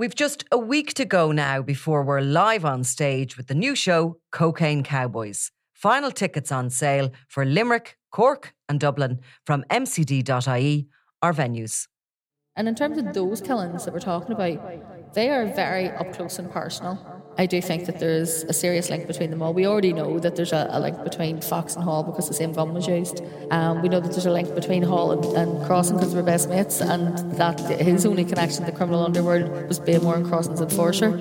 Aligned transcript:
We've 0.00 0.14
just 0.14 0.46
a 0.50 0.56
week 0.56 0.94
to 0.94 1.04
go 1.04 1.30
now 1.30 1.60
before 1.60 2.02
we're 2.02 2.22
live 2.22 2.64
on 2.64 2.84
stage 2.84 3.36
with 3.36 3.48
the 3.48 3.54
new 3.54 3.76
show, 3.76 4.16
Cocaine 4.32 4.82
Cowboys. 4.82 5.52
Final 5.74 6.10
tickets 6.10 6.50
on 6.50 6.70
sale 6.70 7.10
for 7.28 7.44
Limerick, 7.44 7.98
Cork, 8.10 8.54
and 8.66 8.80
Dublin 8.80 9.20
from 9.44 9.62
mcd.ie, 9.68 10.88
our 11.20 11.34
venues. 11.34 11.86
And 12.56 12.66
in 12.66 12.74
terms 12.74 12.96
of 12.96 13.12
those 13.12 13.42
killings 13.42 13.84
that 13.84 13.92
we're 13.92 14.00
talking 14.00 14.32
about, 14.32 15.12
they 15.12 15.28
are 15.28 15.44
very 15.44 15.90
up 15.90 16.14
close 16.14 16.38
and 16.38 16.50
personal. 16.50 17.19
I 17.38 17.46
do 17.46 17.62
think 17.62 17.86
that 17.86 17.98
there's 17.98 18.42
a 18.44 18.52
serious 18.52 18.90
link 18.90 19.06
between 19.06 19.30
them 19.30 19.40
all. 19.40 19.54
We 19.54 19.66
already 19.66 19.92
know 19.92 20.18
that 20.18 20.36
there's 20.36 20.52
a, 20.52 20.68
a 20.70 20.80
link 20.80 21.02
between 21.02 21.40
Fox 21.40 21.74
and 21.74 21.82
Hall 21.82 22.02
because 22.02 22.28
the 22.28 22.34
same 22.34 22.52
gun 22.52 22.74
was 22.74 22.86
used. 22.86 23.22
Um, 23.50 23.80
we 23.82 23.88
know 23.88 24.00
that 24.00 24.10
there's 24.12 24.26
a 24.26 24.30
link 24.30 24.54
between 24.54 24.82
Hall 24.82 25.12
and, 25.12 25.24
and 25.36 25.66
Crossan 25.66 25.96
because 25.96 26.12
they 26.12 26.20
were 26.20 26.26
best 26.26 26.48
mates, 26.48 26.80
and 26.80 27.16
that 27.36 27.58
his 27.80 28.04
only 28.04 28.24
connection 28.24 28.64
to 28.64 28.70
the 28.70 28.76
criminal 28.76 29.04
underworld 29.04 29.68
was 29.68 29.78
Baymore 29.78 30.16
and 30.16 30.26
Crossan's 30.26 30.60
enforcer. 30.60 31.18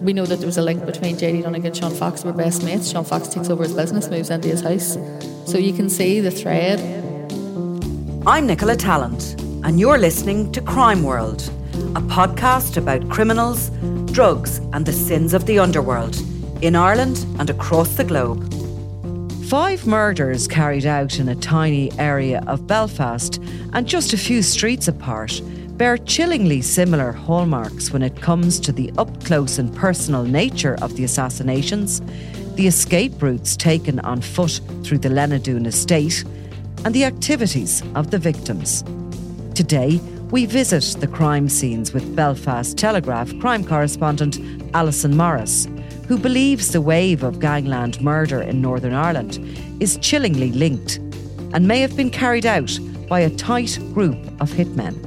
We 0.00 0.12
know 0.12 0.26
that 0.26 0.36
there 0.36 0.46
was 0.46 0.58
a 0.58 0.62
link 0.62 0.84
between 0.84 1.16
JD 1.16 1.44
Donegan 1.44 1.66
and 1.66 1.76
Sean 1.76 1.94
Fox, 1.94 2.22
who 2.22 2.28
were 2.28 2.36
best 2.36 2.62
mates. 2.62 2.90
Sean 2.90 3.04
Fox 3.04 3.28
takes 3.28 3.48
over 3.48 3.62
his 3.62 3.72
business, 3.72 4.10
moves 4.10 4.28
into 4.28 4.48
his 4.48 4.60
house. 4.60 4.98
So 5.46 5.56
you 5.56 5.72
can 5.72 5.88
see 5.88 6.20
the 6.20 6.30
thread. 6.30 6.80
I'm 8.26 8.46
Nicola 8.46 8.76
Tallant, 8.76 9.40
and 9.64 9.80
you're 9.80 9.98
listening 9.98 10.52
to 10.52 10.60
Crime 10.60 11.02
World, 11.04 11.42
a 11.94 12.02
podcast 12.02 12.76
about 12.76 13.08
criminals, 13.08 13.70
drugs, 14.14 14.58
and 14.72 14.86
the 14.86 14.92
sins 14.92 15.34
of 15.34 15.44
the 15.44 15.58
underworld 15.58 16.16
in 16.62 16.76
Ireland 16.76 17.26
and 17.40 17.50
across 17.50 17.96
the 17.96 18.04
globe. 18.04 18.48
Five 19.46 19.88
murders 19.88 20.46
carried 20.46 20.86
out 20.86 21.18
in 21.18 21.28
a 21.28 21.34
tiny 21.34 21.90
area 21.98 22.40
of 22.46 22.68
Belfast 22.68 23.42
and 23.72 23.88
just 23.88 24.12
a 24.12 24.16
few 24.16 24.40
streets 24.40 24.86
apart 24.86 25.42
bear 25.76 25.98
chillingly 25.98 26.62
similar 26.62 27.10
hallmarks 27.10 27.90
when 27.90 28.02
it 28.02 28.22
comes 28.22 28.60
to 28.60 28.70
the 28.70 28.92
up 28.98 29.24
close 29.24 29.58
and 29.58 29.74
personal 29.74 30.22
nature 30.22 30.76
of 30.80 30.94
the 30.94 31.02
assassinations, 31.02 32.00
the 32.54 32.68
escape 32.68 33.20
routes 33.20 33.56
taken 33.56 33.98
on 34.00 34.20
foot 34.20 34.60
through 34.84 34.98
the 34.98 35.08
Lenadoon 35.08 35.66
estate, 35.66 36.22
and 36.84 36.94
the 36.94 37.04
activities 37.04 37.82
of 37.96 38.12
the 38.12 38.18
victims. 38.18 38.84
Today, 39.56 40.00
we 40.34 40.46
visit 40.46 41.00
the 41.00 41.06
crime 41.06 41.48
scenes 41.48 41.92
with 41.92 42.16
Belfast 42.16 42.76
Telegraph 42.76 43.38
crime 43.38 43.62
correspondent 43.62 44.40
Allison 44.74 45.16
Morris, 45.16 45.68
who 46.08 46.18
believes 46.18 46.72
the 46.72 46.80
wave 46.80 47.22
of 47.22 47.38
gangland 47.38 48.00
murder 48.00 48.42
in 48.42 48.60
Northern 48.60 48.94
Ireland 48.94 49.38
is 49.78 49.96
chillingly 49.98 50.50
linked 50.50 50.96
and 51.52 51.68
may 51.68 51.78
have 51.78 51.96
been 51.96 52.10
carried 52.10 52.46
out 52.46 52.76
by 53.08 53.20
a 53.20 53.30
tight 53.30 53.78
group 53.94 54.16
of 54.40 54.50
hitmen. 54.50 54.98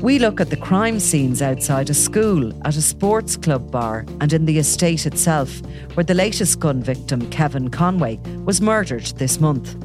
We 0.00 0.18
look 0.18 0.40
at 0.40 0.50
the 0.50 0.56
crime 0.56 0.98
scenes 0.98 1.42
outside 1.42 1.88
a 1.88 1.94
school, 1.94 2.52
at 2.66 2.74
a 2.74 2.82
sports 2.82 3.36
club 3.36 3.70
bar, 3.70 4.04
and 4.20 4.32
in 4.32 4.46
the 4.46 4.58
estate 4.58 5.06
itself, 5.06 5.60
where 5.94 6.02
the 6.02 6.12
latest 6.12 6.58
gun 6.58 6.82
victim, 6.82 7.30
Kevin 7.30 7.70
Conway, 7.70 8.16
was 8.44 8.60
murdered 8.60 9.06
this 9.18 9.38
month. 9.38 9.76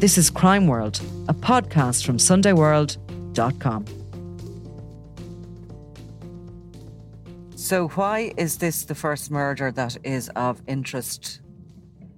This 0.00 0.18
is 0.18 0.28
Crime 0.28 0.66
World, 0.66 1.00
a 1.28 1.32
podcast 1.32 2.04
from 2.04 2.18
SundayWorld.com. 2.18 3.86
So, 7.68 7.88
why 7.88 8.32
is 8.38 8.56
this 8.56 8.84
the 8.84 8.94
first 8.94 9.30
murder 9.30 9.70
that 9.70 9.98
is 10.02 10.30
of 10.30 10.62
interest 10.66 11.42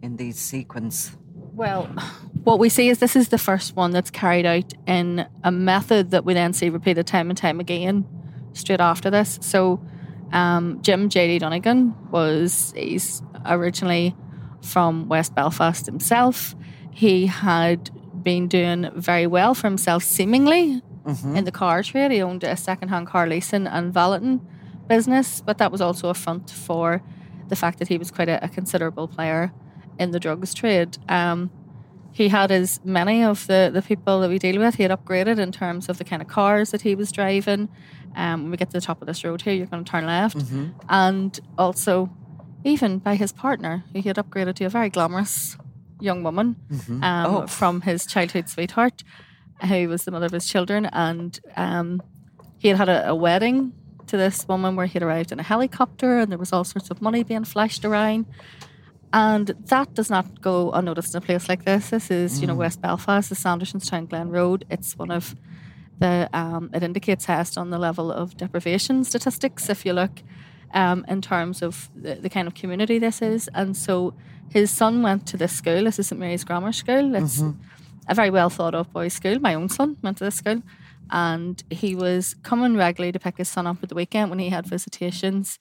in 0.01 0.17
these 0.17 0.39
sequence? 0.39 1.11
Well, 1.35 1.87
what 2.45 2.61
we 2.61 2.69
see 2.69 2.89
is 2.89 3.01
this 3.01 3.17
is 3.17 3.31
the 3.31 3.37
first 3.37 3.75
one 3.75 3.91
that's 3.91 4.13
carried 4.13 4.47
out 4.47 4.73
in 4.87 5.27
a 5.43 5.51
method 5.51 6.13
that 6.13 6.25
we 6.25 6.35
then 6.35 6.53
see 6.53 6.71
repeated 6.71 7.09
time 7.09 7.31
and 7.31 7.37
time 7.37 7.59
again 7.59 8.07
straight 8.53 8.81
after 8.81 9.11
this. 9.11 9.41
So, 9.43 9.85
um, 10.31 10.81
Jim 10.83 11.09
J.D. 11.09 11.41
Donegan 11.41 11.97
was 12.13 12.73
he's 12.77 13.21
originally 13.45 14.15
from 14.63 15.09
West 15.09 15.35
Belfast 15.35 15.85
himself. 15.85 16.55
He 16.93 17.27
had 17.27 17.91
been 18.23 18.47
doing 18.47 18.89
very 18.95 19.27
well 19.27 19.55
for 19.55 19.67
himself, 19.67 20.05
seemingly 20.05 20.81
in 21.35 21.43
the 21.43 21.51
car 21.51 21.83
trade. 21.83 22.13
He 22.13 22.23
owned 22.23 22.45
a 22.45 22.57
second-hand 22.57 23.09
car 23.09 23.27
leasing 23.27 23.67
and 23.67 23.93
valeting 23.93 24.47
business, 24.95 25.41
but 25.49 25.57
that 25.59 25.71
was 25.73 25.81
also 25.81 26.09
a 26.11 26.15
front 26.15 26.51
for 26.51 26.87
the 27.49 27.57
fact 27.57 27.79
that 27.79 27.89
he 27.89 27.97
was 28.03 28.11
quite 28.11 28.29
a, 28.29 28.37
a 28.45 28.49
considerable 28.49 29.07
player 29.09 29.43
in 29.99 30.11
the 30.11 30.21
drugs 30.21 30.53
trade. 30.55 30.99
Um, 31.09 31.51
he 32.13 32.29
had 32.29 32.51
as 32.51 32.81
many 32.85 33.23
of 33.25 33.47
the, 33.47 33.71
the 33.73 33.83
people 33.83 34.21
that 34.21 34.29
we 34.29 34.39
deal 34.39 34.59
with, 34.61 34.75
he 34.75 34.83
had 34.83 34.91
upgraded 34.99 35.39
in 35.39 35.53
terms 35.53 35.89
of 35.89 35.99
the 35.99 36.05
kind 36.05 36.21
of 36.21 36.29
cars 36.29 36.71
that 36.73 36.83
he 36.83 36.95
was 36.97 37.13
driving. 37.13 37.69
Um, 38.17 38.43
when 38.43 38.51
we 38.51 38.57
get 38.57 38.69
to 38.71 38.77
the 38.81 38.87
top 38.91 39.01
of 39.01 39.07
this 39.07 39.23
road 39.25 39.43
here, 39.43 39.55
you're 39.55 39.67
going 39.75 39.85
to 39.85 39.91
turn 39.91 40.05
left. 40.07 40.37
And 40.89 41.39
also, 41.57 42.11
even 42.65 42.99
by 42.99 43.15
his 43.15 43.33
partner, 43.33 43.85
he 43.93 44.03
had 44.03 44.17
upgraded 44.17 44.55
to 44.57 44.65
a 44.65 44.69
very 44.69 44.91
glamorous 44.91 45.57
young 46.01 46.23
woman 46.25 46.57
um, 47.03 47.27
Oh. 47.29 47.47
from 47.47 47.83
his 47.83 48.07
childhood 48.07 48.49
sweetheart, 48.49 49.05
who 49.69 49.89
was 49.89 50.05
the 50.05 50.11
mother 50.11 50.27
of 50.27 50.33
his 50.33 50.47
children. 50.49 50.87
And 50.87 51.39
um, 51.57 52.03
he 52.59 52.69
had 52.69 52.77
had 52.77 52.89
a, 52.89 53.11
a 53.11 53.15
wedding 53.15 53.73
to 54.11 54.17
this 54.17 54.47
woman 54.47 54.77
where 54.77 54.87
he'd 54.87 55.03
arrived 55.03 55.33
in 55.33 55.41
a 55.41 55.43
helicopter 55.43 56.19
and 56.19 56.31
there 56.31 56.39
was 56.39 56.53
all 56.53 56.65
sorts 56.65 56.91
of 56.91 57.01
money 57.01 57.23
being 57.23 57.45
flashed 57.45 57.85
around. 57.85 58.27
And 59.13 59.49
that 59.67 59.95
does 59.95 60.11
not 60.11 60.41
go 60.41 60.71
unnoticed 60.71 61.15
in 61.15 61.19
a 61.19 61.21
place 61.21 61.49
like 61.49 61.65
this. 61.65 61.91
This 61.91 62.11
is, 62.11 62.41
you 62.41 62.47
know, 62.47 62.55
West 62.55 62.81
Belfast, 62.81 63.29
the 63.29 63.35
Sandersonstown 63.35 64.09
Glen 64.09 64.31
Road. 64.31 64.65
It's 64.71 64.97
one 64.97 65.11
of 65.11 65.35
the, 65.99 66.29
um, 66.33 66.71
it 66.73 66.83
indicates 66.83 67.25
highest 67.25 67.59
on 67.59 67.71
the 67.71 67.79
level 67.79 68.13
of 68.13 68.37
deprivation 68.37 69.03
statistics 69.05 69.69
if 69.69 69.85
you 69.85 69.93
look 69.93 70.23
um, 70.75 71.05
in 71.09 71.21
terms 71.21 71.61
of 71.63 71.91
the, 71.97 72.15
the 72.15 72.31
kind 72.31 72.47
of 72.47 72.55
community 72.55 72.99
this 73.01 73.21
is. 73.21 73.49
And 73.55 73.77
so 73.77 74.15
his 74.49 74.71
son 74.71 75.03
went 75.03 75.27
to 75.29 75.37
this 75.37 75.53
school. 75.53 75.85
This 75.85 75.99
is 75.99 76.07
St 76.09 76.21
Mary's 76.21 76.45
Grammar 76.45 76.73
School. 76.73 77.15
It's 77.17 77.41
a 78.09 78.15
very 78.15 78.31
well 78.31 78.51
thought 78.51 78.75
of 78.75 78.93
boys' 78.93 79.15
school. 79.15 79.39
My 79.41 79.55
own 79.55 79.69
son 79.69 79.97
went 80.03 80.19
to 80.19 80.25
this 80.25 80.37
school. 80.37 80.63
And 81.11 81.63
he 81.71 81.95
was 81.95 82.35
coming 82.43 82.77
regularly 82.77 83.13
to 83.13 83.19
pick 83.19 83.39
his 83.39 83.49
son 83.49 83.67
up 83.67 83.79
at 83.83 83.89
the 83.89 83.95
weekend 83.95 84.31
when 84.31 84.39
he 84.39 84.49
had 84.49 84.67
visitations. 84.67 85.59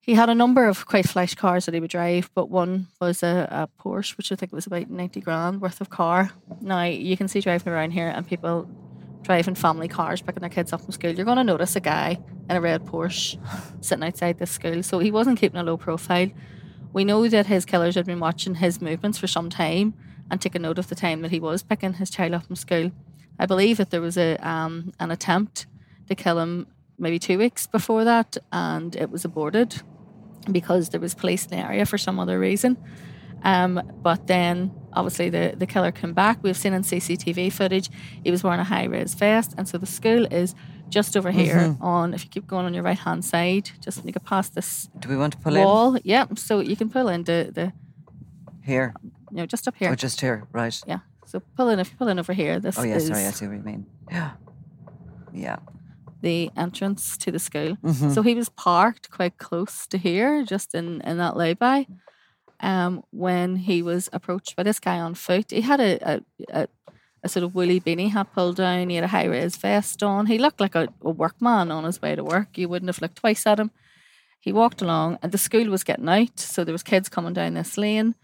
He 0.00 0.14
had 0.14 0.30
a 0.30 0.34
number 0.34 0.66
of 0.66 0.86
quite 0.86 1.06
flash 1.06 1.34
cars 1.34 1.66
that 1.66 1.74
he 1.74 1.80
would 1.80 1.90
drive, 1.90 2.30
but 2.34 2.48
one 2.48 2.86
was 2.98 3.22
a, 3.22 3.46
a 3.50 3.68
Porsche, 3.82 4.16
which 4.16 4.32
I 4.32 4.36
think 4.36 4.52
was 4.52 4.66
about 4.66 4.88
90 4.88 5.20
grand 5.20 5.60
worth 5.60 5.82
of 5.82 5.90
car. 5.90 6.30
Now, 6.62 6.84
you 6.84 7.14
can 7.16 7.28
see 7.28 7.40
driving 7.40 7.72
around 7.72 7.90
here 7.90 8.08
and 8.08 8.26
people 8.26 8.66
driving 9.22 9.54
family 9.54 9.88
cars, 9.88 10.22
picking 10.22 10.40
their 10.40 10.48
kids 10.48 10.72
up 10.72 10.80
from 10.80 10.92
school. 10.92 11.10
You're 11.10 11.26
going 11.26 11.36
to 11.36 11.44
notice 11.44 11.76
a 11.76 11.80
guy 11.80 12.18
in 12.48 12.56
a 12.56 12.60
red 12.60 12.86
Porsche 12.86 13.38
sitting 13.84 14.02
outside 14.02 14.38
this 14.38 14.50
school. 14.50 14.82
So 14.82 14.98
he 14.98 15.10
wasn't 15.10 15.38
keeping 15.38 15.60
a 15.60 15.62
low 15.62 15.76
profile. 15.76 16.30
We 16.94 17.04
know 17.04 17.28
that 17.28 17.46
his 17.46 17.66
killers 17.66 17.94
had 17.94 18.06
been 18.06 18.20
watching 18.20 18.54
his 18.56 18.80
movements 18.80 19.18
for 19.18 19.26
some 19.26 19.50
time 19.50 19.92
and 20.30 20.40
taking 20.40 20.62
note 20.62 20.78
of 20.78 20.88
the 20.88 20.94
time 20.94 21.20
that 21.22 21.30
he 21.30 21.40
was 21.40 21.62
picking 21.62 21.94
his 21.94 22.08
child 22.08 22.32
up 22.32 22.46
from 22.46 22.56
school. 22.56 22.90
I 23.38 23.46
believe 23.46 23.76
that 23.76 23.90
there 23.90 24.00
was 24.00 24.16
a 24.16 24.36
um, 24.36 24.92
an 24.98 25.10
attempt 25.10 25.66
to 26.08 26.14
kill 26.14 26.38
him 26.38 26.66
maybe 26.98 27.18
two 27.18 27.38
weeks 27.38 27.66
before 27.66 28.04
that, 28.04 28.36
and 28.52 28.96
it 28.96 29.10
was 29.10 29.24
aborted 29.24 29.82
because 30.50 30.88
there 30.90 31.00
was 31.00 31.14
police 31.14 31.44
in 31.44 31.50
the 31.50 31.64
area 31.64 31.84
for 31.86 31.98
some 31.98 32.18
other 32.18 32.38
reason. 32.38 32.76
Um, 33.42 33.80
but 34.02 34.26
then 34.26 34.72
obviously 34.92 35.30
the, 35.30 35.54
the 35.56 35.66
killer 35.66 35.92
came 35.92 36.12
back. 36.12 36.42
We've 36.42 36.56
seen 36.56 36.72
in 36.72 36.82
CCTV 36.82 37.52
footage 37.52 37.88
he 38.24 38.30
was 38.30 38.42
wearing 38.42 38.60
a 38.60 38.64
high 38.64 38.84
res 38.84 39.14
vest, 39.14 39.54
and 39.56 39.68
so 39.68 39.78
the 39.78 39.86
school 39.86 40.26
is 40.26 40.54
just 40.88 41.16
over 41.16 41.30
here 41.30 41.76
on. 41.80 42.14
If 42.14 42.24
you 42.24 42.30
keep 42.30 42.46
going 42.46 42.66
on 42.66 42.74
your 42.74 42.82
right 42.82 42.98
hand 42.98 43.24
side, 43.24 43.70
just 43.80 43.98
when 43.98 44.06
you 44.06 44.12
get 44.12 44.24
past 44.24 44.54
this 44.54 44.88
Do 44.98 45.08
we 45.08 45.16
want 45.16 45.34
to 45.34 45.38
pull 45.38 45.54
wall, 45.54 45.98
yeah. 46.02 46.26
So 46.34 46.60
you 46.60 46.76
can 46.76 46.88
pull 46.90 47.08
into 47.08 47.50
the 47.52 47.72
here? 48.62 48.94
you 49.30 49.36
know 49.36 49.46
just 49.46 49.68
up 49.68 49.76
here. 49.76 49.90
Oh, 49.90 49.94
just 49.94 50.20
here, 50.20 50.46
right? 50.52 50.80
yeah. 50.86 51.00
So 51.28 51.40
pull 51.56 51.68
in 51.68 51.78
if 51.78 51.90
you 51.90 51.96
pull 51.98 52.08
in 52.08 52.18
over 52.18 52.32
here. 52.32 52.58
This 52.58 52.78
Oh, 52.78 52.82
yeah. 52.82 52.96
is 52.96 53.06
Sorry, 53.08 53.26
I 53.26 53.30
see 53.32 53.46
what 53.46 53.56
you 53.58 53.62
mean. 53.62 53.84
Yeah, 54.10 54.30
yeah. 55.32 55.58
the 56.22 56.50
entrance 56.56 57.16
to 57.18 57.30
the 57.30 57.38
school. 57.38 57.76
Mm-hmm. 57.84 58.12
So 58.14 58.22
he 58.22 58.34
was 58.34 58.48
parked 58.48 59.10
quite 59.10 59.36
close 59.36 59.86
to 59.88 59.98
here, 59.98 60.42
just 60.44 60.74
in, 60.74 61.02
in 61.02 61.18
that 61.18 61.36
lay-by. 61.36 61.86
Um, 62.60 63.04
when 63.10 63.56
he 63.56 63.82
was 63.82 64.08
approached 64.12 64.56
by 64.56 64.62
this 64.62 64.80
guy 64.80 64.98
on 64.98 65.14
foot, 65.14 65.50
he 65.50 65.60
had 65.60 65.80
a, 65.80 66.14
a, 66.14 66.20
a, 66.62 66.68
a 67.22 67.28
sort 67.28 67.44
of 67.44 67.54
woolly 67.54 67.78
beanie 67.80 68.10
hat 68.10 68.32
pulled 68.34 68.56
down. 68.56 68.88
He 68.88 68.96
had 68.96 69.04
a 69.04 69.08
high-res 69.08 69.56
vest 69.56 70.02
on. 70.02 70.26
He 70.26 70.38
looked 70.38 70.60
like 70.60 70.74
a, 70.74 70.88
a 71.02 71.10
workman 71.10 71.70
on 71.70 71.84
his 71.84 72.00
way 72.02 72.16
to 72.16 72.24
work. 72.24 72.56
You 72.56 72.68
wouldn't 72.70 72.88
have 72.88 73.02
looked 73.02 73.18
twice 73.18 73.46
at 73.46 73.60
him. 73.60 73.70
He 74.40 74.50
walked 74.52 74.80
along, 74.82 75.18
and 75.22 75.30
the 75.30 75.38
school 75.38 75.68
was 75.68 75.84
getting 75.84 76.08
out, 76.08 76.40
so 76.40 76.64
there 76.64 76.72
was 76.72 76.82
kids 76.82 77.08
coming 77.10 77.34
down 77.34 77.52
this 77.54 77.76
lane 77.76 78.14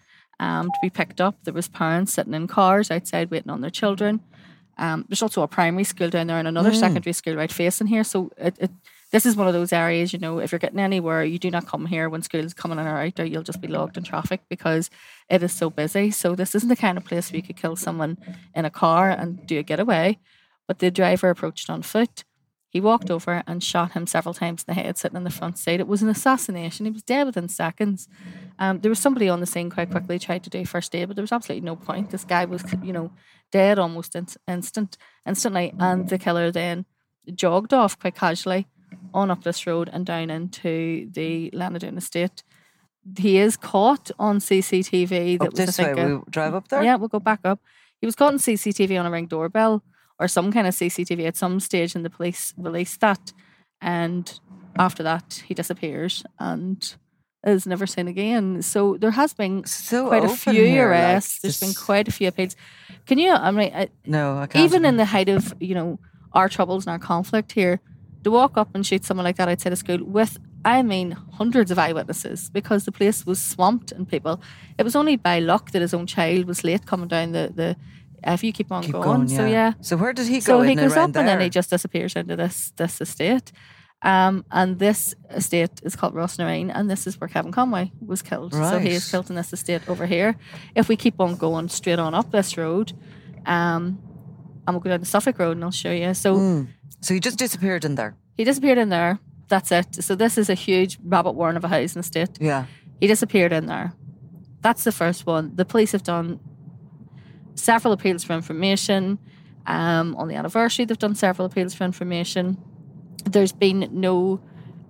um, 0.40 0.66
to 0.66 0.78
be 0.82 0.90
picked 0.90 1.20
up. 1.20 1.36
There 1.44 1.54
was 1.54 1.68
parents 1.68 2.12
sitting 2.12 2.34
in 2.34 2.46
cars 2.46 2.90
outside 2.90 3.30
waiting 3.30 3.50
on 3.50 3.60
their 3.60 3.70
children. 3.70 4.20
Um, 4.76 5.04
there's 5.08 5.22
also 5.22 5.42
a 5.42 5.48
primary 5.48 5.84
school 5.84 6.10
down 6.10 6.26
there 6.26 6.38
and 6.38 6.48
another 6.48 6.70
secondary 6.74 7.12
school 7.12 7.36
right 7.36 7.52
facing 7.52 7.86
here. 7.86 8.04
So 8.04 8.30
it, 8.36 8.56
it 8.58 8.70
this 9.14 9.26
is 9.26 9.36
one 9.36 9.46
of 9.46 9.52
those 9.52 9.72
areas, 9.72 10.12
you 10.12 10.18
know, 10.18 10.40
if 10.40 10.50
you're 10.50 10.58
getting 10.58 10.80
anywhere, 10.80 11.22
you 11.22 11.38
do 11.38 11.48
not 11.48 11.68
come 11.68 11.86
here 11.86 12.08
when 12.08 12.22
school 12.22 12.44
is 12.44 12.52
coming 12.52 12.80
in 12.80 12.86
or 12.86 12.98
out, 12.98 13.20
or 13.20 13.24
you'll 13.24 13.44
just 13.44 13.60
be 13.60 13.68
logged 13.68 13.96
in 13.96 14.02
traffic 14.02 14.40
because 14.48 14.90
it 15.30 15.40
is 15.40 15.52
so 15.52 15.70
busy. 15.70 16.10
So 16.10 16.34
this 16.34 16.56
isn't 16.56 16.68
the 16.68 16.74
kind 16.74 16.98
of 16.98 17.04
place 17.04 17.30
where 17.30 17.36
you 17.36 17.44
could 17.44 17.56
kill 17.56 17.76
someone 17.76 18.18
in 18.56 18.64
a 18.64 18.70
car 18.70 19.10
and 19.10 19.46
do 19.46 19.60
a 19.60 19.62
getaway. 19.62 20.18
But 20.66 20.80
the 20.80 20.90
driver 20.90 21.30
approached 21.30 21.70
on 21.70 21.82
foot. 21.82 22.24
He 22.74 22.80
walked 22.80 23.08
over 23.08 23.44
and 23.46 23.62
shot 23.62 23.92
him 23.92 24.04
several 24.04 24.34
times 24.34 24.64
in 24.66 24.74
the 24.74 24.82
head, 24.82 24.98
sitting 24.98 25.16
in 25.16 25.22
the 25.22 25.30
front 25.30 25.58
seat. 25.58 25.78
It 25.78 25.86
was 25.86 26.02
an 26.02 26.08
assassination. 26.08 26.86
He 26.86 26.90
was 26.90 27.04
dead 27.04 27.24
within 27.24 27.48
seconds. 27.48 28.08
Um, 28.58 28.80
there 28.80 28.88
was 28.88 28.98
somebody 28.98 29.28
on 29.28 29.38
the 29.38 29.46
scene 29.46 29.70
quite 29.70 29.92
quickly 29.92 30.18
tried 30.18 30.42
to 30.42 30.50
do 30.50 30.66
first 30.66 30.92
aid, 30.92 31.06
but 31.06 31.14
there 31.14 31.22
was 31.22 31.30
absolutely 31.30 31.64
no 31.64 31.76
point. 31.76 32.10
This 32.10 32.24
guy 32.24 32.44
was, 32.46 32.64
you 32.82 32.92
know, 32.92 33.12
dead 33.52 33.78
almost 33.78 34.16
in- 34.16 34.26
instant, 34.48 34.98
instantly, 35.24 35.72
and 35.78 36.08
the 36.08 36.18
killer 36.18 36.50
then 36.50 36.84
jogged 37.32 37.72
off 37.72 37.96
quite 37.96 38.16
casually 38.16 38.66
on 39.14 39.30
up 39.30 39.44
this 39.44 39.68
road 39.68 39.88
and 39.92 40.04
down 40.04 40.28
into 40.28 41.08
the 41.12 41.50
Lenadoon 41.54 41.96
estate. 41.96 42.42
He 43.16 43.38
is 43.38 43.56
caught 43.56 44.10
on 44.18 44.40
CCTV. 44.40 45.38
That 45.38 45.44
Up 45.44 45.52
was, 45.52 45.66
this 45.66 45.78
way. 45.78 45.94
We 45.94 46.20
drive 46.28 46.54
up 46.54 46.66
there. 46.66 46.82
yeah, 46.82 46.96
we'll 46.96 47.06
go 47.06 47.20
back 47.20 47.40
up. 47.44 47.60
He 48.00 48.06
was 48.06 48.16
caught 48.16 48.32
on 48.32 48.40
CCTV 48.40 48.98
on 48.98 49.06
a 49.06 49.12
ring 49.12 49.26
doorbell 49.26 49.84
or 50.18 50.28
some 50.28 50.52
kind 50.52 50.66
of 50.66 50.74
CCTV 50.74 51.26
at 51.26 51.36
some 51.36 51.60
stage, 51.60 51.94
and 51.94 52.04
the 52.04 52.10
police 52.10 52.54
released 52.56 53.00
that. 53.00 53.32
And 53.80 54.38
after 54.78 55.02
that, 55.02 55.42
he 55.46 55.54
disappears 55.54 56.24
and 56.38 56.94
is 57.46 57.66
never 57.66 57.86
seen 57.86 58.08
again. 58.08 58.62
So 58.62 58.96
there 58.98 59.10
has 59.10 59.34
been 59.34 59.64
So 59.64 60.08
quite 60.08 60.24
a 60.24 60.28
few 60.28 60.52
here, 60.64 60.88
like, 60.90 60.98
arrests. 60.98 61.40
There's 61.42 61.60
been 61.60 61.74
quite 61.74 62.08
a 62.08 62.12
few 62.12 62.28
appeals. 62.28 62.56
Can 63.06 63.18
you? 63.18 63.32
I 63.32 63.50
mean, 63.50 63.72
I, 63.74 63.88
No, 64.06 64.38
I 64.38 64.46
can't. 64.46 64.64
even 64.64 64.84
in 64.84 64.96
the 64.96 65.04
height 65.04 65.28
of 65.28 65.54
you 65.60 65.74
know 65.74 65.98
our 66.32 66.48
troubles 66.48 66.86
and 66.86 66.92
our 66.92 66.98
conflict 66.98 67.52
here, 67.52 67.80
to 68.24 68.30
walk 68.30 68.56
up 68.56 68.74
and 68.74 68.86
shoot 68.86 69.04
someone 69.04 69.24
like 69.24 69.36
that 69.36 69.48
outside 69.48 69.72
of 69.72 69.78
school 69.78 70.02
with, 70.02 70.38
I 70.64 70.82
mean, 70.82 71.12
hundreds 71.12 71.70
of 71.70 71.78
eyewitnesses 71.78 72.50
because 72.50 72.86
the 72.86 72.92
place 72.92 73.26
was 73.26 73.40
swamped 73.40 73.92
in 73.92 74.06
people. 74.06 74.40
It 74.78 74.82
was 74.82 74.96
only 74.96 75.16
by 75.16 75.38
luck 75.38 75.70
that 75.72 75.82
his 75.82 75.94
own 75.94 76.06
child 76.06 76.46
was 76.46 76.64
late 76.64 76.86
coming 76.86 77.08
down 77.08 77.32
the 77.32 77.52
the. 77.54 77.76
If 78.26 78.42
you 78.42 78.52
keep 78.52 78.72
on 78.72 78.82
Keep 78.82 78.92
going, 78.92 79.04
going, 79.04 79.28
so 79.28 79.44
yeah. 79.44 79.50
yeah. 79.52 79.72
So 79.80 79.96
where 79.96 80.12
did 80.12 80.26
he 80.26 80.36
go 80.40 80.40
So 80.40 80.62
he 80.62 80.74
goes 80.74 80.96
up 80.96 81.14
and 81.16 81.28
then 81.28 81.40
he 81.40 81.50
just 81.50 81.70
disappears 81.70 82.16
into 82.16 82.36
this 82.36 82.72
this 82.76 83.00
estate. 83.00 83.52
Um, 84.02 84.44
and 84.50 84.78
this 84.78 85.14
estate 85.30 85.80
is 85.82 85.96
called 85.96 86.14
Rossnareen, 86.14 86.70
and 86.74 86.90
this 86.90 87.06
is 87.06 87.18
where 87.18 87.28
Kevin 87.28 87.52
Conway 87.52 87.90
was 88.00 88.20
killed. 88.22 88.52
So 88.52 88.78
he 88.78 88.90
is 88.90 89.10
killed 89.10 89.30
in 89.30 89.36
this 89.36 89.52
estate 89.52 89.88
over 89.88 90.04
here. 90.06 90.36
If 90.74 90.88
we 90.88 90.96
keep 90.96 91.18
on 91.20 91.36
going 91.36 91.68
straight 91.68 91.98
on 91.98 92.14
up 92.14 92.30
this 92.30 92.56
road, 92.58 92.92
um, 93.46 93.98
and 94.66 94.74
we'll 94.74 94.80
go 94.80 94.90
down 94.90 95.00
the 95.00 95.06
Suffolk 95.06 95.38
Road 95.38 95.56
and 95.56 95.64
I'll 95.64 95.70
show 95.70 95.90
you. 95.92 96.12
So 96.14 96.36
Mm. 96.36 96.68
So 97.00 97.14
he 97.14 97.20
just 97.20 97.38
disappeared 97.38 97.84
in 97.84 97.94
there. 97.96 98.14
he 98.36 98.44
disappeared 98.44 98.78
in 98.78 98.88
there. 98.88 99.18
That's 99.48 99.70
it. 99.72 100.02
So 100.02 100.14
this 100.14 100.38
is 100.38 100.48
a 100.50 100.54
huge 100.54 100.98
rabbit 101.04 101.32
warren 101.32 101.56
of 101.56 101.64
a 101.64 101.68
housing 101.68 102.00
estate. 102.00 102.30
Yeah. 102.40 102.64
He 103.00 103.06
disappeared 103.06 103.52
in 103.52 103.66
there. 103.66 103.92
That's 104.62 104.84
the 104.84 104.92
first 104.92 105.26
one. 105.26 105.52
The 105.54 105.64
police 105.66 105.92
have 105.92 106.02
done 106.02 106.40
several 107.54 107.92
appeals 107.92 108.24
for 108.24 108.32
information. 108.32 109.18
Um, 109.66 110.14
on 110.16 110.28
the 110.28 110.34
anniversary, 110.34 110.84
they've 110.84 110.98
done 110.98 111.14
several 111.14 111.46
appeals 111.46 111.74
for 111.74 111.84
information. 111.84 112.58
There's 113.24 113.52
been 113.52 113.88
no 113.92 114.40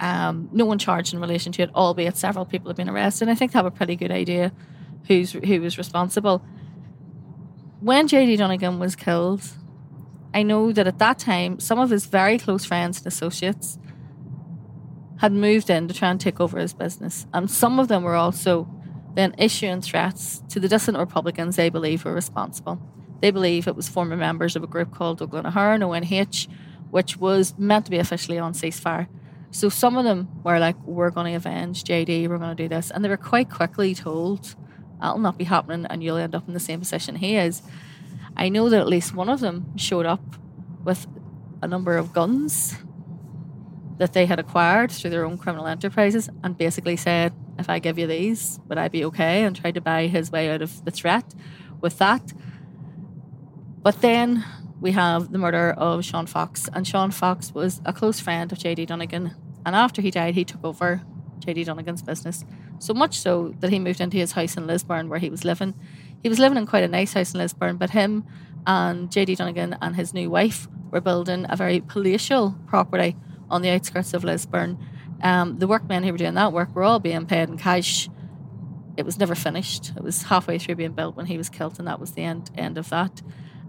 um, 0.01 0.49
no 0.53 0.65
one 0.65 0.79
charged 0.79 1.15
in 1.15 1.21
relation 1.21 1.53
to 1.53 1.63
it, 1.63 1.71
albeit 1.75 2.17
several 2.17 2.45
people 2.45 2.69
have 2.69 2.77
been 2.77 2.89
arrested. 2.89 3.25
And 3.25 3.31
I 3.31 3.35
think 3.37 3.53
they 3.53 3.59
have 3.59 3.67
a 3.67 3.71
pretty 3.71 3.97
good 3.97 4.11
idea 4.11 4.53
who's 5.07 5.33
who 5.33 5.61
was 5.61 5.79
responsible. 5.79 6.45
When 7.81 8.09
JD 8.09 8.39
Donegan 8.39 8.79
was 8.79 8.97
killed, 8.97 9.43
I 10.33 10.43
know 10.43 10.73
that 10.73 10.87
at 10.87 10.99
that 10.99 11.19
time, 11.19 11.61
some 11.61 11.79
of 11.79 11.91
his 11.91 12.07
very 12.07 12.39
close 12.39 12.65
friends 12.65 12.99
and 12.99 13.07
associates 13.07 13.79
had 15.19 15.33
moved 15.33 15.71
in 15.71 15.87
to 15.89 15.95
try 15.95 16.11
and 16.11 16.21
take 16.21 16.41
over 16.41 16.59
his 16.59 16.75
business. 16.75 17.27
And 17.33 17.51
some 17.51 17.79
of 17.79 17.89
them 17.89 18.03
were 18.03 18.17
also 18.17 18.69
then 19.15 19.35
issuing 19.39 19.81
threats 19.81 20.43
to 20.49 20.61
the 20.61 20.69
dissident 20.69 21.01
Republicans 21.01 21.57
they 21.57 21.71
believe 21.71 22.05
were 22.05 22.15
responsible. 22.15 22.81
They 23.21 23.31
believe 23.31 23.67
it 23.67 23.77
was 23.77 23.89
former 23.89 24.17
members 24.17 24.57
of 24.57 24.63
a 24.63 24.67
group 24.67 24.93
called 24.93 25.21
Óglaigh 25.21 25.45
na 25.45 25.53
hÉireann, 25.53 25.83
ONH, 25.83 26.49
which 26.91 27.17
was 27.17 27.55
meant 27.57 27.85
to 27.87 27.91
be 27.91 27.99
officially 27.99 28.39
on 28.39 28.53
ceasefire. 28.53 29.09
So 29.51 29.69
some 29.69 29.97
of 29.97 30.05
them 30.05 30.29
were 30.43 30.59
like, 30.59 30.77
we're 30.85 31.11
going 31.11 31.33
to 31.33 31.37
avenge 31.37 31.85
JD, 31.85 32.29
we're 32.29 32.39
going 32.39 32.57
to 32.57 32.63
do 32.63 32.69
this. 32.69 32.91
And 32.91 33.05
they 33.05 33.09
were 33.09 33.17
quite 33.17 33.51
quickly 33.51 33.95
told, 33.95 34.57
that'll 35.01 35.19
not 35.19 35.39
be 35.39 35.45
happening 35.45 35.87
and 35.87 36.03
you'll 36.03 36.17
end 36.17 36.35
up 36.35 36.49
in 36.49 36.55
the 36.55 36.61
same 36.61 36.81
position 36.81 37.17
he 37.17 37.37
is. 37.37 37.63
I 38.37 38.49
know 38.49 38.69
that 38.69 38.81
at 38.81 38.89
least 38.89 39.15
one 39.15 39.29
of 39.29 39.41
them 39.41 39.77
showed 39.77 40.07
up 40.07 40.37
with 40.83 41.07
a 41.63 41.69
number 41.69 41.97
of 41.97 42.13
guns 42.13 42.77
that 43.99 44.13
they 44.13 44.27
had 44.27 44.41
acquired 44.41 44.91
through 44.91 45.11
their 45.11 45.25
own 45.25 45.39
criminal 45.39 45.67
enterprises 45.67 46.29
and 46.43 46.59
basically 46.59 46.97
said, 46.97 47.33
if 47.59 47.69
I 47.69 47.79
give 47.79 47.99
you 47.99 48.07
these, 48.07 48.59
would 48.69 48.79
I 48.79 48.89
be 48.89 49.05
okay? 49.07 49.45
And 49.45 49.55
tried 49.55 49.75
to 49.75 49.81
buy 49.81 50.07
his 50.07 50.31
way 50.31 50.51
out 50.51 50.63
of 50.63 50.85
the 50.85 50.91
threat 50.91 51.35
with 51.81 51.99
that. 51.99 52.33
But 53.83 54.01
then 54.01 54.45
we 54.81 54.93
have 54.93 55.33
the 55.33 55.39
murder 55.39 55.73
of 55.73 56.05
Sean 56.05 56.27
Fox. 56.27 56.69
And 56.73 56.87
Sean 56.87 57.11
Fox 57.11 57.53
was 57.53 57.81
a 57.85 57.93
close 57.93 58.21
friend 58.21 58.51
of 58.51 58.59
JD 58.59 58.87
Donegan. 58.87 59.35
And 59.65 59.77
after 59.77 60.03
he 60.03 60.11
died, 60.11 60.35
he 60.35 60.45
took 60.45 60.65
over 60.65 61.03
JD 61.41 61.67
Donegan's 61.67 62.03
business. 62.03 62.45
So 62.79 62.93
much 62.95 63.19
so 63.19 63.55
that 63.61 63.71
he 63.71 63.79
moved 63.79 64.01
into 64.01 64.17
his 64.17 64.33
house 64.33 64.57
in 64.57 64.67
Lisburn 64.67 65.09
where 65.09 65.19
he 65.19 65.31
was 65.31 65.45
living. 65.45 65.75
He 66.23 66.29
was 66.29 66.39
living 66.39 66.59
in 66.59 66.67
quite 66.67 66.85
a 66.85 66.89
nice 66.89 67.13
house 67.13 67.35
in 67.35 67.41
Lisburn, 67.41 67.77
but 67.77 67.91
him 67.91 68.25
and 68.67 69.11
JD 69.11 69.37
Donegan 69.37 69.77
and 69.81 69.95
his 69.95 70.15
new 70.15 70.31
wife 70.31 70.69
were 70.91 71.01
building 71.01 71.47
a 71.49 71.57
very 71.57 71.81
palatial 71.81 72.57
property 72.67 73.17
on 73.51 73.63
the 73.63 73.71
outskirts 73.71 74.15
of 74.15 74.25
Lisburn. 74.25 74.79
Um, 75.25 75.59
the 75.59 75.67
workmen 75.67 76.05
who 76.05 76.13
were 76.13 76.19
doing 76.19 76.35
that 76.35 76.53
work 76.53 76.75
were 76.75 76.83
all 76.85 77.01
being 77.01 77.27
paid 77.27 77.49
in 77.49 77.57
cash. 77.57 78.09
It 78.97 79.05
was 79.05 79.19
never 79.19 79.35
finished. 79.35 79.93
It 79.97 80.05
was 80.05 80.23
halfway 80.23 80.59
through 80.59 80.77
being 80.77 80.93
built 80.93 81.17
when 81.17 81.27
he 81.27 81.39
was 81.39 81.49
killed, 81.49 81.79
and 81.79 81.89
that 81.89 81.99
was 81.99 82.13
the 82.13 82.23
end 82.23 82.51
end 82.57 82.79
of 82.79 82.91
that. 82.91 83.23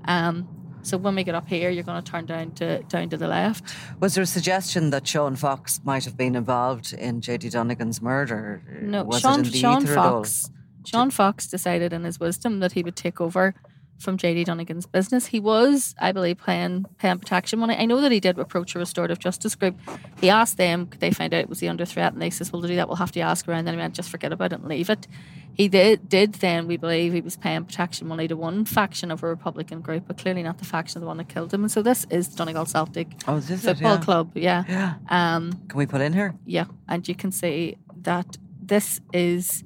Um, 0.03 0.47
so 0.83 0.97
when 0.97 1.15
we 1.15 1.23
get 1.23 1.33
up 1.33 1.47
here, 1.47 1.71
you're 1.71 1.83
going 1.83 2.03
to 2.03 2.11
turn 2.11 2.27
down 2.27 2.51
to 2.55 2.83
down 2.83 3.09
to 3.09 3.17
the 3.17 3.27
left. 3.27 3.73
Was 3.99 4.13
there 4.13 4.23
a 4.23 4.27
suggestion 4.27 4.91
that 4.91 5.07
Sean 5.07 5.35
Fox 5.35 5.79
might 5.83 6.05
have 6.05 6.15
been 6.15 6.35
involved 6.35 6.93
in 6.93 7.21
JD 7.21 7.51
Donegan's 7.51 8.01
murder? 8.01 8.61
No, 8.81 9.03
Was 9.03 9.21
Sean, 9.21 9.39
it 9.39 9.47
in 9.47 9.51
the 9.53 9.57
Sean 9.57 9.83
ether 9.83 9.91
at 9.93 9.97
all? 9.97 10.23
Fox. 10.23 10.51
Sean 10.85 11.09
Fox 11.09 11.47
decided 11.47 11.93
in 11.93 12.03
his 12.03 12.19
wisdom 12.19 12.59
that 12.59 12.73
he 12.73 12.83
would 12.83 12.95
take 12.95 13.19
over 13.19 13.55
from 13.97 14.17
JD 14.17 14.45
Donegan's 14.45 14.85
business. 14.85 15.27
He 15.27 15.39
was, 15.39 15.95
I 15.99 16.11
believe, 16.11 16.37
paying 16.37 16.85
paying 16.97 17.17
protection 17.19 17.59
money. 17.59 17.75
I 17.77 17.85
know 17.85 18.01
that 18.01 18.11
he 18.11 18.19
did 18.19 18.37
approach 18.37 18.75
a 18.75 18.79
restorative 18.79 19.19
justice 19.19 19.55
group. 19.55 19.75
He 20.19 20.29
asked 20.29 20.57
them, 20.57 20.87
could 20.87 20.99
they 20.99 21.11
find 21.11 21.33
out 21.33 21.39
it 21.41 21.49
was 21.49 21.59
he 21.61 21.67
under 21.67 21.85
threat? 21.85 22.13
And 22.13 22.21
they 22.21 22.29
says, 22.29 22.51
Well 22.51 22.61
to 22.61 22.67
do 22.67 22.75
that 22.75 22.87
we'll 22.87 22.97
have 22.97 23.11
to 23.13 23.21
ask 23.21 23.47
around. 23.47 23.59
And 23.59 23.67
Then 23.67 23.73
he 23.75 23.79
went, 23.79 23.95
just 23.95 24.09
forget 24.09 24.31
about 24.33 24.51
it 24.53 24.59
and 24.59 24.67
leave 24.67 24.89
it. 24.89 25.07
He 25.53 25.69
did 25.69 26.09
did 26.09 26.33
then, 26.35 26.67
we 26.67 26.75
believe, 26.75 27.13
he 27.13 27.21
was 27.21 27.37
paying 27.37 27.63
protection 27.63 28.07
money 28.07 28.27
to 28.27 28.35
one 28.35 28.65
faction 28.65 29.09
of 29.11 29.23
a 29.23 29.27
Republican 29.27 29.79
group, 29.79 30.03
but 30.07 30.17
clearly 30.17 30.43
not 30.43 30.57
the 30.57 30.65
faction 30.65 30.97
of 30.97 31.01
the 31.01 31.07
one 31.07 31.17
that 31.17 31.29
killed 31.29 31.53
him. 31.53 31.63
And 31.63 31.71
so 31.71 31.81
this 31.81 32.05
is 32.09 32.27
Donegal 32.27 32.65
Celtic 32.65 33.07
Oh, 33.27 33.37
is 33.37 33.47
this 33.47 33.63
it? 33.63 33.75
Football 33.75 33.95
Yeah. 33.95 34.01
Club, 34.03 34.31
yeah. 34.35 34.63
Yeah. 34.67 34.93
Um 35.09 35.53
Can 35.69 35.77
we 35.77 35.85
put 35.85 36.01
in 36.01 36.11
here? 36.11 36.35
yeah, 36.45 36.65
and 36.89 37.07
you 37.07 37.15
can 37.15 37.31
see 37.31 37.77
that 38.01 38.37
this 38.61 38.99
is 39.13 39.63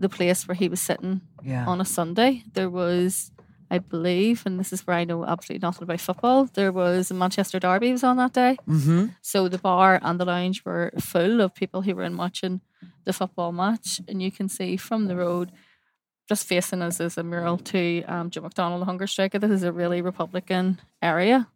the 0.00 0.08
place 0.08 0.48
where 0.48 0.54
he 0.54 0.68
was 0.68 0.80
sitting 0.80 1.20
Yeah. 1.44 1.66
on 1.66 1.80
a 1.80 1.84
Sunday. 1.84 2.42
There 2.54 2.70
was, 2.70 3.30
I 3.74 3.78
believe, 3.78 4.38
and 4.46 4.58
this 4.60 4.72
is 4.72 4.86
where 4.86 4.96
I 4.96 5.04
know 5.04 5.24
absolutely 5.24 5.66
nothing 5.66 5.82
about 5.84 6.00
football. 6.00 6.44
There 6.58 6.72
was 6.72 7.10
a 7.10 7.14
Manchester 7.14 7.58
Derby 7.58 7.90
was 7.92 8.04
on 8.04 8.16
that 8.18 8.32
day, 8.32 8.56
Mm-hmm. 8.68 9.06
so 9.20 9.48
the 9.48 9.58
bar 9.58 9.98
and 10.02 10.18
the 10.20 10.24
lounge 10.24 10.64
were 10.64 10.92
full 11.12 11.40
of 11.40 11.54
people 11.54 11.82
who 11.82 11.94
were 11.96 12.04
in 12.10 12.16
watching 12.16 12.60
the 13.06 13.12
football 13.12 13.52
match, 13.52 14.00
and 14.08 14.22
you 14.22 14.30
can 14.30 14.48
see 14.48 14.76
from 14.76 15.06
the 15.08 15.16
road. 15.16 15.50
Just 16.28 16.46
facing 16.46 16.80
us 16.82 17.00
is 17.00 17.18
a 17.18 17.22
mural 17.22 17.58
to 17.72 18.02
um, 18.04 18.30
Joe 18.30 18.40
McDonnell, 18.42 18.78
the 18.78 18.86
hunger 18.86 19.06
striker. 19.06 19.38
This 19.38 19.50
is 19.50 19.62
a 19.62 19.72
really 19.72 20.00
Republican 20.00 20.80
area. 21.02 21.48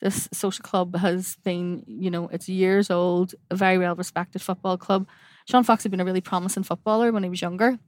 This 0.00 0.28
social 0.32 0.62
club 0.62 0.96
has 0.96 1.36
been, 1.44 1.82
you 1.86 2.10
know, 2.10 2.28
it's 2.34 2.48
years 2.48 2.88
old, 2.90 3.34
a 3.50 3.56
very 3.56 3.76
well 3.78 3.96
respected 3.96 4.40
football 4.40 4.78
club. 4.78 5.06
Sean 5.50 5.64
Fox 5.64 5.82
had 5.82 5.90
been 5.90 6.00
a 6.00 6.04
really 6.06 6.20
promising 6.22 6.62
footballer 6.62 7.10
when 7.12 7.22
he 7.24 7.28
was 7.28 7.42
younger. 7.42 7.78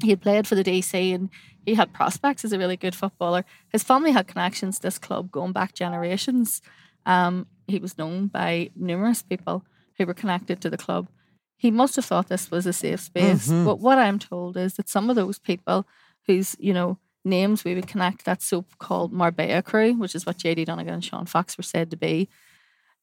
He 0.00 0.10
had 0.10 0.22
played 0.22 0.46
for 0.46 0.54
the 0.54 0.64
DC 0.64 1.14
and 1.14 1.28
he 1.66 1.74
had 1.74 1.92
prospects 1.92 2.44
as 2.44 2.52
a 2.52 2.58
really 2.58 2.76
good 2.76 2.94
footballer. 2.94 3.44
His 3.68 3.82
family 3.82 4.12
had 4.12 4.26
connections 4.26 4.76
to 4.76 4.82
this 4.82 4.98
club 4.98 5.30
going 5.30 5.52
back 5.52 5.74
generations. 5.74 6.62
Um, 7.04 7.46
he 7.66 7.78
was 7.78 7.98
known 7.98 8.28
by 8.28 8.70
numerous 8.74 9.22
people 9.22 9.64
who 9.98 10.06
were 10.06 10.14
connected 10.14 10.60
to 10.62 10.70
the 10.70 10.78
club. 10.78 11.08
He 11.56 11.70
must 11.70 11.96
have 11.96 12.04
thought 12.06 12.28
this 12.28 12.50
was 12.50 12.66
a 12.66 12.72
safe 12.72 13.00
space. 13.00 13.48
But 13.64 13.80
what 13.80 13.98
I'm 13.98 14.18
told 14.18 14.56
is 14.56 14.74
that 14.74 14.88
some 14.88 15.10
of 15.10 15.16
those 15.16 15.38
people 15.38 15.86
whose, 16.26 16.56
you 16.58 16.72
know, 16.72 16.98
names 17.24 17.64
we 17.64 17.74
would 17.74 17.86
connect 17.86 18.24
that 18.24 18.42
so-called 18.42 19.12
Marbella 19.12 19.62
crew, 19.62 19.94
which 19.94 20.14
is 20.14 20.26
what 20.26 20.38
JD 20.38 20.64
Donegan 20.64 20.94
and 20.94 21.04
Sean 21.04 21.26
Fox 21.26 21.56
were 21.56 21.62
said 21.62 21.90
to 21.90 21.96
be, 21.96 22.28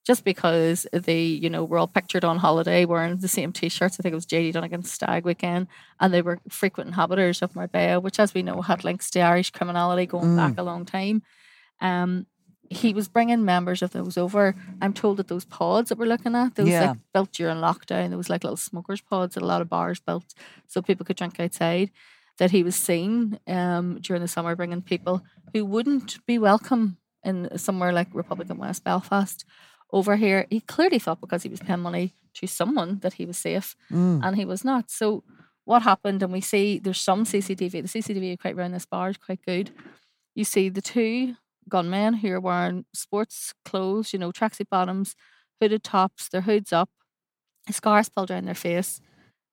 just 0.06 0.24
because 0.24 0.86
they, 0.92 1.22
you 1.22 1.50
know, 1.50 1.64
were 1.64 1.78
all 1.78 1.86
pictured 1.86 2.24
on 2.24 2.38
holiday 2.38 2.84
wearing 2.86 3.18
the 3.18 3.28
same 3.28 3.52
t-shirts. 3.52 3.98
I 3.98 4.02
think 4.02 4.12
it 4.12 4.16
was 4.16 4.26
JD 4.26 4.52
Donegan's 4.54 4.90
stag 4.90 5.24
weekend, 5.24 5.66
and 6.00 6.12
they 6.12 6.22
were 6.22 6.38
frequent 6.48 6.88
inhabitants 6.88 7.42
of 7.42 7.54
Marbella, 7.54 8.00
which, 8.00 8.18
as 8.18 8.32
we 8.34 8.42
know, 8.42 8.62
had 8.62 8.82
links 8.84 9.10
to 9.10 9.20
Irish 9.20 9.50
criminality 9.50 10.06
going 10.06 10.36
back 10.36 10.54
a 10.58 10.62
long 10.62 10.84
time. 10.86 11.22
Um, 11.80 12.26
he 12.72 12.94
was 12.94 13.08
bringing 13.08 13.44
members 13.44 13.82
of 13.82 13.90
those 13.90 14.16
over. 14.16 14.54
I'm 14.80 14.92
told 14.92 15.16
that 15.16 15.26
those 15.28 15.44
pods 15.44 15.88
that 15.88 15.98
we're 15.98 16.06
looking 16.06 16.36
at, 16.36 16.54
those 16.54 16.68
Yeah. 16.68 16.90
like 16.90 16.98
built 17.12 17.32
during 17.32 17.56
lockdown, 17.58 18.10
those 18.10 18.28
like 18.30 18.44
little 18.44 18.56
smokers 18.56 19.00
pods 19.00 19.34
that 19.34 19.42
a 19.42 19.46
lot 19.46 19.60
of 19.60 19.68
bars 19.68 19.98
built 20.00 20.34
so 20.68 20.80
people 20.80 21.04
could 21.04 21.16
drink 21.16 21.38
outside. 21.40 21.90
That 22.38 22.52
he 22.52 22.62
was 22.62 22.76
seen 22.76 23.38
um, 23.48 23.98
during 24.00 24.22
the 24.22 24.28
summer 24.28 24.56
bringing 24.56 24.80
people 24.82 25.22
who 25.52 25.64
wouldn't 25.64 26.24
be 26.26 26.38
welcome 26.38 26.96
in 27.22 27.58
somewhere 27.58 27.92
like 27.92 28.08
Republican 28.14 28.56
West 28.56 28.82
Belfast 28.84 29.44
over 29.92 30.16
here. 30.16 30.46
He 30.50 30.60
clearly 30.60 30.98
thought 30.98 31.20
because 31.20 31.42
he 31.42 31.48
was 31.48 31.60
paying 31.60 31.80
money 31.80 32.14
to 32.34 32.46
someone 32.46 33.00
that 33.00 33.14
he 33.14 33.26
was 33.26 33.38
safe, 33.38 33.76
mm. 33.90 34.20
and 34.24 34.36
he 34.36 34.44
was 34.44 34.64
not. 34.64 34.90
So 34.90 35.24
what 35.64 35.82
happened? 35.82 36.22
And 36.22 36.32
we 36.32 36.40
see 36.40 36.78
there's 36.78 37.00
some 37.00 37.24
CCTV. 37.24 37.70
The 37.70 38.00
CCTV 38.00 38.40
quite 38.40 38.56
around 38.56 38.72
this 38.72 38.86
bar 38.86 39.10
is 39.10 39.16
quite 39.16 39.44
good. 39.44 39.70
You 40.34 40.44
see 40.44 40.68
the 40.68 40.82
two 40.82 41.36
gunmen 41.68 42.14
who 42.14 42.32
are 42.32 42.40
wearing 42.40 42.84
sports 42.92 43.54
clothes, 43.64 44.12
you 44.12 44.18
know, 44.18 44.32
tracksuit 44.32 44.68
bottoms, 44.68 45.14
hooded 45.60 45.84
tops, 45.84 46.28
their 46.28 46.40
hoods 46.42 46.72
up, 46.72 46.90
scars 47.70 48.08
pulled 48.08 48.30
around 48.30 48.46
their 48.46 48.54
face, 48.54 49.00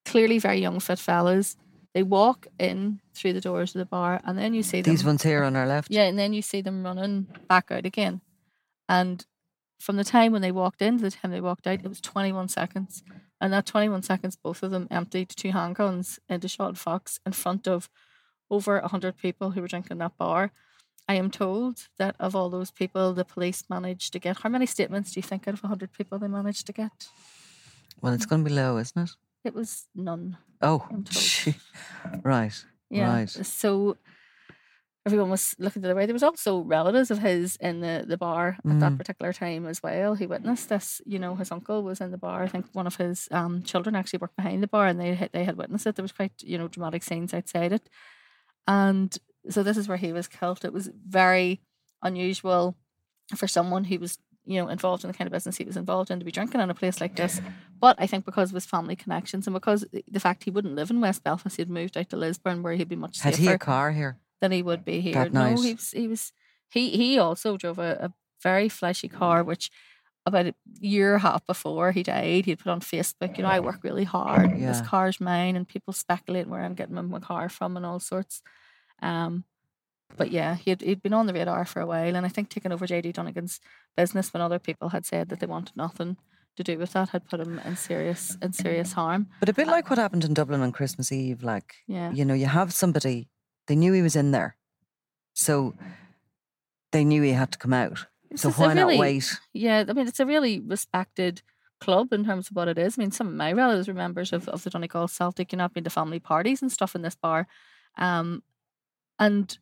clearly 0.05 0.39
very 0.39 0.59
young, 0.59 0.79
fit 0.79 0.99
fellas. 0.99 1.55
They 1.93 2.03
walk 2.03 2.47
in 2.59 3.01
through 3.13 3.33
the 3.33 3.41
doors 3.41 3.73
of 3.73 3.79
the 3.79 3.85
bar, 3.85 4.21
and 4.23 4.37
then 4.37 4.53
you 4.53 4.61
see 4.61 4.81
them. 4.81 4.93
These 4.93 5.05
ones 5.05 5.23
here 5.23 5.43
on 5.43 5.55
our 5.55 5.65
left. 5.65 5.89
Yeah, 5.89 6.03
and 6.03 6.17
then 6.17 6.33
you 6.33 6.41
see 6.41 6.61
them 6.61 6.83
running 6.83 7.27
back 7.47 7.71
out 7.71 7.85
again. 7.85 8.21
And 8.87 9.25
from 9.79 9.95
the 9.95 10.03
time 10.03 10.31
when 10.31 10.41
they 10.41 10.51
walked 10.51 10.81
in 10.81 10.97
to 10.97 11.03
the 11.03 11.11
time 11.11 11.31
they 11.31 11.41
walked 11.41 11.67
out, 11.67 11.79
it 11.83 11.87
was 11.87 12.01
21 12.01 12.49
seconds. 12.49 13.03
And 13.39 13.53
that 13.53 13.65
21 13.65 14.01
seconds, 14.03 14.35
both 14.35 14.63
of 14.63 14.71
them 14.71 14.87
emptied 14.89 15.29
two 15.29 15.51
handguns 15.51 16.19
into 16.27 16.47
Sean 16.47 16.75
Fox 16.75 17.19
in 17.25 17.33
front 17.33 17.67
of 17.67 17.89
over 18.49 18.79
100 18.79 19.17
people 19.17 19.51
who 19.51 19.61
were 19.61 19.67
drinking 19.67 19.99
that 19.99 20.17
bar. 20.17 20.51
I 21.07 21.13
am 21.13 21.31
told 21.31 21.87
that 21.97 22.15
of 22.19 22.35
all 22.35 22.49
those 22.49 22.71
people, 22.71 23.13
the 23.13 23.23
police 23.23 23.63
managed 23.69 24.11
to 24.13 24.19
get 24.19 24.39
how 24.39 24.49
many 24.49 24.65
statements 24.65 25.13
do 25.13 25.19
you 25.19 25.23
think 25.23 25.47
out 25.47 25.53
of 25.53 25.63
100 25.63 25.93
people 25.93 26.17
they 26.17 26.27
managed 26.27 26.65
to 26.67 26.73
get? 26.73 27.07
Well, 28.01 28.13
it's 28.13 28.25
going 28.25 28.43
to 28.43 28.49
be 28.49 28.55
low, 28.55 28.77
isn't 28.77 29.01
it? 29.01 29.11
It 29.43 29.53
was 29.55 29.87
none. 29.95 30.37
Oh, 30.61 30.85
I'm 30.89 31.03
told. 31.03 31.07
gee. 31.09 31.55
right. 32.23 32.65
Yeah. 32.89 33.13
Right. 33.13 33.29
So 33.29 33.97
everyone 35.07 35.29
was 35.29 35.55
looking 35.57 35.81
the 35.81 35.87
other 35.87 35.95
way. 35.95 36.05
There 36.05 36.13
was 36.13 36.21
also 36.21 36.59
relatives 36.59 37.11
of 37.11 37.19
his 37.19 37.55
in 37.61 37.79
the, 37.79 38.03
the 38.05 38.17
bar 38.17 38.57
at 38.69 38.79
that 38.81 38.97
particular 38.97 39.31
time 39.31 39.65
as 39.65 39.81
well 39.81 40.15
who 40.15 40.27
witnessed 40.27 40.67
this. 40.67 41.01
You 41.05 41.17
know, 41.17 41.35
his 41.35 41.49
uncle 41.49 41.81
was 41.81 42.01
in 42.01 42.11
the 42.11 42.17
bar. 42.17 42.43
I 42.43 42.47
think 42.47 42.65
one 42.73 42.87
of 42.87 42.97
his 42.97 43.29
um, 43.31 43.63
children 43.63 43.95
actually 43.95 44.19
worked 44.19 44.35
behind 44.35 44.61
the 44.61 44.67
bar 44.67 44.85
and 44.85 44.99
they 44.99 45.15
had, 45.15 45.31
they 45.31 45.45
had 45.45 45.55
witnessed 45.55 45.87
it. 45.87 45.95
There 45.95 46.03
was 46.03 46.11
quite, 46.11 46.33
you 46.43 46.57
know, 46.57 46.67
dramatic 46.67 47.03
scenes 47.03 47.33
outside 47.33 47.71
it. 47.71 47.89
And 48.67 49.17
so 49.49 49.63
this 49.63 49.77
is 49.77 49.87
where 49.87 49.97
he 49.97 50.11
was 50.11 50.27
killed. 50.27 50.65
It 50.65 50.73
was 50.73 50.89
very 51.07 51.61
unusual 52.03 52.75
for 53.33 53.47
someone 53.47 53.85
who 53.85 53.97
was, 53.99 54.19
you 54.45 54.61
know, 54.61 54.67
involved 54.67 55.05
in 55.05 55.09
the 55.09 55.17
kind 55.17 55.27
of 55.27 55.31
business 55.31 55.55
he 55.55 55.63
was 55.63 55.77
involved 55.77 56.11
in 56.11 56.19
to 56.19 56.25
be 56.25 56.31
drinking 56.31 56.59
in 56.59 56.69
a 56.69 56.73
place 56.73 56.99
like 56.99 57.15
this. 57.15 57.39
But 57.79 57.95
I 57.97 58.07
think 58.07 58.25
because 58.25 58.49
of 58.49 58.55
his 58.55 58.65
family 58.65 58.97
connections 58.97 59.47
and 59.47 59.53
because 59.53 59.85
the 59.91 60.19
fact 60.19 60.43
he 60.43 60.51
wouldn't 60.51 60.75
live 60.75 60.89
in 60.89 60.99
West 60.99 61.23
Belfast, 61.23 61.55
he'd 61.55 61.69
moved 61.69 61.97
out 61.97 62.09
to 62.09 62.17
Lisburn 62.17 62.61
where 62.61 62.73
he'd 62.73 62.89
be 62.89 62.95
much 62.95 63.21
Had 63.21 63.35
safer 63.35 63.49
he 63.49 63.55
a 63.55 63.57
car 63.57 63.91
here? 63.91 64.17
Than 64.41 64.51
he 64.51 64.61
would 64.61 64.83
be 64.85 65.01
here. 65.01 65.13
That 65.13 65.33
no, 65.33 65.49
night? 65.49 65.59
he 65.59 65.73
was 65.73 65.91
he 65.91 66.07
was 66.07 66.33
he 66.69 66.89
he 66.91 67.17
also 67.19 67.57
drove 67.57 67.79
a, 67.79 67.97
a 68.09 68.13
very 68.43 68.69
flashy 68.69 69.07
car, 69.07 69.43
which 69.43 69.69
about 70.25 70.45
a 70.45 70.53
year 70.79 71.15
and 71.15 71.23
a 71.23 71.27
half 71.27 71.45
before 71.45 71.93
he 71.93 72.03
died, 72.03 72.45
he'd 72.45 72.59
put 72.59 72.69
on 72.69 72.81
Facebook, 72.81 73.37
you 73.37 73.43
know, 73.43 73.49
I 73.49 73.61
work 73.61 73.81
really 73.81 74.03
hard. 74.03 74.59
This 74.59 74.81
car's 74.81 75.21
mine 75.21 75.55
and 75.55 75.65
people 75.65 75.93
speculate 75.93 76.47
where 76.47 76.61
I'm 76.63 76.73
getting 76.73 76.95
my, 76.95 77.01
my 77.01 77.19
car 77.19 77.47
from 77.47 77.77
and 77.77 77.85
all 77.85 77.99
sorts. 77.99 78.41
Um 79.01 79.45
but 80.17 80.31
yeah, 80.31 80.55
he'd 80.55 80.81
he'd 80.81 81.01
been 81.01 81.13
on 81.13 81.27
the 81.27 81.33
radar 81.33 81.65
for 81.65 81.79
a 81.81 81.85
while 81.85 82.15
and 82.15 82.25
I 82.25 82.29
think 82.29 82.49
taking 82.49 82.71
over 82.73 82.85
JD 82.87 83.13
Donegan's 83.13 83.59
business 83.95 84.33
when 84.33 84.41
other 84.41 84.59
people 84.59 84.89
had 84.89 85.05
said 85.05 85.29
that 85.29 85.39
they 85.39 85.47
wanted 85.47 85.77
nothing 85.77 86.17
to 86.57 86.63
do 86.63 86.77
with 86.77 86.91
that 86.93 87.09
had 87.09 87.27
put 87.29 87.39
him 87.39 87.59
in 87.63 87.75
serious 87.77 88.35
in 88.41 88.51
serious 88.51 88.93
harm. 88.93 89.27
But 89.39 89.49
a 89.49 89.53
bit 89.53 89.67
like 89.67 89.89
what 89.89 89.99
happened 89.99 90.25
in 90.25 90.33
Dublin 90.33 90.61
on 90.61 90.71
Christmas 90.71 91.11
Eve. 91.11 91.43
Like, 91.43 91.75
Yeah. 91.87 92.11
you 92.11 92.25
know, 92.25 92.33
you 92.33 92.47
have 92.47 92.73
somebody, 92.73 93.29
they 93.67 93.75
knew 93.75 93.93
he 93.93 94.01
was 94.01 94.15
in 94.15 94.31
there. 94.31 94.55
So 95.33 95.75
they 96.91 97.05
knew 97.05 97.21
he 97.21 97.31
had 97.31 97.51
to 97.51 97.57
come 97.57 97.73
out. 97.73 98.07
So 98.35 98.51
why 98.51 98.73
not 98.73 98.87
wait? 98.87 99.39
Yeah, 99.53 99.85
I 99.87 99.93
mean, 99.93 100.07
it's 100.07 100.19
a 100.19 100.25
really 100.25 100.59
respected 100.59 101.41
club 101.79 102.11
in 102.11 102.25
terms 102.25 102.49
of 102.49 102.55
what 102.55 102.67
it 102.67 102.77
is. 102.77 102.97
I 102.97 103.01
mean, 103.01 103.11
some 103.11 103.27
of 103.27 103.33
my 103.33 103.53
relatives 103.53 103.87
were 103.87 103.93
members 103.93 104.33
of, 104.33 104.49
of 104.49 104.63
the 104.63 104.69
Donegal 104.69 105.07
Celtic, 105.07 105.51
you 105.51 105.57
know, 105.57 105.65
I've 105.65 105.73
been 105.73 105.83
to 105.83 105.89
family 105.89 106.19
parties 106.19 106.61
and 106.61 106.71
stuff 106.71 106.95
in 106.95 107.03
this 107.03 107.15
bar. 107.15 107.47
Um, 107.97 108.43
and, 109.19 109.57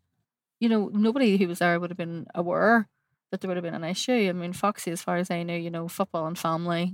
you 0.59 0.69
know, 0.69 0.89
nobody 0.93 1.38
who 1.38 1.47
was 1.47 1.59
there 1.59 1.79
would 1.79 1.89
have 1.89 1.97
been 1.97 2.27
aware 2.33 2.88
that 3.31 3.41
there 3.41 3.47
would 3.47 3.57
have 3.57 3.63
been 3.63 3.75
an 3.75 3.83
issue. 3.83 4.27
I 4.29 4.31
mean, 4.31 4.53
Foxy, 4.53 4.91
as 4.91 5.01
far 5.01 5.17
as 5.17 5.29
I 5.29 5.43
know, 5.43 5.55
you 5.55 5.69
know, 5.69 5.88
football 5.88 6.25
and 6.25 6.38
family, 6.38 6.93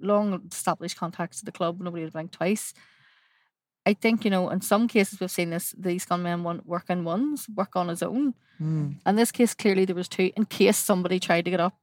long 0.00 0.42
established 0.50 0.96
contacts 0.96 1.38
to 1.40 1.44
the 1.44 1.52
club, 1.52 1.80
nobody 1.80 2.02
would 2.02 2.08
have 2.08 2.14
blinked 2.14 2.34
twice. 2.34 2.72
I 3.84 3.94
think, 3.94 4.24
you 4.24 4.30
know, 4.30 4.48
in 4.50 4.60
some 4.60 4.86
cases 4.88 5.20
we've 5.20 5.30
seen 5.30 5.50
this, 5.50 5.74
these 5.76 6.04
gunmen 6.04 6.44
one 6.44 6.62
work 6.64 6.88
in 6.88 7.04
ones, 7.04 7.48
work 7.54 7.74
on 7.74 7.88
his 7.88 8.02
own. 8.02 8.34
Hmm. 8.58 8.92
In 9.04 9.16
this 9.16 9.32
case, 9.32 9.54
clearly 9.54 9.84
there 9.84 9.96
was 9.96 10.08
two, 10.08 10.30
in 10.36 10.44
case 10.44 10.78
somebody 10.78 11.18
tried 11.18 11.44
to 11.46 11.50
get 11.50 11.60
up 11.60 11.74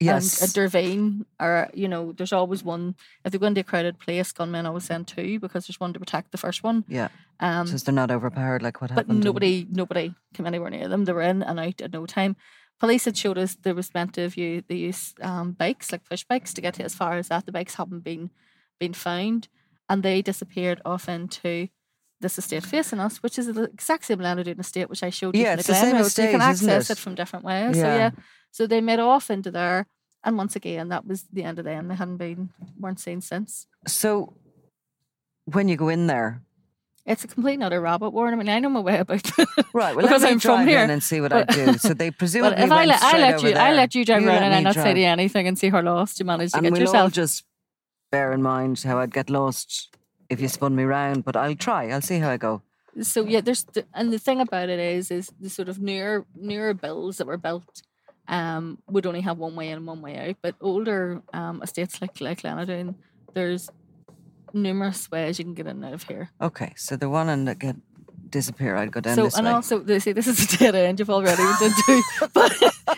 Yes. 0.00 0.42
and 0.42 0.50
intervene 0.50 1.24
or 1.40 1.70
you 1.72 1.86
know 1.86 2.12
there's 2.12 2.32
always 2.32 2.64
one 2.64 2.96
if 3.24 3.30
they're 3.30 3.38
going 3.38 3.54
to 3.54 3.60
a 3.60 3.64
crowded 3.64 4.00
place 4.00 4.32
gunmen 4.32 4.66
always 4.66 4.84
send 4.84 5.06
two 5.06 5.38
because 5.38 5.66
there's 5.66 5.78
one 5.78 5.92
to 5.92 6.00
protect 6.00 6.32
the 6.32 6.36
first 6.36 6.64
one 6.64 6.84
yeah. 6.88 7.08
um 7.38 7.66
so 7.68 7.76
they're 7.76 7.94
not 7.94 8.10
overpowered 8.10 8.60
like 8.60 8.80
what 8.80 8.88
but 8.90 9.06
happened. 9.06 9.20
But 9.20 9.24
nobody 9.24 9.66
nobody 9.70 10.12
came 10.34 10.46
anywhere 10.46 10.70
near 10.70 10.88
them 10.88 11.04
they 11.04 11.12
were 11.12 11.22
in 11.22 11.44
and 11.44 11.60
out 11.60 11.80
at 11.80 11.92
no 11.92 12.06
time 12.06 12.34
police 12.80 13.04
had 13.04 13.16
showed 13.16 13.38
us 13.38 13.54
there 13.54 13.74
was 13.74 13.94
meant 13.94 14.14
to 14.14 14.28
you 14.34 14.64
they 14.66 14.74
use 14.74 15.14
um, 15.22 15.52
bikes 15.52 15.92
like 15.92 16.04
push 16.04 16.24
bikes 16.24 16.52
to 16.54 16.60
get 16.60 16.74
to 16.74 16.82
as 16.82 16.94
far 16.94 17.16
as 17.16 17.28
that 17.28 17.46
the 17.46 17.52
bikes 17.52 17.76
haven't 17.76 18.02
been 18.02 18.30
been 18.80 18.94
found 18.94 19.46
and 19.88 20.02
they 20.02 20.22
disappeared 20.22 20.80
off 20.84 21.08
into 21.08 21.68
this 22.20 22.38
estate 22.38 22.64
facing 22.64 23.00
us, 23.00 23.22
which 23.22 23.38
is 23.38 23.46
the 23.52 23.64
exact 23.64 24.04
same 24.06 24.18
Lenadoon 24.18 24.58
estate 24.58 24.88
which 24.88 25.02
I 25.02 25.10
showed 25.10 25.36
you 25.36 25.42
Yeah, 25.42 25.56
the 25.56 25.60
it's 25.60 25.66
the 25.68 25.72
Glen 25.74 25.84
same 25.84 25.96
Road. 25.96 26.10
So 26.10 26.22
you 26.22 26.30
can 26.30 26.40
access 26.40 26.90
it? 26.90 26.98
it 26.98 26.98
from 27.00 27.14
different 27.14 27.44
ways. 27.44 27.76
So 27.76 27.82
Yeah. 27.82 27.96
yeah. 27.96 28.10
So 28.50 28.66
they 28.66 28.80
made 28.80 29.00
off 29.00 29.30
into 29.30 29.50
there 29.50 29.86
and 30.22 30.38
once 30.38 30.56
again 30.56 30.88
that 30.88 31.06
was 31.06 31.24
the 31.32 31.42
end 31.44 31.58
of 31.58 31.64
them. 31.66 31.88
They 31.88 31.96
hadn't 31.96 32.16
been 32.16 32.48
weren't 32.80 33.00
seen 33.00 33.20
since. 33.20 33.66
So 33.86 34.34
when 35.46 35.68
you 35.68 35.76
go 35.76 35.88
in 35.88 36.06
there, 36.06 36.40
It's 37.06 37.22
a 37.24 37.28
complete 37.28 37.54
and 37.54 37.64
utter 37.64 37.82
rabbit 37.82 38.10
warren. 38.14 38.32
I 38.32 38.36
mean, 38.38 38.48
I 38.48 38.58
know 38.60 38.70
my 38.70 38.80
way 38.80 38.96
about 38.98 39.30
right? 39.74 39.94
Well, 39.94 40.06
because 40.06 40.22
let 40.22 40.28
me 40.28 40.32
I'm 40.32 40.40
from 40.40 40.66
here. 40.66 40.82
in 40.82 40.88
and 40.88 41.02
see 41.02 41.20
what 41.20 41.32
But- 41.32 41.50
I 41.52 41.54
do. 41.66 41.76
So 41.78 41.92
they 41.92 42.10
presumably 42.22 42.56
But 42.56 42.64
if 42.64 42.72
I 42.72 42.84
let 42.86 43.02
I 43.02 43.18
let 43.18 43.42
you 43.42 43.50
I 43.50 43.52
there. 43.52 43.74
let 43.74 43.94
you 43.94 44.04
drive 44.06 44.22
You 44.22 44.28
around 44.28 44.44
and 44.44 44.54
I 44.54 44.60
not 44.60 44.74
say 44.74 44.82
drive. 44.84 44.96
you 44.96 45.04
anything 45.04 45.46
and 45.46 45.58
see 45.58 45.68
how 45.68 45.82
lost 45.82 46.18
you 46.18 46.24
managed 46.24 46.52
to 46.54 46.58
and 46.58 46.64
get 46.64 46.72
we'll 46.72 46.80
yourself. 46.80 47.12
just 47.12 47.44
bear 48.14 48.32
in 48.32 48.42
mind 48.42 48.80
how 48.82 48.98
I'd 49.00 49.12
get 49.12 49.28
lost 49.28 49.90
if 50.30 50.40
you 50.40 50.48
spun 50.48 50.76
me 50.76 50.84
round. 50.84 51.24
But 51.24 51.34
I'll 51.36 51.56
try. 51.56 51.90
I'll 51.90 52.00
see 52.10 52.20
how 52.20 52.30
I 52.30 52.36
go. 52.36 52.62
so 53.00 53.24
yeah, 53.24 53.40
there's 53.40 53.64
the, 53.74 53.84
and 53.92 54.12
the 54.12 54.22
thing 54.26 54.40
about 54.40 54.68
it 54.68 54.78
is 54.78 55.10
is 55.10 55.32
the 55.40 55.50
sort 55.50 55.68
of 55.68 55.80
newer 55.80 56.24
newer 56.50 56.74
bills 56.74 57.16
that 57.18 57.26
were 57.26 57.42
built 57.48 57.82
um 58.28 58.78
would 58.88 59.06
only 59.06 59.20
have 59.28 59.36
one 59.38 59.54
way 59.58 59.68
in 59.70 59.78
and 59.78 59.86
one 59.86 60.02
way 60.06 60.14
out. 60.24 60.36
But 60.42 60.54
older 60.60 61.22
um 61.32 61.56
estates 61.62 62.00
like 62.00 62.20
like 62.20 62.42
Lenadoon, 62.42 62.94
there's 63.34 63.68
numerous 64.52 65.10
ways 65.10 65.38
you 65.38 65.44
can 65.44 65.54
get 65.54 65.66
in 65.66 65.76
and 65.78 65.84
out 65.86 65.94
of 65.94 66.04
here. 66.04 66.30
Okay, 66.40 66.72
so 66.76 66.96
the 66.96 67.10
one 67.10 67.28
and 67.28 67.48
that 67.48 67.58
get 67.58 67.76
disappear, 68.34 68.76
I'd 68.76 68.92
go 68.92 69.00
down 69.00 69.14
so 69.16 69.24
this 69.24 69.36
and 69.38 69.46
way. 69.46 69.52
also 69.52 69.78
they 69.78 69.98
say 69.98 70.12
this 70.12 70.26
is 70.26 70.38
a 70.54 70.58
dead 70.58 70.74
end 70.74 70.98
you've 70.98 71.08
already 71.08 71.42
went 71.42 71.62
into, 71.62 72.02
but 72.34 72.52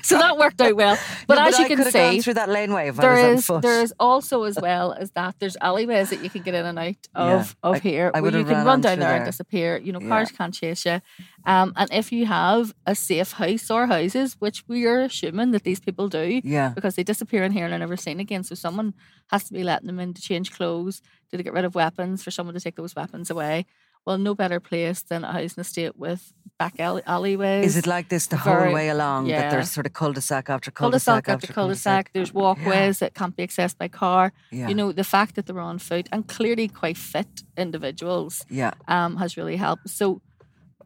so 0.05 0.19
that 0.19 0.37
worked 0.39 0.61
out 0.61 0.75
well. 0.75 0.99
But 1.29 1.37
No, 1.37 1.47
as 1.47 1.59
you 1.59 1.65
I 1.65 1.69
can 1.69 1.77
could 1.77 1.85
have 1.87 1.93
gone 1.95 2.13
see, 2.15 2.21
through 2.23 2.35
that 2.35 2.49
laneway 2.49 2.89
if 2.89 2.97
there 2.97 3.17
is 3.33 3.47
foot. 3.47 3.63
there 3.63 3.81
is 3.83 3.95
also 4.01 4.43
as 4.45 4.59
well 4.61 4.93
as 4.93 5.11
that 5.13 5.37
there's 5.39 5.57
alleyways 5.61 6.11
that 6.11 6.23
you 6.25 6.31
can 6.31 6.43
get 6.43 6.55
in 6.55 6.67
and 6.67 6.79
out 6.79 6.97
Yeah, 7.15 7.41
of 7.41 7.57
of 7.63 7.75
I- 7.77 7.79
here 7.79 8.11
I 8.15 8.21
where 8.21 8.37
you 8.37 8.45
can 8.45 8.65
run 8.65 8.81
down 8.81 8.97
through 8.97 9.05
there, 9.05 9.17
and 9.17 9.25
disappear. 9.27 9.77
You 9.79 9.93
know, 9.93 10.01
Yeah. 10.01 10.09
cars 10.09 10.33
can't 10.33 10.55
chase 10.55 10.85
you. 10.87 11.01
Um, 11.45 11.73
and 11.77 11.89
if 11.93 12.11
you 12.11 12.27
have 12.27 12.75
a 12.87 12.95
safe 12.97 13.33
house 13.33 13.71
or 13.71 13.87
houses, 13.87 14.37
which 14.41 14.65
we 14.67 14.85
are 14.87 15.03
assuming 15.03 15.53
that 15.53 15.63
these 15.63 15.79
people 15.81 16.09
do, 16.09 16.41
Yeah. 16.43 16.71
because 16.75 16.97
they 16.97 17.05
disappear 17.05 17.45
in 17.45 17.53
here 17.53 17.67
and 17.67 17.75
are 17.75 17.79
never 17.79 17.97
seen 17.97 18.19
again. 18.19 18.43
So 18.43 18.55
someone 18.57 18.95
has 19.31 19.45
to 19.45 19.53
be 19.53 19.63
letting 19.63 19.87
them 19.87 20.01
in 20.01 20.15
to 20.15 20.21
change 20.23 20.51
clothes, 20.51 21.03
to 21.31 21.43
get 21.43 21.53
rid 21.53 21.65
of 21.65 21.75
weapons, 21.75 22.23
for 22.25 22.31
someone 22.31 22.55
to 22.55 22.61
take 22.61 22.77
those 22.77 22.97
weapons 22.97 23.31
away. 23.31 23.67
Well, 24.07 24.19
no 24.19 24.35
better 24.37 24.61
place 24.61 25.03
than 25.03 25.25
a 25.25 25.33
housing 25.33 25.61
estate 25.61 25.97
with 25.97 26.33
back 26.59 26.79
alley- 26.79 27.03
alleyways. 27.07 27.67
Is 27.67 27.77
it 27.77 27.87
like 27.89 28.09
this 28.09 28.29
the 28.29 28.37
Very- 28.37 28.67
whole 28.67 28.75
way 28.75 28.89
along? 28.89 29.27
That 29.27 29.51
there's 29.51 29.71
sort 29.73 29.85
of 29.87 29.93
cul-de-sac 29.95 30.49
after 30.49 30.71
cul-de-sac 30.71 31.25
cul-de-sac 31.25 31.35
after 31.45 31.53
cul-de-sac. 31.53 32.11
There's 32.13 32.33
walkways 32.33 33.01
that 33.01 33.15
can't 33.15 33.35
be 33.37 33.45
accessed 33.47 33.77
by 33.79 33.89
car. 33.89 34.33
Yeah. 34.53 34.69
You 34.69 34.75
know, 34.77 34.93
the 34.93 35.03
fact 35.05 35.35
that 35.35 35.47
they're 35.47 35.59
on 35.59 35.79
foot 35.79 36.09
and 36.13 36.27
clearly 36.29 36.69
quite 36.69 36.97
fit 36.97 37.43
individuals 37.57 38.45
Yeah. 38.49 38.73
um, 38.87 39.17
has 39.17 39.37
really 39.37 39.57
helped. 39.57 39.91
So 39.91 40.23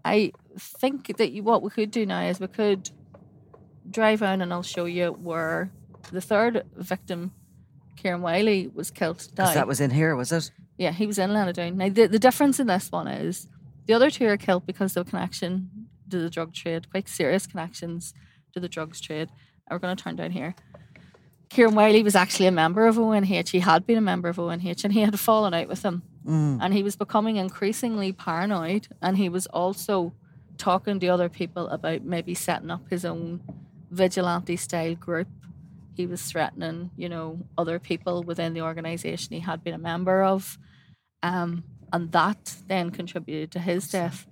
I 0.02 0.32
think 0.58 1.14
that 1.18 1.30
you, 1.32 1.42
what 1.42 1.62
we 1.62 1.68
could 1.68 1.90
do 1.90 2.06
now 2.06 2.22
is 2.22 2.40
we 2.40 2.46
could 2.48 2.90
drive 3.90 4.22
on 4.22 4.40
and 4.40 4.50
I'll 4.50 4.62
show 4.62 4.86
you 4.86 5.12
where 5.12 5.70
the 6.10 6.22
third 6.22 6.64
victim, 6.74 7.32
Kieran 7.96 8.22
Wylie, 8.22 8.68
was 8.74 8.90
killed. 8.90 9.18
Because 9.30 9.52
that 9.54 9.66
was 9.66 9.78
in 9.78 9.90
here, 9.90 10.16
was 10.16 10.32
it? 10.32 10.50
Yeah, 10.80 10.92
he 10.92 11.06
was 11.06 11.18
in 11.18 11.28
Lenadoon. 11.28 11.74
Now, 11.74 11.90
the, 11.90 12.06
the 12.06 12.18
difference 12.18 12.58
in 12.58 12.66
this 12.66 12.90
one 12.90 13.06
is 13.06 13.46
the 13.84 13.92
other 13.92 14.10
two 14.10 14.26
are 14.28 14.38
killed 14.38 14.64
because 14.64 14.96
of 14.96 15.10
connection 15.10 15.68
to 16.08 16.18
the 16.18 16.30
drug 16.30 16.54
trade, 16.54 16.90
quite 16.90 17.06
serious 17.06 17.46
connections 17.46 18.14
to 18.54 18.60
the 18.60 18.68
drugs 18.68 18.98
trade. 18.98 19.28
And 19.28 19.72
we're 19.72 19.78
going 19.78 19.94
to 19.94 20.02
turn 20.02 20.16
down 20.16 20.30
here. 20.30 20.54
Kieran 21.50 21.74
Wylie 21.74 22.02
was 22.02 22.16
actually 22.16 22.46
a 22.46 22.50
member 22.50 22.86
of 22.86 22.98
ONH. 22.98 23.50
He 23.50 23.58
had 23.60 23.86
been 23.86 23.98
a 23.98 24.00
member 24.00 24.30
of 24.30 24.38
ONH 24.38 24.82
and 24.82 24.92
he 24.94 25.02
had 25.02 25.20
fallen 25.20 25.52
out 25.52 25.68
with 25.68 25.82
them. 25.82 26.02
Mm. 26.26 26.60
And 26.62 26.72
he 26.72 26.82
was 26.82 26.96
becoming 26.96 27.36
increasingly 27.36 28.12
paranoid. 28.12 28.88
And 29.02 29.18
he 29.18 29.28
was 29.28 29.46
also 29.48 30.14
talking 30.56 30.98
to 31.00 31.08
other 31.08 31.28
people 31.28 31.68
about 31.68 32.04
maybe 32.04 32.32
setting 32.32 32.70
up 32.70 32.88
his 32.88 33.04
own 33.04 33.42
vigilante 33.90 34.56
style 34.56 34.94
group. 34.94 35.28
He 36.00 36.06
was 36.06 36.22
threatening, 36.22 36.90
you 36.96 37.10
know, 37.10 37.40
other 37.58 37.78
people 37.78 38.22
within 38.22 38.54
the 38.54 38.62
organisation 38.62 39.34
he 39.34 39.40
had 39.40 39.62
been 39.62 39.74
a 39.74 39.78
member 39.78 40.22
of. 40.22 40.58
Um, 41.22 41.64
and 41.92 42.10
that 42.12 42.56
then 42.68 42.90
contributed 42.90 43.50
to 43.52 43.58
his 43.58 43.88
death. 43.88 44.26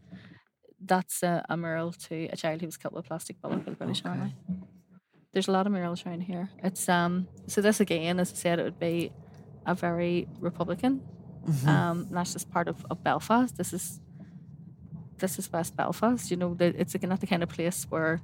That's 0.80 1.22
a, 1.22 1.44
a 1.48 1.56
mural 1.58 1.92
to 2.08 2.28
a 2.32 2.36
child 2.36 2.62
who 2.62 2.66
was 2.66 2.78
killed 2.78 2.94
with 2.94 3.04
a 3.04 3.08
plastic 3.08 3.40
bullet 3.42 3.66
by 3.66 3.72
the 3.72 3.76
British 3.76 4.02
Army. 4.04 4.34
There's 5.32 5.48
a 5.48 5.52
lot 5.52 5.66
of 5.66 5.72
murals 5.72 6.06
around 6.06 6.22
here. 6.22 6.48
It's 6.62 6.88
um 6.88 7.28
so 7.46 7.60
this 7.60 7.80
again, 7.80 8.18
as 8.18 8.32
I 8.32 8.36
said, 8.36 8.58
it 8.58 8.62
would 8.62 8.78
be 8.78 9.12
a 9.66 9.74
very 9.74 10.26
Republican. 10.40 11.02
Um, 11.66 12.06
and 12.08 12.16
that's 12.16 12.32
just 12.32 12.50
part 12.50 12.68
of, 12.68 12.86
of 12.90 13.04
Belfast. 13.04 13.56
This 13.58 13.74
is 13.74 14.00
this 15.18 15.38
is 15.38 15.52
West 15.52 15.76
Belfast. 15.76 16.30
You 16.30 16.38
know, 16.38 16.54
that 16.54 16.76
it's 16.76 16.94
again 16.94 17.10
not 17.10 17.20
the 17.20 17.26
kind 17.26 17.42
of 17.42 17.50
place 17.50 17.86
where 17.90 18.20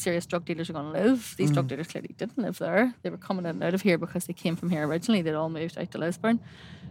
serious 0.00 0.26
drug 0.26 0.44
dealers 0.44 0.70
are 0.70 0.72
going 0.72 0.92
to 0.92 1.00
live. 1.00 1.34
These 1.36 1.50
drug 1.52 1.66
mm. 1.66 1.68
dealers 1.68 1.88
clearly 1.88 2.14
didn't 2.16 2.38
live 2.38 2.58
there. 2.58 2.94
They 3.02 3.10
were 3.10 3.16
coming 3.16 3.44
in 3.44 3.50
and 3.50 3.64
out 3.64 3.74
of 3.74 3.82
here 3.82 3.98
because 3.98 4.26
they 4.26 4.32
came 4.32 4.56
from 4.56 4.70
here 4.70 4.86
originally. 4.86 5.22
They'd 5.22 5.34
all 5.34 5.50
moved 5.50 5.78
out 5.78 5.90
to 5.92 5.98
Lisburn. 5.98 6.40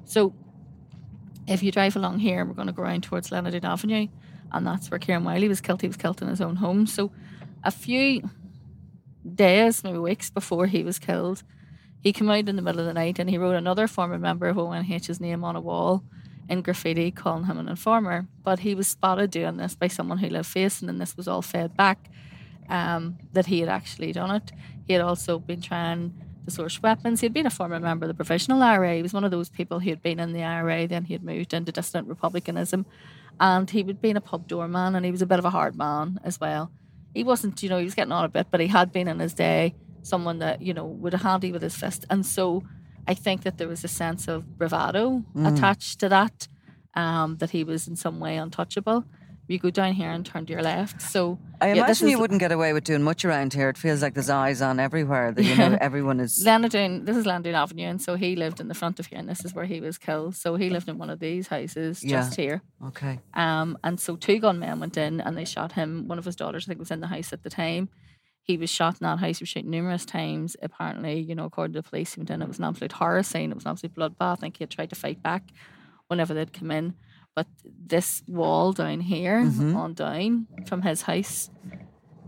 So 0.05 0.33
if 1.47 1.63
you 1.63 1.71
drive 1.71 1.95
along 1.95 2.19
here, 2.19 2.45
we're 2.45 2.53
going 2.53 2.67
to 2.67 2.73
go 2.73 2.83
around 2.83 3.03
towards 3.03 3.29
Lenadoon 3.31 3.63
Avenue, 3.63 4.07
and 4.51 4.65
that's 4.65 4.89
where 4.91 4.99
Kieran 4.99 5.23
Wylie 5.23 5.47
was 5.47 5.61
killed. 5.61 5.81
He 5.81 5.87
was 5.87 5.97
killed 5.97 6.21
in 6.21 6.27
his 6.27 6.41
own 6.41 6.57
home. 6.57 6.85
So 6.85 7.11
a 7.63 7.71
few 7.71 8.29
days, 9.35 9.83
maybe 9.83 9.97
weeks 9.97 10.29
before 10.29 10.67
he 10.67 10.83
was 10.83 10.99
killed, 10.99 11.43
he 12.01 12.13
came 12.13 12.29
out 12.29 12.47
in 12.47 12.55
the 12.55 12.61
middle 12.61 12.79
of 12.79 12.85
the 12.85 12.93
night 12.93 13.19
and 13.19 13.29
he 13.29 13.37
wrote 13.37 13.55
another 13.55 13.87
former 13.87 14.17
member 14.17 14.47
of 14.47 14.57
ONH's 14.57 15.19
name 15.19 15.43
on 15.43 15.55
a 15.55 15.61
wall 15.61 16.03
in 16.47 16.61
graffiti 16.61 17.11
calling 17.11 17.45
him 17.45 17.57
an 17.57 17.67
informer. 17.67 18.27
But 18.43 18.59
he 18.59 18.73
was 18.73 18.87
spotted 18.87 19.31
doing 19.31 19.57
this 19.57 19.75
by 19.75 19.87
someone 19.87 20.19
who 20.19 20.29
lived 20.29 20.47
facing, 20.47 20.89
and 20.89 20.99
this 20.99 21.17
was 21.17 21.27
all 21.27 21.41
fed 21.41 21.75
back 21.75 22.09
um, 22.69 23.17
that 23.33 23.47
he 23.47 23.59
had 23.59 23.69
actually 23.69 24.11
done 24.11 24.31
it. 24.31 24.51
He 24.85 24.93
had 24.93 25.01
also 25.01 25.39
been 25.39 25.61
trying 25.61 26.13
to 26.45 26.51
source 26.51 26.81
weapons. 26.81 27.21
He 27.21 27.25
had 27.25 27.33
been 27.33 27.45
a 27.45 27.51
former 27.51 27.79
member 27.79 28.05
of 28.05 28.07
the 28.07 28.13
Provisional 28.13 28.61
IRA. 28.63 28.95
He 28.95 29.01
was 29.01 29.13
one 29.13 29.23
of 29.23 29.31
those 29.31 29.49
people 29.49 29.79
who 29.79 29.89
had 29.89 30.01
been 30.01 30.19
in 30.19 30.33
the 30.33 30.43
IRA, 30.43 30.87
then 30.87 31.05
he 31.05 31.13
had 31.13 31.23
moved 31.23 31.53
into 31.53 31.71
dissident 31.71 32.07
republicanism. 32.07 32.85
And 33.39 33.69
he 33.69 33.83
had 33.83 34.01
been 34.01 34.17
a 34.17 34.21
pub 34.21 34.47
doorman 34.47 34.95
and 34.95 35.05
he 35.05 35.11
was 35.11 35.21
a 35.21 35.25
bit 35.25 35.39
of 35.39 35.45
a 35.45 35.49
hard 35.49 35.75
man 35.75 36.19
as 36.23 36.39
well. 36.39 36.71
He 37.13 37.23
wasn't, 37.23 37.63
you 37.63 37.69
know, 37.69 37.77
he 37.77 37.85
was 37.85 37.95
getting 37.95 38.11
on 38.11 38.25
a 38.25 38.29
bit, 38.29 38.47
but 38.51 38.59
he 38.59 38.67
had 38.67 38.91
been 38.91 39.07
in 39.07 39.19
his 39.19 39.33
day 39.33 39.75
someone 40.01 40.39
that, 40.39 40.61
you 40.61 40.73
know, 40.73 40.85
would 40.85 41.13
have 41.13 41.21
handy 41.21 41.51
with 41.51 41.61
his 41.61 41.75
fist. 41.75 42.05
And 42.09 42.25
so 42.25 42.63
I 43.07 43.13
think 43.13 43.43
that 43.43 43.57
there 43.57 43.67
was 43.67 43.83
a 43.83 43.87
sense 43.87 44.27
of 44.27 44.57
bravado 44.57 45.23
attached 45.47 45.99
to 46.01 46.09
that, 46.09 46.47
um, 46.95 47.37
that 47.37 47.51
he 47.51 47.63
was 47.63 47.87
in 47.87 47.95
some 47.95 48.19
way 48.19 48.37
untouchable. 48.37 49.05
You 49.49 49.57
go 49.57 49.71
down 49.71 49.93
here 49.93 50.11
and 50.11 50.23
turn 50.23 50.45
to 50.45 50.53
your 50.53 50.61
left. 50.61 51.01
So 51.01 51.39
I 51.59 51.69
yeah, 51.69 51.83
imagine 51.83 52.07
you 52.07 52.17
is- 52.17 52.21
wouldn't 52.21 52.39
get 52.39 52.51
away 52.51 52.71
with 52.71 52.83
doing 52.83 53.01
much 53.01 53.25
around 53.25 53.51
here. 53.51 53.67
It 53.69 53.79
feels 53.79 54.01
like 54.03 54.13
there's 54.13 54.29
eyes 54.29 54.61
on 54.61 54.79
everywhere. 54.79 55.31
That 55.31 55.43
you 55.43 55.55
know 55.57 55.75
everyone 55.81 56.19
is. 56.19 56.43
Lenadoon, 56.45 57.05
this 57.07 57.17
is 57.17 57.25
Lenadoon 57.25 57.55
Avenue, 57.55 57.87
and 57.87 57.99
so 57.99 58.13
he 58.15 58.35
lived 58.35 58.59
in 58.59 58.67
the 58.67 58.75
front 58.75 58.99
of 58.99 59.07
here, 59.07 59.17
and 59.17 59.27
this 59.27 59.43
is 59.43 59.55
where 59.55 59.65
he 59.65 59.81
was 59.81 59.97
killed. 59.97 60.35
So 60.35 60.55
he 60.55 60.69
lived 60.69 60.87
in 60.87 60.99
one 60.99 61.09
of 61.09 61.19
these 61.19 61.47
houses 61.47 61.99
just 62.01 62.37
Yeah. 62.37 62.43
here. 62.45 62.61
Okay. 62.89 63.19
Um, 63.33 63.75
and 63.83 63.99
so 63.99 64.15
two 64.15 64.37
gunmen 64.39 64.79
went 64.79 64.97
in 64.97 65.19
and 65.19 65.35
they 65.35 65.45
shot 65.45 65.71
him. 65.71 66.07
One 66.07 66.19
of 66.19 66.25
his 66.25 66.35
daughters, 66.35 66.65
I 66.65 66.67
think, 66.67 66.79
was 66.79 66.91
in 66.91 66.99
the 67.01 67.07
house 67.07 67.33
at 67.33 67.41
the 67.41 67.49
time. 67.49 67.89
He 68.43 68.55
was 68.57 68.69
shot 68.69 69.01
in 69.01 69.05
that 69.05 69.17
house. 69.19 69.39
He 69.39 69.43
was 69.43 69.49
shot 69.49 69.65
numerous 69.65 70.05
times. 70.05 70.55
Apparently, 70.61 71.19
you 71.21 71.33
know, 71.33 71.45
according 71.45 71.73
to 71.73 71.81
the 71.81 71.89
police, 71.89 72.13
he 72.13 72.19
went 72.19 72.29
in. 72.29 72.43
It 72.43 72.47
was 72.47 72.59
an 72.59 72.65
absolute 72.65 72.91
horror 72.93 73.23
scene. 73.23 73.49
It 73.51 73.55
was 73.55 73.65
an 73.65 73.71
absolute 73.71 73.95
bloodbath. 73.95 74.33
I 74.33 74.35
think 74.35 74.57
he 74.57 74.63
had 74.63 74.69
tried 74.69 74.89
to 74.91 74.95
fight 74.95 75.23
back 75.23 75.43
whenever 76.07 76.33
they'd 76.35 76.53
come 76.53 76.69
in. 76.71 76.93
But 77.39 77.47
this 77.63 78.21
wall 78.27 78.73
down 78.73 78.99
here, 78.99 79.37
on 79.73 79.93
down 79.93 80.47
from 80.65 80.81
his 80.81 81.03
house, 81.03 81.49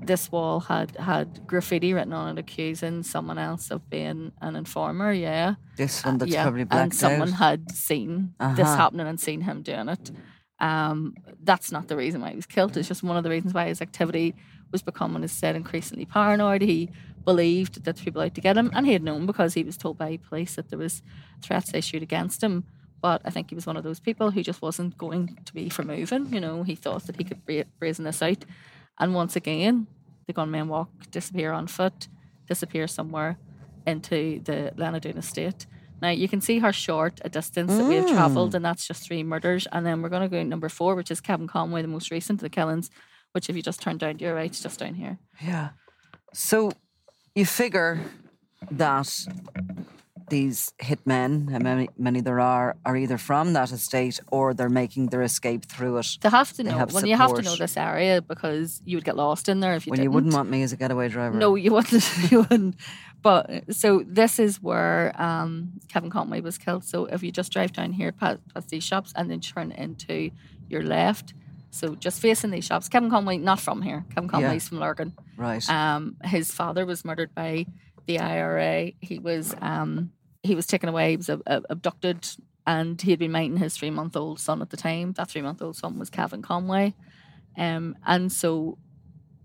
this 0.02 0.32
wall 0.32 0.62
had 0.62 0.96
had 0.96 1.46
graffiti 1.46 1.94
written 1.94 2.14
on 2.14 2.38
it 2.38 2.40
accusing 2.40 3.04
someone 3.04 3.38
else 3.38 3.72
of 3.72 3.90
being 3.90 4.32
an 4.42 4.56
informer. 4.56 5.12
Yeah, 5.12 5.56
This 5.76 6.06
one 6.06 6.18
that's 6.18 6.32
Uh, 6.32 6.36
yeah, 6.36 6.44
probably 6.44 6.64
blacked 6.64 6.84
and 6.84 6.94
someone 6.94 7.30
out. 7.34 7.36
had 7.40 7.72
seen 7.72 8.34
this 8.56 8.68
Uh-huh. 8.70 8.78
happening 8.78 9.08
and 9.08 9.20
seen 9.20 9.42
him 9.42 9.64
doing 9.64 9.90
it. 9.90 10.12
Um, 10.60 11.14
that's 11.44 11.74
not 11.74 11.90
the 11.90 11.98
reason 11.98 12.22
why 12.22 12.30
he 12.30 12.36
was 12.38 12.46
killed. 12.46 12.78
It's 12.78 12.88
just 12.88 13.04
one 13.04 13.18
of 13.18 13.24
the 13.26 13.30
reasons 13.30 13.54
why 13.54 13.68
his 13.68 13.82
activity 13.82 14.34
was 14.72 14.82
becoming, 14.82 15.24
as 15.26 15.34
said, 15.34 15.58
increasingly 15.58 16.06
paranoid. 16.06 16.62
He 16.62 16.90
believed 17.26 17.84
that 17.84 17.98
people 18.02 18.22
out 18.22 18.34
to 18.36 18.42
get 18.42 18.56
him, 18.58 18.72
and 18.74 18.86
he 18.86 18.94
had 18.94 19.04
known 19.04 19.26
because 19.26 19.56
he 19.56 19.64
was 19.64 19.76
told 19.76 19.98
by 19.98 20.16
police 20.30 20.56
that 20.56 20.70
there 20.70 20.80
was 20.80 21.02
threats 21.42 21.74
issued 21.74 22.02
against 22.02 22.42
him. 22.42 22.64
But 23.02 23.22
I 23.26 23.30
think 23.32 23.50
he 23.50 23.56
was 23.56 23.66
one 23.66 23.78
of 23.78 23.84
those 23.84 24.00
people 24.00 24.32
who 24.32 24.44
just 24.44 24.62
wasn't 24.62 24.98
going 24.98 25.38
to 25.46 25.54
be 25.54 25.70
for 25.70 25.84
moving. 25.84 26.32
You 26.34 26.40
know, 26.40 26.64
he 26.64 26.76
thought 26.76 27.04
that 27.08 27.18
he 27.18 27.24
could 27.24 27.46
bra- 27.46 27.64
brazen 27.80 28.06
this 28.06 28.22
out. 28.22 28.46
And 29.00 29.16
once 29.16 29.36
again, 29.36 29.88
the 30.28 30.34
gunmen 30.34 30.68
walk, 30.68 30.90
disappear 31.10 31.52
on 31.52 31.68
foot, 31.68 32.08
disappear 32.48 32.88
somewhere 32.88 33.38
into 33.88 34.40
the 34.44 34.74
Lenadoon 34.78 35.18
estate. 35.18 35.66
Now 36.02 36.10
you 36.10 36.28
can 36.28 36.42
see 36.42 36.60
how 36.60 36.72
short 36.72 37.22
a 37.24 37.30
distance 37.30 37.72
that 37.72 37.86
we 37.86 37.96
have 37.96 38.08
travelled, 38.08 38.52
mm. 38.52 38.56
and 38.56 38.66
that's 38.66 38.88
just 38.88 39.04
three 39.04 39.24
murders. 39.24 39.68
And 39.72 39.86
then 39.86 40.02
we're 40.02 40.10
going 40.10 40.24
to 40.24 40.28
go 40.28 40.38
to 40.38 40.44
number 40.44 40.70
four, 40.70 40.96
which 40.96 41.12
is 41.12 41.22
Kevin 41.22 41.48
Conway, 41.48 41.82
the 41.82 41.88
most 41.88 42.12
recent 42.12 42.40
of 42.40 42.44
the 42.44 42.50
killings, 42.50 42.90
which 43.34 43.50
if 43.50 43.56
you 43.56 43.62
just 43.62 43.82
turn 43.82 43.98
down 43.98 44.18
to 44.18 44.24
your 44.24 44.36
right, 44.36 44.50
it's 44.50 44.62
just 44.62 44.80
down 44.80 44.96
here. 44.96 45.20
Yeah. 45.40 45.70
So 46.34 46.72
you 47.36 47.46
figure 47.46 48.00
that 48.72 49.28
these 50.32 50.74
hitmen, 50.80 51.52
how 51.52 51.60
many, 51.60 51.90
many 51.98 52.22
there 52.22 52.40
are, 52.40 52.76
are 52.84 52.98
either 52.98 53.20
from 53.20 53.54
that 53.54 53.72
estate 53.72 54.20
or 54.32 54.56
they're 54.56 54.70
making 54.70 55.08
their 55.08 55.22
escape 55.22 55.66
through 55.66 56.00
it. 56.00 56.18
They 56.22 56.30
have 56.30 56.52
to 56.54 56.64
know. 56.64 56.72
have 56.72 56.92
well, 56.92 57.06
you 57.06 57.16
have 57.16 57.36
to 57.36 57.44
know 57.44 57.56
this 57.56 57.78
area 57.78 58.24
because 58.24 58.82
you 58.84 58.98
would 58.98 59.06
get 59.06 59.16
lost 59.16 59.48
in 59.48 59.60
there 59.60 59.76
if 59.76 59.86
you 59.86 59.92
Well, 59.92 59.98
didn't. 59.98 60.06
you 60.06 60.12
wouldn't 60.12 60.34
want 60.34 60.50
me 60.50 60.64
as 60.64 60.74
a 60.74 60.78
getaway 60.78 61.10
driver. 61.10 61.38
No, 61.38 61.54
you 61.54 61.72
wouldn't. 61.72 62.04
you 62.32 62.40
wouldn't. 62.40 62.76
But 63.22 63.76
so 63.76 64.04
this 64.08 64.40
is 64.40 64.60
where 64.64 65.14
um, 65.22 65.74
Kevin 65.90 66.10
Conway 66.10 66.42
was 66.42 66.58
killed. 66.58 66.84
So 66.84 67.06
if 67.06 67.22
you 67.22 67.32
just 67.32 67.52
drive 67.52 67.74
down 67.74 67.92
here 67.92 68.12
past, 68.12 68.40
past 68.54 68.70
these 68.70 68.84
shops 68.84 69.14
and 69.16 69.30
then 69.30 69.42
turn 69.42 69.72
into 69.72 70.32
your 70.70 70.82
left, 70.82 71.36
so 71.70 71.96
just 71.96 72.22
facing 72.22 72.52
these 72.52 72.66
shops. 72.66 72.90
Kevin 72.90 73.10
Conway, 73.10 73.38
not 73.38 73.60
from 73.60 73.82
here. 73.82 74.06
Kevin 74.14 74.30
Conway's 74.30 74.68
from 74.68 74.80
Lurgan. 74.80 75.14
Right. 75.38 75.68
Um, 75.70 76.18
his 76.24 76.52
father 76.52 76.86
was 76.86 77.06
murdered 77.06 77.36
by 77.36 77.66
the 78.08 78.20
IRA. 78.20 78.92
He 79.00 79.20
was 79.20 79.56
um, 79.62 80.12
he 80.44 80.56
was 80.56 80.68
taken 80.68 80.90
away. 80.90 81.12
He 81.12 81.18
was 81.18 81.30
ab- 81.30 81.44
ab- 81.48 81.66
abducted, 81.70 82.28
and 82.66 83.02
he 83.02 83.12
had 83.12 83.20
been 83.20 83.32
minding 83.32 83.60
his 83.60 83.76
three 83.76 83.90
month 83.92 84.16
old 84.16 84.40
son 84.40 84.62
at 84.62 84.70
the 84.70 84.78
time. 84.78 85.14
That 85.14 85.30
three 85.30 85.42
month 85.42 85.62
old 85.62 85.76
son 85.76 86.00
was 86.00 86.10
Kevin 86.10 86.42
Conway, 86.42 86.94
um, 87.58 87.96
and 88.06 88.32
so 88.32 88.78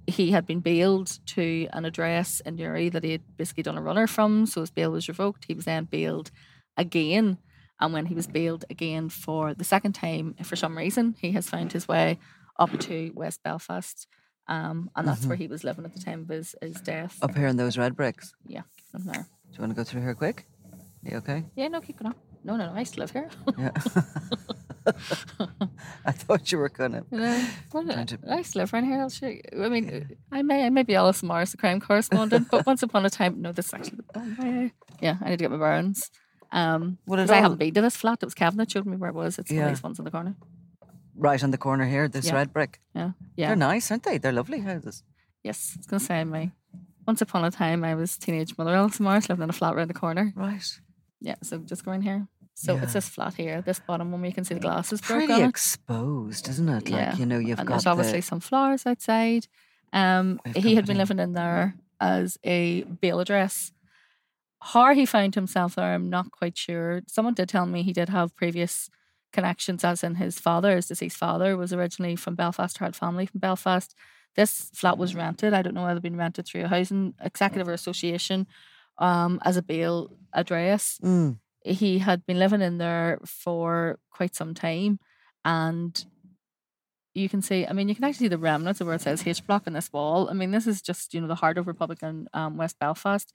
he 0.06 0.30
had 0.30 0.46
been 0.46 0.60
bailed 0.60 1.18
to 1.26 1.68
an 1.72 1.84
address 1.84 2.40
in 2.40 2.54
Newry 2.56 2.88
that 2.88 3.02
he 3.04 3.12
had 3.12 3.36
basically 3.36 3.64
done 3.64 3.76
a 3.76 3.82
runner 3.82 4.06
from. 4.06 4.46
So 4.46 4.60
his 4.60 4.70
bail 4.70 4.92
was 4.92 5.08
revoked. 5.08 5.46
He 5.48 5.54
was 5.54 5.64
then 5.64 5.84
bailed 5.84 6.30
again. 6.76 7.38
And 7.80 7.92
when 7.92 8.06
he 8.06 8.14
was 8.14 8.26
bailed 8.26 8.64
again 8.70 9.08
for 9.08 9.52
the 9.52 9.64
second 9.64 9.94
time, 9.94 10.34
for 10.44 10.56
some 10.56 10.78
reason, 10.78 11.16
he 11.20 11.32
has 11.32 11.50
found 11.50 11.72
his 11.72 11.88
way 11.88 12.18
up 12.58 12.78
to 12.80 13.12
West 13.14 13.42
Belfast. 13.42 14.06
Um, 14.48 14.90
and 14.94 15.06
that's 15.08 15.26
where 15.26 15.36
he 15.36 15.48
was 15.48 15.64
living 15.64 15.84
at 15.84 15.92
the 15.92 16.00
time 16.00 16.22
of 16.22 16.28
his, 16.28 16.54
his 16.62 16.80
death. 16.80 17.18
Up 17.20 17.34
here 17.36 17.48
in 17.48 17.56
those 17.56 17.76
red 17.76 17.96
bricks. 17.96 18.32
Yeah, 18.46 18.62
from 18.92 19.04
there. 19.04 19.26
Do 19.50 19.54
you 19.54 19.60
want 19.60 19.72
to 19.72 19.76
go 19.76 19.84
through 19.84 20.02
here 20.02 20.14
quick? 20.14 20.46
You 21.08 21.16
okay? 21.18 21.44
Yeah, 21.54 21.68
no, 21.68 21.80
keep 21.80 21.98
going 21.98 22.12
on. 22.12 22.18
No, 22.44 22.56
no, 22.56 22.66
no, 22.66 22.72
I 22.74 22.80
used 22.80 22.94
to 22.94 23.00
live 23.00 23.10
here. 23.10 23.28
Yeah. 23.58 23.70
I 26.04 26.12
thought 26.12 26.52
you 26.52 26.58
were 26.58 26.68
gonna. 26.68 27.02
You 27.10 27.18
well, 27.72 27.84
Trying 27.84 28.06
to- 28.06 28.18
I 28.28 28.36
used 28.38 28.52
to 28.52 28.58
live 28.58 28.72
around 28.72 28.84
here. 28.84 29.00
I'll 29.00 29.08
show 29.10 29.26
you. 29.26 29.40
I 29.60 29.68
mean, 29.68 30.16
I 30.30 30.42
may, 30.42 30.64
I 30.64 30.70
may 30.70 30.82
be 30.84 30.94
Alice 30.94 31.22
Morris, 31.22 31.50
the 31.50 31.56
crime 31.56 31.80
correspondent, 31.80 32.48
but 32.50 32.66
once 32.66 32.82
upon 32.82 33.04
a 33.04 33.10
time, 33.10 33.40
no, 33.42 33.52
this 33.52 33.66
is 33.66 33.74
actually 33.74 33.98
the. 34.14 34.70
Yeah, 35.00 35.16
I 35.20 35.30
need 35.30 35.38
to 35.38 35.44
get 35.44 35.50
my 35.50 35.56
bearings. 35.56 36.10
Um, 36.52 36.98
Well, 37.06 37.16
because 37.18 37.30
I 37.30 37.36
haven't 37.40 37.58
been 37.58 37.74
to 37.74 37.80
this 37.82 37.96
flat. 37.96 38.18
It 38.22 38.26
was 38.26 38.34
Kevin 38.34 38.58
that 38.58 38.70
showed 38.70 38.86
me 38.86 38.96
where 38.96 39.10
it 39.10 39.16
was. 39.16 39.38
It's 39.38 39.50
one 39.50 39.58
Yeah. 39.58 39.64
of 39.66 39.70
these 39.70 39.82
ones 39.82 39.98
in 39.98 40.04
the 40.04 40.10
corner. 40.12 40.36
Right 41.16 41.42
on 41.42 41.50
the 41.50 41.58
corner 41.58 41.86
here, 41.86 42.06
this 42.08 42.26
Yeah. 42.26 42.34
red 42.34 42.52
brick. 42.52 42.80
Yeah, 42.94 43.12
yeah. 43.36 43.48
They're 43.48 43.56
nice, 43.56 43.90
aren't 43.90 44.04
they? 44.04 44.18
They're 44.18 44.32
lovely 44.32 44.60
houses. 44.60 45.02
Yes, 45.42 45.72
I 45.74 45.78
was 45.80 45.86
going 45.86 46.00
to 46.00 46.06
say 46.06 46.24
my. 46.24 46.50
Once 47.06 47.20
upon 47.22 47.44
a 47.44 47.50
time, 47.50 47.84
I 47.84 47.94
was 47.94 48.16
teenage 48.16 48.56
mother 48.58 48.74
Alice 48.74 48.98
Morris 49.00 49.28
living 49.28 49.44
in 49.44 49.50
a 49.50 49.52
flat 49.52 49.74
around 49.74 49.88
the 49.88 49.94
corner. 49.94 50.32
Right. 50.36 50.62
Yeah, 51.20 51.36
so 51.42 51.58
just 51.58 51.84
go 51.84 51.92
in 51.92 52.02
here. 52.02 52.28
So 52.54 52.74
Yeah. 52.74 52.82
it's 52.84 52.94
this 52.94 53.08
flat 53.08 53.34
here, 53.34 53.60
this 53.60 53.80
bottom 53.80 54.10
one 54.12 54.20
where 54.22 54.28
you 54.28 54.34
can 54.34 54.44
see 54.44 54.54
the 54.54 54.60
glasses 54.60 55.00
broke 55.02 55.26
Pretty 55.26 55.42
exposed, 55.42 56.48
isn't 56.48 56.68
it? 56.68 56.88
Like, 56.88 56.90
Yeah. 56.90 57.16
you 57.16 57.26
know, 57.26 57.38
you've 57.38 57.58
and 57.58 57.68
got 57.68 57.74
there's 57.74 57.86
obviously 57.86 58.20
the, 58.20 58.26
some 58.26 58.40
flowers 58.40 58.86
outside. 58.86 59.46
Um, 59.92 60.40
We've 60.44 60.56
he 60.56 60.74
had 60.74 60.86
been 60.86 60.96
living 60.96 61.18
in 61.18 61.32
there 61.34 61.74
as 62.00 62.38
a 62.44 62.82
bail 62.82 63.20
address. 63.20 63.72
How 64.62 64.94
he 64.94 65.04
found 65.06 65.34
himself 65.34 65.74
there, 65.74 65.94
I'm 65.94 66.08
not 66.08 66.30
quite 66.30 66.56
sure. 66.56 67.02
Someone 67.06 67.34
did 67.34 67.48
tell 67.48 67.66
me 67.66 67.82
he 67.82 67.92
did 67.92 68.08
have 68.08 68.34
previous 68.36 68.88
connections, 69.32 69.84
as 69.84 70.02
in 70.02 70.14
his 70.14 70.40
father, 70.40 70.76
his 70.76 70.88
deceased 70.88 71.18
father, 71.18 71.56
was 71.56 71.72
originally 71.74 72.16
from 72.16 72.34
Belfast, 72.36 72.78
had 72.78 72.96
family 72.96 73.26
from 73.26 73.40
Belfast. 73.40 73.94
This 74.34 74.70
flat 74.74 74.96
was 74.98 75.14
rented. 75.14 75.52
I 75.52 75.60
don't 75.62 75.74
know 75.74 75.82
whether 75.82 75.92
it 75.92 75.96
had 75.96 76.02
been 76.02 76.16
rented 76.16 76.46
through 76.46 76.64
a 76.64 76.68
housing 76.68 77.14
executive 77.20 77.68
or 77.68 77.72
association 77.74 78.46
um, 78.98 79.40
as 79.44 79.56
a 79.56 79.62
bail 79.62 80.10
address 80.32 80.98
Mm, 81.02 81.38
he 81.64 81.98
had 81.98 82.24
been 82.26 82.38
living 82.38 82.62
in 82.62 82.78
there 82.78 83.18
for 83.24 83.98
quite 84.10 84.34
some 84.34 84.54
time 84.54 84.98
and 85.44 86.04
you 87.14 87.28
can 87.28 87.42
see 87.42 87.66
i 87.66 87.72
mean 87.72 87.88
you 87.88 87.94
can 87.94 88.04
actually 88.04 88.26
see 88.26 88.28
the 88.28 88.38
remnants 88.38 88.80
of 88.80 88.86
where 88.86 88.96
it 88.96 89.02
says 89.02 89.26
h 89.26 89.46
block 89.46 89.64
on 89.66 89.72
this 89.72 89.92
wall 89.92 90.28
i 90.28 90.32
mean 90.32 90.50
this 90.50 90.66
is 90.66 90.82
just 90.82 91.14
you 91.14 91.20
know 91.20 91.26
the 91.26 91.36
heart 91.36 91.58
of 91.58 91.66
republican 91.66 92.28
um, 92.34 92.56
west 92.56 92.78
belfast 92.78 93.32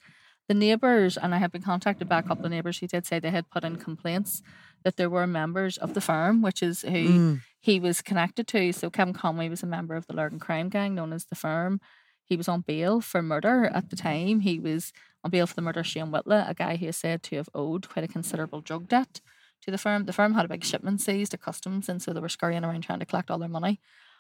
the 0.48 0.54
neighbours 0.54 1.18
and 1.18 1.34
i 1.34 1.38
have 1.38 1.52
been 1.52 1.62
contacted 1.62 2.08
by 2.08 2.20
a 2.20 2.24
couple 2.24 2.46
of 2.46 2.52
neighbours 2.52 2.78
who 2.78 2.88
did 2.88 3.06
say 3.06 3.20
they 3.20 3.32
had 3.32 3.50
put 3.50 3.64
in 3.64 3.76
complaints 3.76 4.42
that 4.84 4.98
there 4.98 5.10
were 5.10 5.28
members 5.28 5.78
of 5.78 5.94
the 5.94 6.02
firm 6.02 6.42
which 6.42 6.62
is 6.64 6.82
who 6.82 6.90
mm. 6.90 7.42
he 7.60 7.80
was 7.80 8.02
connected 8.02 8.48
to. 8.48 8.72
So 8.72 8.90
Kevin 8.90 9.14
Conway 9.14 9.50
was 9.50 9.64
a 9.64 9.68
member 9.68 9.96
of 9.96 10.08
the 10.08 10.14
Lurgan 10.14 10.40
crime 10.40 10.70
gang 10.70 10.96
known 10.96 11.14
as 11.14 11.26
the 11.26 11.36
Firm. 11.36 11.80
He 12.24 12.36
was 12.36 12.48
on 12.48 12.62
bail 12.62 13.02
for 13.02 13.22
murder 13.22 13.66
at 13.66 13.90
the 13.90 13.96
time. 13.96 14.40
He 14.40 14.60
was 14.60 14.92
on 15.24 15.32
bail 15.32 15.48
for 15.48 15.56
the 15.56 15.62
murder 15.62 15.82
of 15.82 15.88
Shane 15.88 16.08
Whitla, 16.08 16.50
a 16.50 16.54
guy 16.54 16.76
who 16.76 16.88
is 16.88 16.98
said 16.98 17.24
to 17.24 17.38
have 17.38 17.50
owed 17.54 17.90
quite 17.90 18.06
a 18.06 18.08
considerable 18.08 18.62
drug 18.62 18.88
debt 18.88 19.22
to 19.62 19.72
the 19.72 19.78
firm. 19.78 20.06
The 20.06 20.14
firm 20.14 20.34
had 20.34 20.46
a 20.46 20.50
big 20.50 20.64
shipment 20.64 21.02
seized 21.02 21.34
at 21.34 21.42
customs, 21.42 21.88
and 21.90 22.02
so 22.02 22.14
they 22.14 22.20
were 22.20 22.30
scurrying 22.30 22.64
around 22.64 22.82
trying 22.82 23.00
to 23.00 23.06
collect 23.06 23.30
all 23.30 23.40
their 23.40 23.50
money 23.50 23.80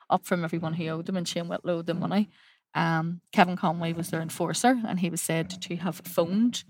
up 0.09 0.25
from 0.25 0.43
everyone 0.43 0.73
who 0.73 0.87
owed 0.87 1.05
them, 1.05 1.17
and 1.17 1.27
Shane 1.27 1.45
Whitla 1.45 1.69
owed 1.69 1.85
them 1.85 1.99
money. 1.99 2.29
Um, 2.73 3.21
Kevin 3.31 3.57
Conway 3.57 3.93
was 3.93 4.09
their 4.09 4.21
enforcer, 4.21 4.79
and 4.87 4.99
he 4.99 5.09
was 5.09 5.21
said 5.21 5.49
to 5.61 5.75
have 5.77 6.01
phoned 6.05 6.63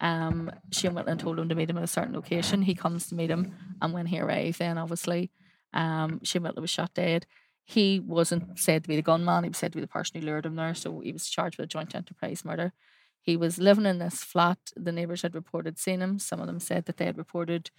um, 0.00 0.50
Shane 0.72 0.92
Whitland 0.92 1.20
told 1.20 1.38
him 1.38 1.48
to 1.48 1.54
meet 1.54 1.70
him 1.70 1.78
at 1.78 1.84
a 1.84 1.88
certain 1.88 2.12
location. 2.12 2.62
He 2.62 2.74
comes 2.74 3.08
to 3.08 3.14
meet 3.14 3.30
him, 3.30 3.54
and 3.80 3.92
when 3.92 4.06
he 4.06 4.20
arrived, 4.20 4.58
then 4.58 4.78
obviously 4.78 5.30
um, 5.72 6.20
Shane 6.24 6.42
Whitland 6.42 6.60
was 6.60 6.70
shot 6.70 6.92
dead. 6.94 7.26
He 7.64 8.00
wasn't 8.00 8.58
said 8.58 8.82
to 8.82 8.88
be 8.88 8.96
the 8.96 9.02
gunman, 9.02 9.44
he 9.44 9.48
was 9.48 9.58
said 9.58 9.72
to 9.72 9.76
be 9.76 9.82
the 9.82 9.88
person 9.88 10.20
who 10.20 10.26
lured 10.26 10.46
him 10.46 10.56
there, 10.56 10.74
so 10.74 11.00
he 11.00 11.12
was 11.12 11.28
charged 11.28 11.58
with 11.58 11.64
a 11.64 11.68
joint 11.68 11.94
enterprise 11.94 12.44
murder. 12.44 12.72
He 13.22 13.36
was 13.36 13.58
living 13.58 13.86
in 13.86 13.98
this 13.98 14.24
flat. 14.24 14.58
The 14.76 14.92
neighbours 14.92 15.22
had 15.22 15.34
reported 15.34 15.78
seeing 15.78 16.00
him. 16.00 16.18
Some 16.18 16.40
of 16.40 16.46
them 16.46 16.60
said 16.60 16.86
that 16.86 16.96
they 16.96 17.06
had 17.06 17.16
reported 17.16 17.70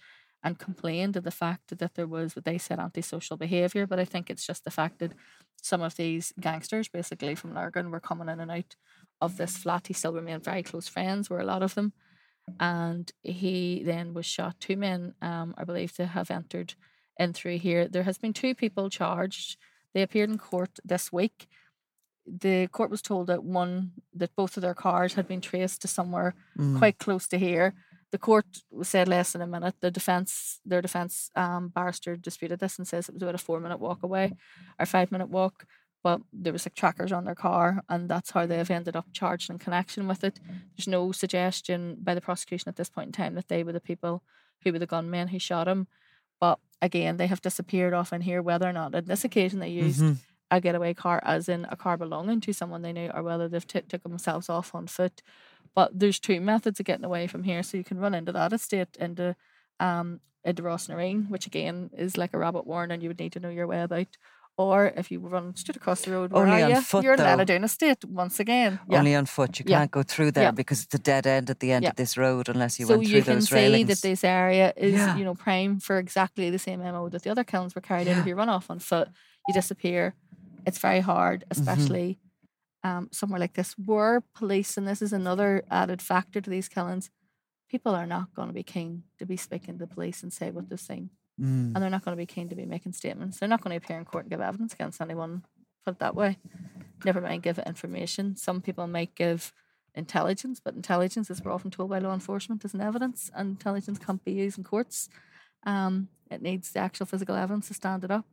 and 0.42 0.58
complained 0.58 1.16
of 1.16 1.24
the 1.24 1.30
fact 1.30 1.78
that 1.78 1.94
there 1.94 2.06
was 2.06 2.34
what 2.34 2.44
they 2.44 2.58
said 2.58 2.78
antisocial 2.78 3.36
behaviour. 3.36 3.86
But 3.86 3.98
I 3.98 4.04
think 4.04 4.28
it's 4.28 4.46
just 4.46 4.64
the 4.64 4.70
fact 4.70 4.98
that 4.98 5.12
some 5.62 5.82
of 5.82 5.96
these 5.96 6.32
gangsters, 6.40 6.88
basically 6.88 7.34
from 7.34 7.54
Lurgan, 7.54 7.90
were 7.90 8.00
coming 8.00 8.28
in 8.28 8.40
and 8.40 8.50
out 8.50 8.76
of 9.20 9.36
this 9.36 9.56
flat. 9.56 9.86
He 9.86 9.94
still 9.94 10.12
remained 10.12 10.44
very 10.44 10.62
close 10.62 10.88
friends, 10.88 11.30
were 11.30 11.40
a 11.40 11.44
lot 11.44 11.62
of 11.62 11.74
them. 11.74 11.92
And 12.60 13.10
he 13.22 13.82
then 13.84 14.12
was 14.12 14.26
shot. 14.26 14.60
Two 14.60 14.76
men 14.76 15.14
um, 15.22 15.54
are 15.56 15.64
believed 15.64 15.96
to 15.96 16.06
have 16.06 16.30
entered 16.30 16.74
in 17.18 17.32
through 17.32 17.58
here. 17.58 17.88
There 17.88 18.02
has 18.02 18.18
been 18.18 18.34
two 18.34 18.54
people 18.54 18.90
charged. 18.90 19.56
They 19.94 20.02
appeared 20.02 20.30
in 20.30 20.38
court 20.38 20.78
this 20.84 21.10
week. 21.10 21.48
The 22.26 22.68
court 22.68 22.90
was 22.90 23.02
told 23.02 23.26
that 23.26 23.44
one 23.44 23.92
that 24.14 24.34
both 24.36 24.56
of 24.56 24.62
their 24.62 24.74
cars 24.74 25.14
had 25.14 25.28
been 25.28 25.40
traced 25.40 25.82
to 25.82 25.88
somewhere 25.88 26.34
Mm. 26.58 26.78
quite 26.78 26.98
close 26.98 27.26
to 27.28 27.38
here. 27.38 27.74
The 28.12 28.18
court 28.18 28.46
said 28.82 29.08
less 29.08 29.32
than 29.32 29.42
a 29.42 29.46
minute. 29.46 29.74
The 29.80 29.90
defense, 29.90 30.60
their 30.64 30.80
defense 30.80 31.30
um, 31.34 31.68
barrister 31.68 32.16
disputed 32.16 32.60
this 32.60 32.78
and 32.78 32.86
says 32.86 33.08
it 33.08 33.14
was 33.14 33.22
about 33.22 33.34
a 33.34 33.38
four 33.38 33.60
minute 33.60 33.78
walk 33.80 34.02
away 34.02 34.32
or 34.78 34.86
five 34.86 35.10
minute 35.12 35.28
walk. 35.28 35.66
But 36.02 36.20
there 36.32 36.52
was 36.52 36.66
like 36.66 36.74
trackers 36.74 37.12
on 37.12 37.24
their 37.24 37.34
car, 37.34 37.82
and 37.88 38.10
that's 38.10 38.30
how 38.32 38.44
they 38.46 38.58
have 38.58 38.70
ended 38.70 38.94
up 38.94 39.06
charged 39.12 39.48
in 39.50 39.58
connection 39.58 40.06
with 40.06 40.22
it. 40.22 40.38
There's 40.76 40.86
no 40.86 41.12
suggestion 41.12 41.96
by 42.02 42.14
the 42.14 42.20
prosecution 42.20 42.68
at 42.68 42.76
this 42.76 42.90
point 42.90 43.08
in 43.08 43.12
time 43.12 43.34
that 43.36 43.48
they 43.48 43.64
were 43.64 43.72
the 43.72 43.80
people 43.80 44.22
who 44.62 44.72
were 44.72 44.78
the 44.78 44.86
gunmen 44.86 45.28
who 45.28 45.38
shot 45.38 45.66
him. 45.66 45.86
But 46.40 46.58
again, 46.82 47.16
they 47.16 47.26
have 47.26 47.40
disappeared 47.40 47.94
off 47.94 48.12
in 48.12 48.20
here. 48.20 48.42
Whether 48.42 48.68
or 48.68 48.72
not 48.74 48.94
on 48.94 49.04
this 49.06 49.24
occasion 49.24 49.60
they 49.60 49.70
used 49.70 50.02
Mhm. 50.02 50.18
A 50.56 50.60
getaway 50.60 50.94
car, 50.94 51.20
as 51.24 51.48
in 51.48 51.66
a 51.68 51.76
car 51.76 51.96
belonging 51.96 52.40
to 52.42 52.52
someone 52.52 52.82
they 52.82 52.92
knew, 52.92 53.10
or 53.14 53.22
whether 53.22 53.48
they've 53.48 53.66
t- 53.66 53.80
took 53.88 54.02
themselves 54.04 54.48
off 54.48 54.74
on 54.74 54.86
foot. 54.86 55.22
But 55.74 55.98
there's 55.98 56.20
two 56.20 56.40
methods 56.40 56.78
of 56.78 56.86
getting 56.86 57.04
away 57.04 57.26
from 57.26 57.42
here, 57.42 57.62
so 57.64 57.76
you 57.76 57.84
can 57.84 57.98
run 57.98 58.14
into 58.14 58.32
that 58.32 58.52
estate 58.52 58.96
into 59.00 59.34
um 59.80 60.20
into 60.44 60.62
Rossnareen, 60.62 61.28
which 61.30 61.46
again 61.46 61.90
is 61.96 62.16
like 62.16 62.32
a 62.34 62.38
rabbit 62.38 62.66
warren, 62.66 62.90
and 62.92 63.02
you 63.02 63.08
would 63.08 63.18
need 63.18 63.32
to 63.32 63.40
know 63.40 63.48
your 63.48 63.66
way 63.66 63.80
about. 63.82 64.06
Or 64.56 64.92
if 64.96 65.10
you 65.10 65.18
run 65.18 65.56
straight 65.56 65.74
across 65.74 66.02
the 66.02 66.12
road, 66.12 66.30
where 66.30 66.44
Only 66.46 66.62
are 66.62 66.66
on 66.66 66.70
you? 66.76 66.80
foot, 66.80 67.02
You're 67.02 67.14
in 67.14 67.18
though. 67.18 67.36
Lenadoon 67.38 67.64
Estate 67.64 68.04
once 68.04 68.38
again. 68.38 68.78
Yeah. 68.88 68.98
Only 69.00 69.16
on 69.16 69.26
foot. 69.26 69.58
You 69.58 69.64
Yeah. 69.66 69.78
can't 69.78 69.90
go 69.90 70.04
through 70.04 70.30
there 70.30 70.44
Yeah. 70.44 70.50
because 70.52 70.84
it's 70.84 70.94
a 70.94 70.98
dead 71.00 71.26
end 71.26 71.50
at 71.50 71.58
the 71.58 71.72
end 71.72 71.84
of 71.86 71.96
this 71.96 72.16
road 72.16 72.48
unless 72.48 72.78
you 72.78 72.86
so 72.86 72.94
went 72.98 73.08
through 73.08 73.16
you 73.18 73.24
can 73.24 73.34
those 73.40 73.48
see 73.48 73.82
that 73.82 74.00
this 74.02 74.22
area 74.22 74.72
is, 74.76 74.94
you 75.18 75.24
know, 75.24 75.34
prime 75.34 75.80
for 75.80 75.98
exactly 75.98 76.50
the 76.50 76.60
same 76.60 76.80
MO 76.80 77.08
that 77.08 77.22
the 77.24 77.30
other 77.30 77.42
kilns 77.42 77.74
were 77.74 77.80
carried 77.80 78.06
out. 78.06 78.18
If 78.18 78.26
you 78.26 78.36
run 78.36 78.48
off 78.48 78.70
on 78.70 78.78
foot, 78.78 79.08
you 79.48 79.54
disappear. 79.54 80.14
It's 80.66 80.78
very 80.78 81.00
hard, 81.00 81.44
Mm-hmm. 81.44 81.60
especially 81.60 82.18
um, 82.82 83.08
somewhere 83.12 83.40
like 83.40 83.54
this, 83.54 83.74
where 83.78 84.20
police, 84.34 84.76
and 84.76 84.86
this 84.86 85.00
is 85.02 85.12
another 85.12 85.64
added 85.70 86.02
factor 86.02 86.40
to 86.40 86.50
these 86.50 86.68
killings, 86.68 87.10
people 87.70 87.94
are 87.94 88.06
not 88.06 88.34
going 88.34 88.48
to 88.48 88.54
be 88.54 88.62
keen 88.62 89.04
to 89.18 89.26
be 89.26 89.36
speaking 89.36 89.78
to 89.78 89.86
the 89.86 89.94
police 89.94 90.22
and 90.22 90.32
say 90.32 90.50
what 90.50 90.68
they've 90.68 90.78
seen. 90.78 91.10
Mm. 91.40 91.72
And 91.74 91.76
they're 91.76 91.90
not 91.90 92.04
going 92.04 92.16
to 92.16 92.20
be 92.20 92.26
keen 92.26 92.48
to 92.50 92.54
be 92.54 92.66
making 92.66 92.92
statements. 92.92 93.38
They're 93.38 93.48
not 93.48 93.62
going 93.62 93.78
to 93.78 93.84
appear 93.84 93.98
in 93.98 94.04
court 94.04 94.24
and 94.24 94.30
give 94.30 94.40
evidence 94.40 94.74
against 94.74 95.00
anyone, 95.00 95.44
put 95.84 95.94
it 95.94 95.98
that 96.00 96.14
way. 96.14 96.38
Never 97.04 97.20
mind 97.20 97.42
give 97.42 97.58
information. 97.60 98.36
Some 98.36 98.60
people 98.60 98.86
might 98.86 99.14
give 99.14 99.52
intelligence, 99.94 100.60
but 100.60 100.74
intelligence, 100.74 101.30
as 101.30 101.42
we're 101.42 101.52
often 101.52 101.70
told 101.70 101.90
by 101.90 101.98
law 101.98 102.12
enforcement, 102.14 102.64
isn't 102.64 102.80
evidence, 102.80 103.30
and 103.34 103.50
intelligence 103.50 103.98
can't 103.98 104.24
be 104.24 104.32
used 104.32 104.58
in 104.58 104.64
courts. 104.64 105.08
Um, 105.64 106.08
it 106.30 106.42
needs 106.42 106.70
the 106.70 106.80
actual 106.80 107.06
physical 107.06 107.34
evidence 107.34 107.68
to 107.68 107.74
stand 107.74 108.04
it 108.04 108.10
up. 108.10 108.26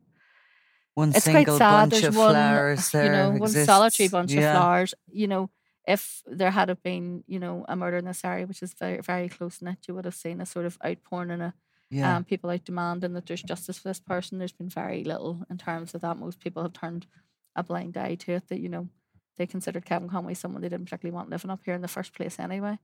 One 0.94 1.10
It's 1.14 1.24
quite 1.26 1.46
sad. 1.48 1.58
bunch 1.90 1.92
There's 1.92 2.04
of 2.04 2.16
one, 2.16 2.34
flowers 2.34 2.90
there. 2.90 3.04
you 3.04 3.10
know, 3.10 3.30
one 3.38 3.48
solitary 3.50 4.08
bunch 4.08 4.32
Yeah. 4.32 4.50
of 4.52 4.56
flowers. 4.56 4.94
You 5.10 5.26
know, 5.26 5.50
if 5.88 6.22
there 6.26 6.50
had 6.50 6.68
have 6.68 6.82
been, 6.82 7.24
you 7.26 7.38
know, 7.38 7.64
a 7.68 7.74
murder 7.76 7.96
in 7.96 8.04
this 8.04 8.24
area, 8.24 8.46
which 8.46 8.62
is 8.62 8.74
very, 8.74 9.00
very 9.00 9.28
close 9.28 9.62
knit, 9.62 9.78
you 9.88 9.94
would 9.94 10.04
have 10.04 10.14
seen 10.14 10.40
a 10.40 10.46
sort 10.46 10.66
of 10.66 10.78
outpouring 10.84 11.30
and 11.30 11.42
a 11.42 11.54
Yeah. 11.90 12.16
um, 12.16 12.24
people 12.24 12.50
out 12.50 12.64
demanding 12.64 13.14
that 13.14 13.26
there's 13.26 13.42
justice 13.42 13.78
for 13.78 13.88
this 13.88 14.00
person. 14.00 14.38
There's 14.38 14.52
been 14.52 14.68
very 14.68 15.02
little 15.04 15.44
in 15.50 15.58
terms 15.58 15.94
of 15.94 16.00
that. 16.02 16.16
Most 16.18 16.40
people 16.40 16.62
have 16.62 16.72
turned 16.72 17.06
a 17.56 17.62
blind 17.62 17.96
eye 17.96 18.14
to 18.16 18.32
it. 18.32 18.48
That 18.48 18.60
you 18.60 18.68
know 18.68 18.88
they 19.38 19.46
considered 19.46 19.84
Kevin 19.84 20.08
Conway 20.08 20.34
someone 20.34 20.60
they 20.62 20.68
didn't 20.68 20.86
particularly 20.86 21.14
want 21.14 21.30
living 21.30 21.50
up 21.50 21.60
here 21.64 21.74
in 21.74 21.80
the 21.82 21.88
first 21.88 22.14
place 22.14 22.38
anyway. 22.38 22.78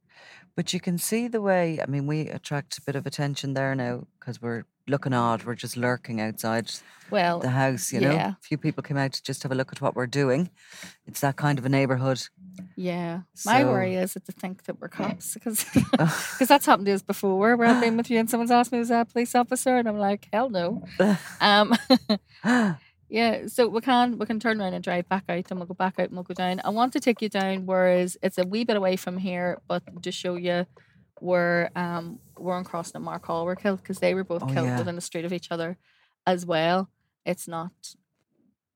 But 0.56 0.72
you 0.72 0.80
can 0.80 0.98
see 0.98 1.28
the 1.28 1.42
way, 1.42 1.78
I 1.80 1.86
mean, 1.86 2.06
we 2.06 2.28
attract 2.28 2.78
a 2.78 2.82
bit 2.82 2.96
of 2.96 3.06
attention 3.06 3.54
there 3.54 3.74
now 3.74 4.06
because 4.18 4.40
we're 4.40 4.64
looking 4.86 5.12
odd. 5.12 5.44
We're 5.44 5.54
just 5.54 5.76
lurking 5.76 6.20
outside 6.20 6.70
Well, 7.10 7.40
the 7.40 7.50
house, 7.50 7.92
you 7.92 8.00
know. 8.00 8.12
yeah. 8.12 8.30
A 8.30 8.36
few 8.40 8.56
people 8.56 8.82
came 8.82 8.96
out 8.96 9.12
to 9.12 9.22
just 9.22 9.42
have 9.42 9.52
a 9.52 9.54
look 9.54 9.70
at 9.72 9.82
what 9.82 9.94
we're 9.94 10.06
doing. 10.06 10.48
It's 11.06 11.20
that 11.20 11.36
kind 11.36 11.58
of 11.58 11.66
a 11.66 11.68
neighbourhood. 11.68 12.22
yeah. 12.74 13.20
My 13.44 13.64
worry 13.64 13.96
is 13.96 14.14
that 14.14 14.24
to 14.24 14.32
think 14.32 14.64
that 14.64 14.80
we're 14.80 14.88
cops 14.88 15.34
because 15.34 15.64
because 15.72 16.38
that's 16.48 16.64
happened 16.64 16.86
to 16.86 16.92
us 16.94 17.02
before 17.02 17.56
where 17.58 17.68
I've 17.68 17.82
been 17.82 17.96
with 17.98 18.10
you 18.10 18.18
and 18.18 18.30
someone's 18.30 18.50
asked 18.50 18.72
me 18.72 18.78
was 18.78 18.90
I 18.90 19.00
a 19.02 19.04
police 19.04 19.34
officer 19.34 19.76
and 19.76 19.86
I'm 19.86 19.98
like 19.98 20.28
hell 20.32 20.48
no. 20.48 20.82
Um, 21.42 21.76
yeah, 23.08 23.46
so 23.46 23.68
we 23.68 23.80
can 23.80 24.18
we 24.18 24.26
can 24.26 24.38
turn 24.40 24.60
around 24.60 24.74
and 24.74 24.84
drive 24.84 25.08
back 25.08 25.24
out 25.28 25.50
and 25.50 25.58
we'll 25.58 25.66
go 25.66 25.74
back 25.74 25.94
out 25.98 26.06
and 26.08 26.14
we'll 26.14 26.24
go 26.24 26.34
down. 26.34 26.60
I 26.64 26.70
want 26.70 26.92
to 26.94 27.00
take 27.00 27.22
you 27.22 27.28
down 27.28 27.66
whereas 27.66 28.16
it's 28.22 28.38
a 28.38 28.46
wee 28.46 28.64
bit 28.64 28.76
away 28.76 28.96
from 28.96 29.18
here, 29.18 29.60
but 29.68 29.82
to 30.02 30.12
show 30.12 30.36
you 30.36 30.66
were 31.20 31.70
um, 31.74 32.20
Warren 32.36 32.64
Crossan 32.64 33.02
Mark 33.02 33.26
Hall 33.26 33.44
were 33.44 33.56
killed 33.56 33.80
because 33.82 33.98
they 33.98 34.14
were 34.14 34.24
both 34.24 34.42
Oh, 34.42 34.46
killed 34.46 34.66
yeah. 34.68 34.78
within 34.78 34.94
the 34.94 35.00
street 35.00 35.24
of 35.24 35.32
each 35.32 35.50
other 35.50 35.76
as 36.26 36.44
well. 36.46 36.88
It's 37.24 37.48
not 37.48 37.72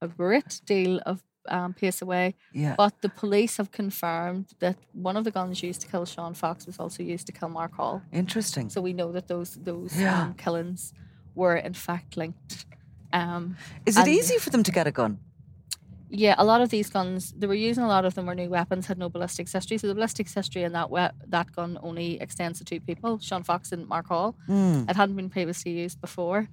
a 0.01 0.09
great 0.09 0.61
deal 0.65 1.01
of 1.07 1.23
um, 1.49 1.75
pace 1.75 2.01
away, 2.03 2.35
Yeah. 2.53 2.75
but 2.77 3.01
the 3.03 3.09
police 3.09 3.57
have 3.59 3.71
confirmed 3.73 4.47
that 4.61 4.77
one 4.93 5.17
of 5.17 5.25
the 5.25 5.31
guns 5.31 5.63
used 5.63 5.81
to 5.83 5.89
kill 5.89 6.05
Sean 6.05 6.35
Fox 6.35 6.67
was 6.67 6.79
also 6.79 7.03
used 7.03 7.27
to 7.27 7.33
kill 7.33 7.49
Mark 7.49 7.75
Hall. 7.75 8.03
Interesting. 8.13 8.69
So 8.71 8.81
we 8.81 8.93
know 8.93 9.13
that 9.13 9.27
those 9.29 9.55
those 9.57 10.01
Yeah. 10.01 10.23
um, 10.23 10.35
killings 10.35 10.93
were 11.35 11.57
in 11.57 11.75
fact 11.75 12.17
linked. 12.17 12.67
Um, 13.13 13.57
Is 13.87 13.97
it 13.97 14.01
and- 14.01 14.09
easy 14.09 14.39
for 14.39 14.51
them 14.51 14.63
to 14.63 14.73
get 14.73 14.87
a 14.87 14.93
gun? 14.93 15.19
yeah, 16.15 16.35
a 16.37 16.45
lot 16.45 16.61
of 16.61 16.69
these 16.69 16.91
guns 16.91 17.33
they 17.39 17.47
were 17.47 17.55
using. 17.71 17.83
A 17.85 17.89
lot 17.89 18.05
of 18.05 18.13
them 18.15 18.27
were 18.27 18.35
new 18.35 18.51
weapons, 18.51 18.87
had 18.87 18.99
no 18.99 19.09
ballistics 19.09 19.53
history. 19.53 19.79
So 19.79 19.87
the 19.89 19.95
ballistics 19.95 20.35
history 20.35 20.63
in 20.63 20.73
that 20.73 20.91
we- 20.91 21.09
that 21.29 21.53
gun 21.53 21.79
only 21.83 22.21
extends 22.21 22.59
to 22.59 22.65
two 22.65 22.81
people, 22.81 23.19
Sean 23.19 23.43
Fox 23.43 23.73
and 23.73 23.87
Mark 23.89 24.07
Hall. 24.09 24.35
Hmm. 24.47 24.85
It 24.91 24.97
hadn't 24.97 25.17
been 25.17 25.31
previously 25.31 25.73
used 25.73 26.01
before, 26.01 26.49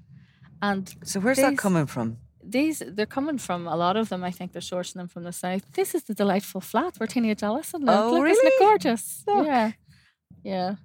and 0.62 0.94
So 1.04 1.20
where's 1.20 1.38
that 1.38 1.58
coming 1.58 1.88
from? 1.88 2.18
these 2.42 2.82
they're 2.96 3.06
coming 3.18 3.38
from 3.38 3.68
a 3.68 3.76
lot 3.76 3.98
of 3.98 4.08
them. 4.08 4.24
I 4.24 4.32
think 4.32 4.54
they're 4.54 4.62
sourcing 4.62 4.94
them 4.96 5.08
from 5.10 5.24
the 5.24 5.34
south. 5.34 5.64
This 5.74 5.94
is 5.94 6.04
the 6.04 6.14
delightful 6.14 6.62
flat 6.62 6.98
where 6.98 7.08
teenage 7.08 7.44
Allison 7.44 7.82
lived. 7.86 8.00
Oh, 8.00 8.12
Look, 8.14 8.30
isn't 8.30 8.48
it 8.48 8.54
gorgeous? 8.60 9.24
Look. 9.28 9.46
Yeah, 9.46 9.72
yeah. 10.44 10.76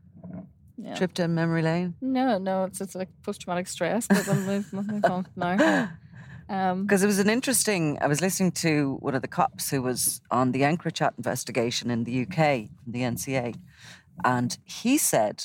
Yeah. 0.77 0.95
Trip 0.97 1.15
down 1.15 1.35
memory 1.35 1.63
lane? 1.63 1.95
No, 2.01 2.39
no, 2.39 2.65
it's 2.65 2.81
it's 2.81 2.95
like 2.95 3.09
post 3.23 3.41
traumatic 3.43 3.69
stress, 3.69 4.07
but 4.09 4.27
we'll 4.27 4.37
move, 4.37 4.67
we'll 4.73 4.83
move 4.83 5.05
on 5.05 5.27
now. 5.37 5.91
Um, 6.49 6.83
Because 6.83 7.03
it 7.03 7.07
was 7.07 7.19
an 7.19 7.31
interesting. 7.31 7.97
I 8.03 8.07
was 8.07 8.21
listening 8.21 8.53
to 8.53 8.99
one 9.01 9.15
of 9.15 9.23
the 9.23 9.29
cops 9.29 9.71
who 9.71 9.81
was 9.81 10.21
on 10.31 10.53
the 10.53 10.61
EncroChat 10.61 11.13
investigation 11.17 11.91
in 11.91 12.05
the 12.05 12.23
UK 12.23 12.69
from 12.83 12.93
the 12.93 13.01
NCA, 13.01 13.57
and 14.25 14.59
he 14.65 14.99
said 14.99 15.45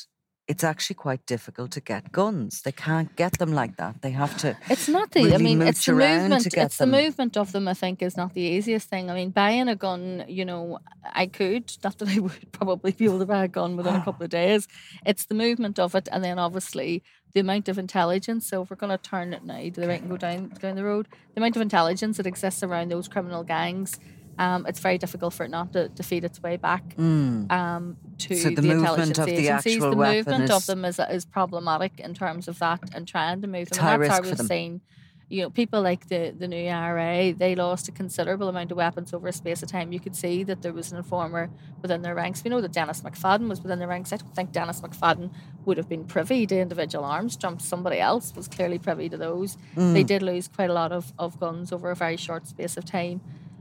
it's 0.50 0.64
actually 0.64 0.96
quite 0.96 1.24
difficult 1.28 1.70
to 1.70 1.80
get 1.80 2.12
guns. 2.12 2.64
They 2.64 2.72
can't 2.72 3.16
get 3.16 3.38
them 3.38 3.54
like 3.54 3.78
that. 3.78 4.02
They 4.02 4.10
have 4.10 4.36
to. 4.38 4.58
It's 4.68 4.90
not 4.90 5.12
the. 5.12 5.36
I 5.36 5.38
mean, 5.38 5.62
it's 5.62 5.86
the 5.86 5.94
movement. 5.94 6.48
It's 6.48 6.78
them. 6.78 6.90
the 6.90 6.98
movement 6.98 7.38
of 7.38 7.52
them. 7.52 7.68
I 7.68 7.76
think 7.76 8.02
is 8.02 8.18
not 8.18 8.34
the 8.34 8.42
easiest 8.42 8.90
thing. 8.90 9.12
I 9.12 9.14
mean, 9.14 9.30
buying 9.30 9.68
a 9.68 9.76
gun. 9.76 10.26
You 10.28 10.46
know, 10.46 10.80
I 11.04 11.28
could. 11.28 11.72
Not 11.84 12.00
that 12.00 12.10
I 12.10 12.18
would 12.26 12.52
probably 12.52 12.94
be 12.94 13.06
able 13.06 13.20
to 13.20 13.28
buy 13.28 13.44
a 13.44 13.48
gun 13.48 13.78
within 13.78 13.94
a 13.94 14.04
couple 14.04 14.24
of 14.24 14.32
days. 14.32 14.68
It's 15.06 15.26
the 15.26 15.36
movement 15.36 15.78
of 15.78 15.94
it, 15.94 16.10
and 16.12 16.24
then 16.24 16.40
obviously 16.40 17.04
the 17.34 17.42
amount 17.42 17.70
of 17.70 17.78
intelligence. 17.78 18.48
So 18.48 18.64
if 18.64 18.72
we're 18.72 18.76
going 18.76 18.98
to 18.98 18.98
turn 18.98 19.34
it 19.34 19.44
now 19.44 19.62
to 19.62 19.72
the 19.72 19.88
right 19.88 20.02
and 20.02 20.10
go 20.10 20.18
down 20.18 20.50
down 20.60 20.76
the 20.76 20.84
road, 20.84 21.08
the 21.36 21.42
amount 21.42 21.58
of 21.58 21.62
intelligence 21.62 22.18
that 22.18 22.26
exists 22.26 22.64
around 22.64 22.90
those 22.90 23.08
criminal 23.08 23.44
gangs. 23.44 24.00
Um, 24.40 24.66
it's 24.68 24.80
very 24.80 24.98
difficult 24.98 25.34
for 25.34 25.44
it 25.44 25.50
not 25.52 25.74
to, 25.74 25.90
to 25.90 26.02
feed 26.02 26.24
its 26.24 26.42
way 26.42 26.56
back 26.56 26.84
um, 26.98 27.98
to 28.20 28.34
Mm. 28.34 28.42
So 28.44 28.50
the 28.50 28.56
the, 28.56 28.62
movement 28.62 28.80
intelligence 28.80 29.18
of 29.20 29.26
the 29.26 29.34
agencies. 29.34 29.76
actual 29.76 29.90
the 29.92 29.96
movement 29.98 30.44
is- 30.46 30.52
of 30.52 30.66
them 30.66 30.86
is, 30.86 30.98
is 31.00 31.26
problematic 31.26 32.00
in 32.00 32.14
terms 32.14 32.48
of 32.48 32.58
that 32.60 32.80
and 32.96 33.06
trying 33.08 33.42
to 33.42 33.48
move 33.48 33.70
them. 33.70 33.86
and 33.86 34.04
that's 34.04 34.14
how 34.14 34.22
we've 34.22 34.40
seen, 34.40 34.80
you 35.28 35.42
know, 35.44 35.50
people 35.50 35.82
like 35.82 36.08
the, 36.08 36.34
the 36.38 36.48
new 36.48 36.68
IRA, 36.70 37.34
they 37.34 37.54
lost 37.54 37.90
a 37.90 37.92
considerable 37.92 38.48
amount 38.48 38.72
of 38.72 38.78
weapons 38.78 39.14
over 39.14 39.28
a 39.28 39.34
space 39.34 39.62
of 39.62 39.70
time. 39.70 39.92
You 39.92 40.00
could 40.00 40.16
see 40.16 40.44
that 40.44 40.62
there 40.62 40.72
was 40.74 40.92
an 40.94 40.98
informer 40.98 41.50
within 41.82 42.02
their 42.02 42.16
ranks. 42.16 42.42
We 42.44 42.50
know 42.50 42.62
that 42.62 42.72
Dennis 42.72 43.02
McFadden 43.02 43.50
was 43.50 43.62
within 43.62 43.78
their 43.80 43.90
ranks. 43.90 44.14
I 44.14 44.18
don't 44.18 44.34
think 44.36 44.54
Dennis 44.54 44.80
McFadden 44.80 45.32
would 45.66 45.76
have 45.78 45.90
been 45.90 46.06
privy 46.06 46.48
to 46.48 46.58
individual 46.58 47.04
arms 47.04 47.36
dumps. 47.36 47.66
Somebody 47.66 48.00
else 48.00 48.34
was 48.36 48.48
clearly 48.48 48.80
privy 48.80 49.10
to 49.10 49.18
those. 49.18 49.58
Mm. 49.76 49.94
They 49.94 50.04
did 50.04 50.22
lose 50.24 50.48
quite 50.48 50.70
a 50.70 50.74
lot 50.74 50.92
of, 50.94 51.12
of 51.20 51.40
guns 51.42 51.74
over 51.74 51.92
a 51.92 51.96
very 51.96 52.16
short 52.18 52.48
space 52.48 52.78
of 52.78 52.86
time. 52.86 53.20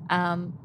Um, 0.09 0.57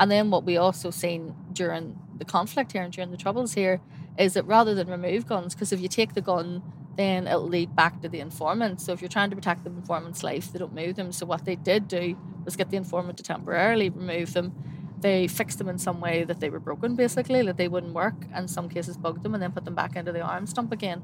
and 0.00 0.10
then 0.10 0.30
what 0.30 0.44
we 0.44 0.56
also 0.56 0.90
seen 0.90 1.34
during 1.52 1.98
the 2.16 2.24
conflict 2.24 2.72
here 2.72 2.82
and 2.82 2.92
during 2.92 3.10
the 3.10 3.16
troubles 3.16 3.54
here 3.54 3.80
is 4.18 4.34
that 4.34 4.44
rather 4.44 4.74
than 4.74 4.88
remove 4.88 5.26
guns, 5.26 5.54
because 5.54 5.72
if 5.72 5.80
you 5.80 5.88
take 5.88 6.14
the 6.14 6.20
gun, 6.20 6.62
then 6.96 7.28
it'll 7.28 7.48
lead 7.48 7.76
back 7.76 8.02
to 8.02 8.08
the 8.08 8.18
informant. 8.18 8.80
So 8.80 8.92
if 8.92 9.00
you're 9.00 9.08
trying 9.08 9.30
to 9.30 9.36
protect 9.36 9.62
the 9.62 9.70
informant's 9.70 10.24
life, 10.24 10.52
they 10.52 10.58
don't 10.58 10.74
move 10.74 10.96
them. 10.96 11.12
So 11.12 11.26
what 11.26 11.44
they 11.44 11.54
did 11.54 11.86
do 11.86 12.18
was 12.44 12.56
get 12.56 12.70
the 12.70 12.76
informant 12.76 13.18
to 13.18 13.22
temporarily 13.22 13.88
remove 13.88 14.32
them. 14.32 14.52
They 15.00 15.28
fixed 15.28 15.58
them 15.58 15.68
in 15.68 15.78
some 15.78 16.00
way 16.00 16.24
that 16.24 16.40
they 16.40 16.50
were 16.50 16.58
broken, 16.58 16.96
basically, 16.96 17.42
that 17.42 17.56
they 17.56 17.68
wouldn't 17.68 17.94
work, 17.94 18.16
and 18.34 18.50
some 18.50 18.68
cases 18.68 18.96
bugged 18.96 19.22
them 19.22 19.32
and 19.32 19.40
then 19.40 19.52
put 19.52 19.64
them 19.64 19.76
back 19.76 19.94
into 19.94 20.10
the 20.10 20.20
arms 20.20 20.52
dump 20.52 20.72
again. 20.72 21.02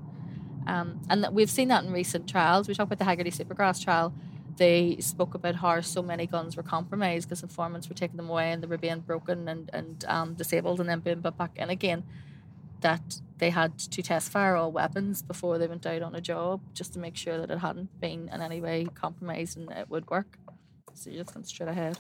Um, 0.67 1.01
and 1.09 1.29
we've 1.33 1.51
seen 1.51 1.69
that 1.69 1.85
in 1.85 1.93
recent 1.93 2.29
trials. 2.29 2.67
We 2.67 2.75
talked 2.75 2.93
about 2.93 2.99
the 2.99 3.05
Haggarty 3.05 3.31
Supergrass 3.31 3.83
trial. 3.83 4.13
They 4.57 4.97
spoke 5.01 5.35
about 5.35 5.57
how 5.57 5.81
so 5.81 6.03
many 6.03 6.27
guns 6.27 6.57
were 6.57 6.63
compromised 6.63 7.29
because 7.29 7.43
informants 7.43 7.89
were 7.89 7.95
taking 7.95 8.17
them 8.17 8.31
away 8.31 8.53
and 8.53 8.63
they 8.63 8.67
were 8.67 8.79
being 8.79 9.01
broken 9.01 9.49
and, 9.49 9.71
and 9.73 10.05
um, 10.07 10.35
disabled 10.35 10.81
and 10.81 10.89
then 10.89 11.01
being 11.01 11.23
put 11.23 11.37
back 11.37 11.57
in 11.57 11.71
again. 11.71 12.05
That 12.81 13.21
they 13.39 13.51
had 13.51 13.79
to 13.79 14.03
test 14.03 14.31
fire 14.31 14.57
all 14.57 14.71
weapons 14.71 15.23
before 15.23 15.59
they 15.59 15.67
went 15.67 15.87
out 15.87 16.03
on 16.03 16.15
a 16.15 16.21
job 16.21 16.61
just 16.75 16.93
to 16.93 16.99
make 16.99 17.17
sure 17.17 17.39
that 17.39 17.51
it 17.51 17.59
hadn't 17.59 17.99
been 18.01 18.29
in 18.33 18.41
any 18.41 18.61
way 18.61 18.87
compromised 18.95 19.57
and 19.57 19.71
it 19.71 19.89
would 19.89 20.09
work. 20.11 20.39
So 20.95 21.11
you're 21.11 21.25
just 21.25 21.35
going 21.35 21.45
straight 21.45 21.69
ahead. 21.69 21.99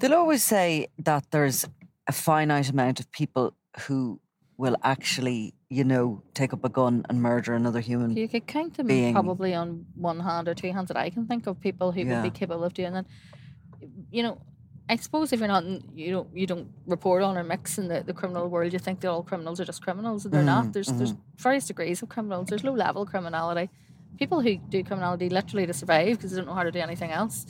They'll 0.00 0.14
always 0.14 0.42
say 0.42 0.88
that 0.98 1.30
there's 1.30 1.66
a 2.06 2.12
finite 2.12 2.68
amount 2.68 3.00
of 3.00 3.10
people 3.10 3.54
who 3.82 4.20
will 4.56 4.76
actually, 4.82 5.54
you 5.74 5.84
know, 5.84 6.22
take 6.34 6.52
up 6.52 6.64
a 6.64 6.68
gun 6.68 7.04
and 7.08 7.20
murder 7.20 7.54
another 7.54 7.80
human. 7.80 8.16
You 8.16 8.28
could 8.28 8.46
count 8.46 8.76
them 8.76 8.86
being- 8.86 9.14
probably 9.14 9.52
on 9.54 9.86
one 9.96 10.20
hand 10.20 10.48
or 10.48 10.54
two 10.54 10.72
hands 10.72 10.88
that 10.88 10.96
I 10.96 11.10
can 11.10 11.26
think 11.26 11.46
of 11.46 11.60
people 11.60 11.92
who 11.92 12.00
Yeah. 12.02 12.22
would 12.22 12.32
be 12.32 12.38
capable 12.38 12.64
of 12.64 12.74
doing 12.74 12.92
that. 12.94 13.06
You 14.10 14.22
know, 14.22 14.38
I 14.88 14.96
suppose 14.96 15.32
if 15.32 15.38
you're 15.40 15.48
not, 15.48 15.64
you 15.94 16.10
don't, 16.12 16.28
you 16.36 16.46
don't 16.46 16.68
report 16.86 17.22
on 17.22 17.36
or 17.38 17.44
mix 17.44 17.78
in 17.78 17.88
the, 17.88 18.02
the 18.02 18.12
criminal 18.12 18.48
world, 18.48 18.72
you 18.72 18.78
think 18.78 19.00
that 19.00 19.08
all 19.08 19.22
criminals 19.22 19.58
are 19.60 19.64
just 19.64 19.82
criminals, 19.82 20.24
and 20.24 20.32
they're 20.34 20.42
Mm, 20.42 20.54
not. 20.56 20.72
There's 20.74 20.88
mm-hmm. 20.88 20.98
there's 20.98 21.14
various 21.38 21.66
degrees 21.66 22.02
of 22.02 22.08
criminals. 22.10 22.48
There's 22.50 22.64
low 22.64 22.74
level 22.74 23.06
criminality, 23.06 23.70
people 24.18 24.42
who 24.42 24.56
do 24.56 24.84
criminality 24.84 25.28
literally 25.30 25.66
to 25.66 25.72
survive 25.72 26.16
because 26.18 26.30
they 26.32 26.36
don't 26.36 26.46
know 26.46 26.54
how 26.54 26.64
to 26.64 26.70
do 26.70 26.80
anything 26.80 27.10
else, 27.10 27.46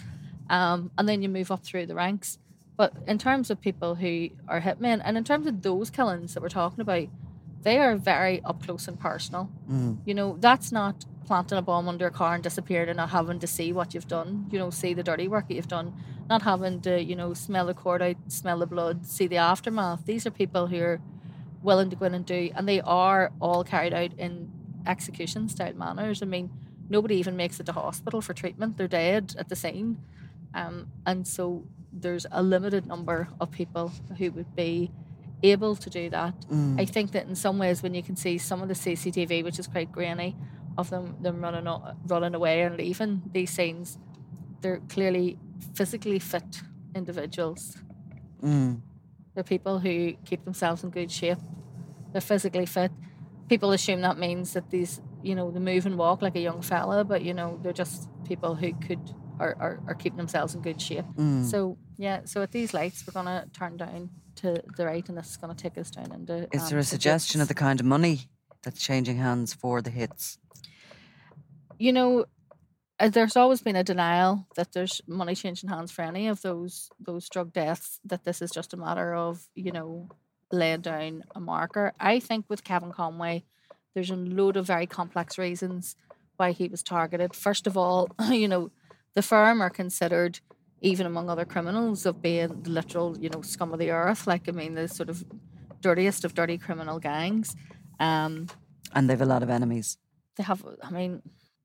um, 0.48 0.90
and 0.96 1.08
then 1.08 1.22
you 1.22 1.28
move 1.28 1.50
up 1.50 1.62
through 1.64 1.86
the 1.86 1.94
ranks. 1.94 2.38
But 2.76 2.92
in 3.06 3.18
terms 3.18 3.50
of 3.50 3.60
people 3.60 3.96
who 3.96 4.30
are 4.48 4.60
hitmen, 4.60 5.00
and 5.04 5.16
in 5.18 5.24
terms 5.24 5.46
of 5.46 5.62
those 5.62 5.90
killings 5.90 6.34
that 6.34 6.42
we're 6.42 6.48
talking 6.48 6.80
about, 6.80 7.08
they 7.64 7.78
are 7.78 7.96
very 7.96 8.42
up 8.44 8.62
close 8.62 8.86
and 8.88 8.98
personal. 8.98 9.50
You 10.04 10.14
know, 10.14 10.36
that's 10.38 10.70
not 10.70 11.04
planting 11.26 11.58
a 11.58 11.62
bomb 11.62 11.88
under 11.88 12.06
a 12.06 12.10
car 12.10 12.34
and 12.34 12.42
disappearing 12.44 12.90
and 12.90 12.98
not 12.98 13.10
having 13.10 13.38
to 13.40 13.46
see 13.46 13.72
what 13.72 13.94
you've 13.94 14.06
done, 14.08 14.46
you 14.52 14.58
know, 14.58 14.70
see 14.70 14.92
the 14.94 15.02
dirty 15.02 15.26
work 15.26 15.48
that 15.48 15.54
you've 15.54 15.68
done, 15.68 15.94
not 16.28 16.42
having 16.42 16.80
to, 16.82 17.02
you 17.02 17.16
know, 17.16 17.32
smell 17.34 17.66
the 17.66 17.74
cordite, 17.74 18.18
smell 18.28 18.58
the 18.58 18.66
blood, 18.66 19.06
see 19.06 19.26
the 19.26 19.38
aftermath. 19.38 20.04
These 20.04 20.26
are 20.26 20.30
people 20.30 20.66
who 20.66 20.80
are 20.80 21.00
willing 21.62 21.88
to 21.90 21.96
go 21.96 22.04
in 22.06 22.14
and 22.14 22.26
do, 22.26 22.50
and 22.54 22.68
they 22.68 22.80
are 22.82 23.32
all 23.40 23.64
carried 23.64 23.94
out 23.94 24.12
in 24.18 24.50
execution 24.86 25.48
style 25.48 25.72
manners. 25.74 26.22
I 26.22 26.26
mean, 26.26 26.50
nobody 26.90 27.16
even 27.16 27.36
makes 27.36 27.58
it 27.58 27.66
to 27.66 27.72
hospital 27.72 28.20
for 28.20 28.34
treatment, 28.34 28.76
they're 28.76 28.86
dead 28.86 29.34
at 29.38 29.48
the 29.48 29.56
scene. 29.56 29.98
Um, 30.54 30.88
and 31.06 31.26
so 31.26 31.64
there's 31.92 32.26
a 32.30 32.42
limited 32.42 32.86
number 32.86 33.28
of 33.40 33.50
people 33.50 33.92
who 34.18 34.30
would 34.32 34.54
be 34.54 34.90
able 35.52 35.76
to 35.76 35.90
do 35.90 36.10
that. 36.10 36.34
I 36.78 36.84
think 36.84 37.12
that 37.12 37.26
in 37.26 37.34
some 37.34 37.58
ways, 37.58 37.82
when 37.82 37.94
you 37.94 38.02
can 38.02 38.16
see 38.16 38.38
some 38.38 38.62
of 38.62 38.68
the 38.68 38.74
CCTV, 38.74 39.44
which 39.44 39.58
is 39.58 39.66
quite 39.66 39.92
grainy, 39.92 40.36
of 40.76 40.90
them 40.90 41.16
them 41.20 41.40
running 41.40 41.66
running 42.06 42.34
away 42.34 42.62
and 42.62 42.76
leaving 42.76 43.22
these 43.32 43.50
scenes, 43.50 43.98
they're 44.60 44.80
clearly 44.88 45.38
physically 45.74 46.18
fit 46.18 46.62
individuals. 46.94 47.76
Mm. 48.42 48.80
They're 49.34 49.44
people 49.44 49.78
who 49.78 50.14
keep 50.24 50.44
themselves 50.44 50.84
in 50.84 50.90
good 50.90 51.10
shape. 51.10 51.38
They're 52.12 52.20
physically 52.20 52.66
fit. 52.66 52.92
People 53.48 53.72
assume 53.72 54.00
that 54.02 54.18
means 54.18 54.52
that 54.54 54.70
these, 54.70 55.00
you 55.22 55.34
know, 55.34 55.50
they 55.50 55.60
move 55.60 55.86
and 55.86 55.98
walk 55.98 56.22
like 56.22 56.36
a 56.36 56.40
young 56.40 56.62
fella, 56.62 57.04
but 57.04 57.22
you 57.22 57.34
know, 57.34 57.58
they're 57.62 57.72
just 57.72 58.08
people 58.24 58.54
who 58.54 58.72
could 58.74 59.14
are, 59.40 59.56
are, 59.58 59.80
are 59.88 59.94
keeping 59.94 60.16
themselves 60.16 60.54
in 60.54 60.62
good 60.62 60.80
shape. 60.80 61.04
Mm. 61.16 61.44
So 61.44 61.76
yeah, 61.96 62.20
so 62.24 62.42
at 62.42 62.52
these 62.52 62.72
lights 62.72 63.04
we're 63.06 63.12
gonna 63.12 63.46
turn 63.52 63.76
down 63.76 64.10
to 64.44 64.62
the 64.76 64.86
right 64.86 65.08
and 65.08 65.18
this 65.18 65.30
is 65.30 65.36
gonna 65.36 65.54
take 65.54 65.76
us 65.78 65.90
down 65.90 66.12
into 66.12 66.48
Is 66.52 66.62
um, 66.62 66.68
there 66.68 66.78
a 66.78 66.84
suggestion 66.84 67.40
of 67.40 67.48
the 67.48 67.54
kind 67.54 67.80
of 67.80 67.86
money 67.86 68.16
that's 68.62 68.80
changing 68.80 69.18
hands 69.18 69.52
for 69.52 69.82
the 69.82 69.90
hits? 69.90 70.38
you 71.78 71.92
know, 71.92 72.24
uh, 73.00 73.08
there's 73.08 73.36
always 73.36 73.60
been 73.60 73.76
a 73.76 73.84
denial 73.84 74.46
that 74.56 74.72
there's 74.72 75.00
money 75.06 75.34
changing 75.34 75.68
hands 75.68 75.90
for 75.90 76.02
any 76.02 76.28
of 76.28 76.42
those 76.42 76.90
those 77.00 77.28
drug 77.28 77.52
deaths. 77.52 78.00
That 78.04 78.24
this 78.24 78.40
is 78.40 78.50
just 78.50 78.72
a 78.72 78.76
matter 78.76 79.14
of 79.14 79.46
you 79.54 79.72
know 79.72 80.08
laying 80.52 80.82
down 80.82 81.24
a 81.34 81.40
marker. 81.40 81.92
I 81.98 82.20
think 82.20 82.46
with 82.48 82.64
Kevin 82.64 82.92
Conway, 82.92 83.44
there's 83.94 84.10
a 84.10 84.16
load 84.16 84.56
of 84.56 84.66
very 84.66 84.86
complex 84.86 85.38
reasons 85.38 85.96
why 86.36 86.52
he 86.52 86.68
was 86.68 86.82
targeted. 86.82 87.34
First 87.34 87.66
of 87.66 87.76
all, 87.76 88.08
you 88.30 88.48
know, 88.48 88.70
the 89.14 89.22
firm 89.22 89.60
are 89.60 89.70
considered 89.70 90.40
even 90.90 91.06
among 91.06 91.26
other 91.30 91.46
criminals 91.54 92.06
of 92.06 92.14
being 92.28 92.50
the 92.64 92.70
literal 92.78 93.08
you 93.24 93.30
know 93.32 93.42
scum 93.42 93.72
of 93.74 93.78
the 93.78 93.90
earth. 93.90 94.22
Like 94.32 94.44
I 94.48 94.52
mean, 94.60 94.72
the 94.80 94.86
sort 94.98 95.08
of 95.10 95.16
dirtiest 95.86 96.24
of 96.24 96.30
dirty 96.40 96.58
criminal 96.66 96.98
gangs. 97.10 97.48
Um, 98.08 98.32
And 98.96 99.08
they've 99.08 99.24
a 99.28 99.30
lot 99.34 99.42
of 99.42 99.50
enemies. 99.50 99.98
they 100.36 100.44
have, 100.44 100.60
I 100.88 100.90
mean, 100.98 101.12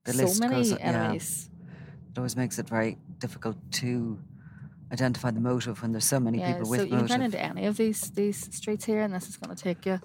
The 0.04 0.12
so 0.12 0.26
many 0.44 0.54
goes 0.56 0.72
on- 0.72 0.78
yeah. 0.80 0.88
enemies. 0.90 1.28
It 2.10 2.18
always 2.18 2.36
makes 2.42 2.58
it 2.58 2.68
very 2.68 2.92
difficult 3.24 3.56
to 3.82 3.88
identify 4.92 5.30
the 5.30 5.40
motive 5.52 5.74
when 5.82 5.92
there's 5.92 6.08
so 6.14 6.20
many 6.28 6.38
people 6.38 6.68
with 6.70 6.80
so 6.80 6.84
you 6.86 6.96
can 6.98 7.06
turn 7.08 7.20
motive. 7.20 7.34
into 7.34 7.40
any 7.52 7.64
of 7.70 7.76
these 7.82 8.00
these 8.20 8.38
streets 8.58 8.84
here, 8.90 9.00
and 9.04 9.12
this 9.14 9.26
is 9.30 9.36
going 9.40 9.54
to 9.56 9.62
take 9.68 9.80
you 9.88 9.96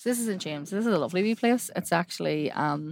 So 0.00 0.04
this 0.10 0.20
is 0.24 0.28
in 0.34 0.38
James. 0.38 0.66
This 0.70 0.86
is 0.86 0.92
a 0.98 0.98
lovely 1.04 1.22
wee 1.26 1.34
place. 1.42 1.64
It's 1.78 1.92
actually 2.02 2.40
um, 2.64 2.82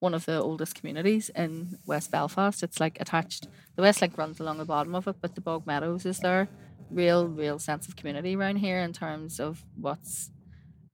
one 0.00 0.14
of 0.14 0.26
the 0.26 0.40
oldest 0.40 0.74
communities 0.74 1.30
in 1.34 1.78
West 1.86 2.10
Belfast. 2.10 2.62
It's 2.62 2.80
like 2.80 3.00
attached. 3.00 3.48
The 3.76 3.82
West 3.82 4.00
Link 4.00 4.16
runs 4.16 4.40
along 4.40 4.58
the 4.58 4.64
bottom 4.64 4.94
of 4.94 5.08
it, 5.08 5.16
but 5.20 5.34
the 5.34 5.40
Bog 5.40 5.66
Meadows 5.66 6.06
is 6.06 6.20
there. 6.20 6.48
Real, 6.90 7.26
real 7.26 7.58
sense 7.58 7.88
of 7.88 7.96
community 7.96 8.36
around 8.36 8.56
here 8.56 8.78
in 8.78 8.92
terms 8.92 9.40
of 9.40 9.64
what's 9.76 10.30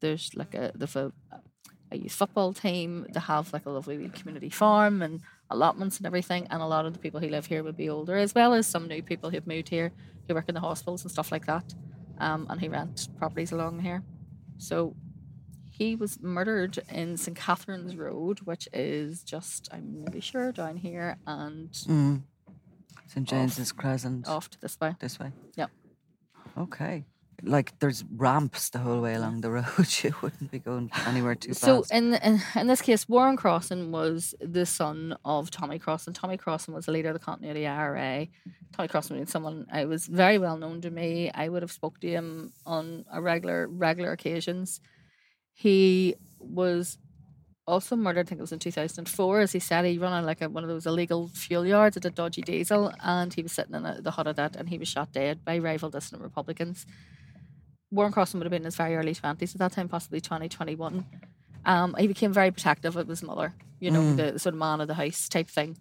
there's 0.01 0.31
like 0.35 0.55
a 0.55 0.73
the 0.75 1.12
a, 1.90 1.97
youth 1.97 2.12
football 2.12 2.53
team. 2.53 3.07
They 3.12 3.21
have 3.21 3.53
like 3.53 3.67
a 3.67 3.71
lovely 3.71 4.09
community 4.09 4.51
farm 4.51 5.03
and 5.03 5.21
allotments 5.51 5.99
and 5.99 6.07
everything. 6.07 6.47
And 6.51 6.61
a 6.61 6.67
lot 6.67 6.87
of 6.87 6.93
the 6.93 6.99
people 6.99 7.21
who 7.21 7.29
live 7.29 7.47
here 7.47 7.62
would 7.62 7.77
be 7.77 7.88
older, 7.88 8.17
as 8.17 8.35
well 8.35 8.53
as 8.55 8.67
some 8.67 8.88
new 8.88 9.03
people 9.03 9.31
who've 9.31 9.47
moved 9.47 9.69
here 9.69 9.93
who 10.27 10.35
work 10.35 10.49
in 10.49 10.55
the 10.55 10.61
hospitals 10.61 11.03
and 11.03 11.11
stuff 11.11 11.31
like 11.31 11.47
that, 11.47 11.75
um, 12.19 12.47
and 12.51 12.61
who 12.61 12.71
rent 12.71 13.09
properties 13.19 13.53
along 13.53 13.81
here. 13.81 14.03
So 14.59 14.97
he 15.76 15.96
was 15.96 16.20
murdered 16.22 16.78
in 16.88 17.16
St 17.16 17.37
Catherine's 17.37 17.96
Road, 17.96 18.40
which 18.40 18.68
is 18.72 19.22
just 19.24 19.68
I'm 19.72 20.00
nearly 20.00 20.20
sure 20.20 20.52
down 20.52 20.76
here 20.76 21.18
and 21.26 21.70
Mm. 21.72 22.22
St 23.06 23.28
James's 23.28 23.72
Crescent. 23.72 24.28
off 24.28 24.48
to 24.50 24.60
this 24.60 24.78
way. 24.80 24.94
This 25.00 25.18
way. 25.18 25.32
Yep. 25.56 25.70
Okay. 26.58 27.04
Like 27.42 27.76
there's 27.80 28.04
ramps 28.16 28.70
the 28.70 28.78
whole 28.78 29.00
way 29.00 29.14
along 29.14 29.40
the 29.40 29.50
road. 29.50 29.64
You 30.04 30.14
wouldn't 30.22 30.50
be 30.52 30.60
going 30.60 30.90
anywhere 31.06 31.34
too 31.34 31.52
So 31.52 31.78
fast. 31.82 31.90
So 31.90 31.96
in, 31.96 32.14
in 32.14 32.40
in 32.54 32.66
this 32.68 32.80
case, 32.80 33.08
Warren 33.08 33.37
Crossan 33.37 33.90
was 33.90 34.34
the 34.40 34.64
son 34.64 35.16
of 35.24 35.50
Tommy 35.50 35.78
Crossan. 35.80 36.14
Tommy 36.14 36.37
Crossan 36.37 36.72
was 36.72 36.87
the 36.87 36.92
leader 36.92 37.08
of 37.08 37.14
the 37.14 37.24
Continuity 37.30 37.66
IRA. 37.66 38.28
Tommy 38.72 38.88
Crossan 38.88 39.18
was 39.18 39.30
someone 39.30 39.66
I 39.70 39.84
was 39.87 40.06
very 40.06 40.38
well 40.38 40.56
known 40.56 40.80
to 40.82 40.90
me. 40.90 41.30
I 41.34 41.48
would 41.48 41.62
have 41.62 41.72
spoke 41.72 41.98
to 42.00 42.08
him 42.08 42.52
on 42.64 43.04
a 43.12 43.20
regular 43.20 43.66
regular 43.68 44.12
occasions. 44.12 44.80
He 45.55 46.17
was 46.38 46.99
also 47.67 47.97
murdered. 47.97 48.27
I 48.27 48.29
think 48.29 48.40
it 48.40 48.43
was 48.43 48.53
in 48.53 48.59
two 48.59 48.71
thousand 48.73 49.03
and 49.03 49.09
four. 49.09 49.40
As 49.40 49.53
he 49.53 49.59
said, 49.59 49.85
he 49.85 49.99
ran 49.99 50.12
on 50.12 50.27
like 50.27 50.43
a, 50.43 50.49
one 50.49 50.64
of 50.64 50.69
those 50.69 50.87
illegal 50.87 51.29
fuel 51.29 51.64
yards 51.64 51.97
at 51.97 52.05
a 52.05 52.11
dodgy 52.11 52.43
diesel, 52.43 52.93
and 53.03 53.33
he 53.33 53.43
was 53.43 53.53
sitting 53.53 53.75
in 53.75 53.87
a, 53.87 54.01
the 54.01 54.11
hut 54.11 54.27
of 54.27 54.37
that, 54.37 54.57
and 54.57 54.69
he 54.69 54.79
was 54.79 54.88
shot 54.88 55.12
dead 55.12 55.45
by 55.45 55.59
rival 55.59 55.90
dissident 55.90 56.23
Republicans. 56.23 56.85
Warren 57.90 58.12
Crossan 58.12 58.40
would 58.40 58.47
have 58.47 58.51
been 58.51 58.62
in 58.62 58.67
his 58.67 58.77
very 58.77 58.97
early 58.97 59.14
20s 59.14 59.55
at 59.55 59.59
that 59.59 59.73
time, 59.73 59.88
possibly 59.88 60.21
2021. 60.21 61.07
Um, 61.64 61.95
he 61.97 62.09
became 62.09 62.33
very 62.33 62.51
protective 62.51 62.97
of 62.97 63.07
his 63.07 63.23
mother, 63.23 63.55
you 63.79 63.90
know, 63.90 64.14
the 64.17 64.38
sort 64.38 64.55
of 64.55 64.59
man 64.59 64.81
of 64.81 64.88
the 64.88 64.95
house 64.95 65.29
type 65.29 65.49
thing. 65.49 65.79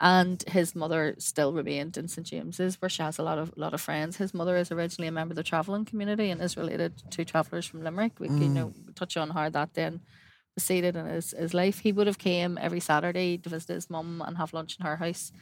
And 0.00 0.42
his 0.48 0.74
mother 0.74 1.14
still 1.18 1.52
remained 1.52 1.96
in 1.96 2.08
St 2.08 2.26
James's, 2.26 2.80
where 2.82 2.88
she 2.88 3.02
has 3.02 3.18
a 3.18 3.22
lot 3.22 3.38
of 3.38 3.52
lot 3.56 3.74
of 3.74 3.80
friends. 3.80 4.16
His 4.16 4.34
mother 4.34 4.56
is 4.56 4.70
originally 4.72 5.08
a 5.08 5.12
member 5.12 5.32
of 5.32 5.36
the 5.36 5.42
travelling 5.42 5.84
community 5.84 6.30
and 6.30 6.40
is 6.42 6.56
related 6.56 6.92
to 7.12 7.24
travellers 7.24 7.66
from 7.66 7.82
Limerick. 7.84 8.18
We 8.18 8.28
can 8.28 8.42
you 8.42 8.48
know 8.48 8.72
touch 8.94 9.16
on 9.16 9.30
how 9.30 9.48
that 9.50 9.74
then 9.74 10.00
proceeded 10.56 10.96
in 10.96 11.06
his, 11.06 11.30
his 11.32 11.54
life. 11.54 11.78
He 11.78 11.92
would 11.92 12.06
have 12.06 12.18
came 12.18 12.58
every 12.58 12.80
Saturday 12.80 13.38
to 13.38 13.48
visit 13.48 13.72
his 13.74 13.88
mum 13.90 14.22
and 14.26 14.36
have 14.36 14.52
lunch 14.52 14.76
in 14.78 14.86
her 14.86 14.96
house, 14.96 15.32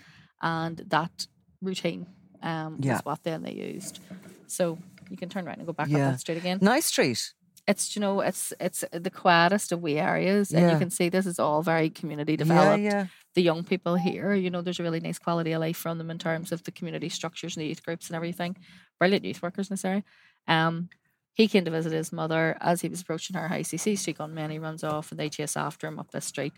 and 0.41 0.77
that 0.89 1.27
routine 1.63 2.07
um, 2.43 2.77
Yeah. 2.81 2.93
was 2.95 3.05
what 3.05 3.23
then 3.23 3.43
they 3.43 3.53
used. 3.53 4.01
So 4.47 4.79
you 5.11 5.17
can 5.17 5.29
turn 5.29 5.47
around 5.47 5.59
and 5.59 5.67
go 5.67 5.73
back 5.73 5.89
up 5.89 5.93
that 6.13 6.21
street 6.21 6.39
again 6.39 6.59
nice 6.63 6.87
street. 6.87 7.33
it's 7.67 7.95
you 7.95 8.01
know 8.01 8.21
it's 8.21 8.53
it's 8.59 8.83
the 8.93 9.11
quietest 9.11 9.73
of 9.73 9.83
wee 9.83 9.99
areas 9.99 10.53
and 10.53 10.71
you 10.71 10.79
can 10.79 10.91
see 10.91 11.09
this 11.11 11.27
is 11.27 11.39
all 11.39 11.63
very 11.63 11.91
community 11.91 12.37
developed 12.37 12.83
Yeah, 12.83 12.91
yeah. 12.91 13.07
The 13.35 13.43
young 13.43 13.65
people 13.65 13.95
here 13.97 14.35
you 14.35 14.51
know 14.51 14.61
there's 14.63 14.81
a 14.81 14.83
really 14.83 15.01
nice 15.01 15.19
quality 15.19 15.53
of 15.53 15.61
life 15.61 15.77
from 15.77 15.99
them 15.99 16.11
in 16.11 16.19
terms 16.19 16.53
of 16.53 16.63
the 16.65 16.71
community 16.73 17.09
structures 17.09 17.57
and 17.57 17.63
the 17.63 17.69
youth 17.69 17.85
groups 17.85 18.09
and 18.09 18.17
everything 18.17 18.57
brilliant 18.99 19.25
youth 19.25 19.43
workers 19.43 19.69
in 19.71 19.75
this 19.75 19.85
area 19.85 20.05
um 20.49 20.89
he 21.35 21.49
came 21.49 21.65
to 21.65 21.71
visit 21.71 21.93
his 21.93 22.13
mother 22.13 22.57
as 22.61 22.83
he 22.83 22.89
was 22.89 23.01
approaching 23.01 23.37
her 23.37 23.49
house 23.49 23.71
he 23.71 23.77
sees 23.79 24.05
two 24.05 24.13
gunmen 24.13 24.51
he 24.51 24.59
runs 24.59 24.85
off 24.85 25.11
and 25.11 25.19
they 25.21 25.29
chase 25.29 25.57
after 25.57 25.87
him 25.87 25.99
up 25.99 26.11
this 26.11 26.27
street 26.27 26.53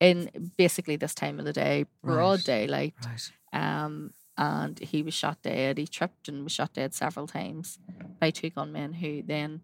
in 0.00 0.50
basically 0.56 0.96
this 0.96 1.14
time 1.14 1.38
of 1.38 1.44
the 1.44 1.52
day 1.52 1.84
broad 2.02 2.38
Right. 2.38 2.44
daylight 2.44 2.94
Right. 3.04 3.30
um, 3.52 4.12
and 4.36 4.78
he 4.80 5.02
was 5.04 5.14
shot 5.14 5.38
dead. 5.42 5.78
He 5.78 5.86
tripped 5.86 6.28
and 6.28 6.42
was 6.42 6.50
shot 6.52 6.72
dead 6.74 6.92
several 6.92 7.28
times 7.28 7.78
by 8.20 8.30
two 8.30 8.50
gunmen 8.50 8.94
who 8.94 9.22
then, 9.22 9.60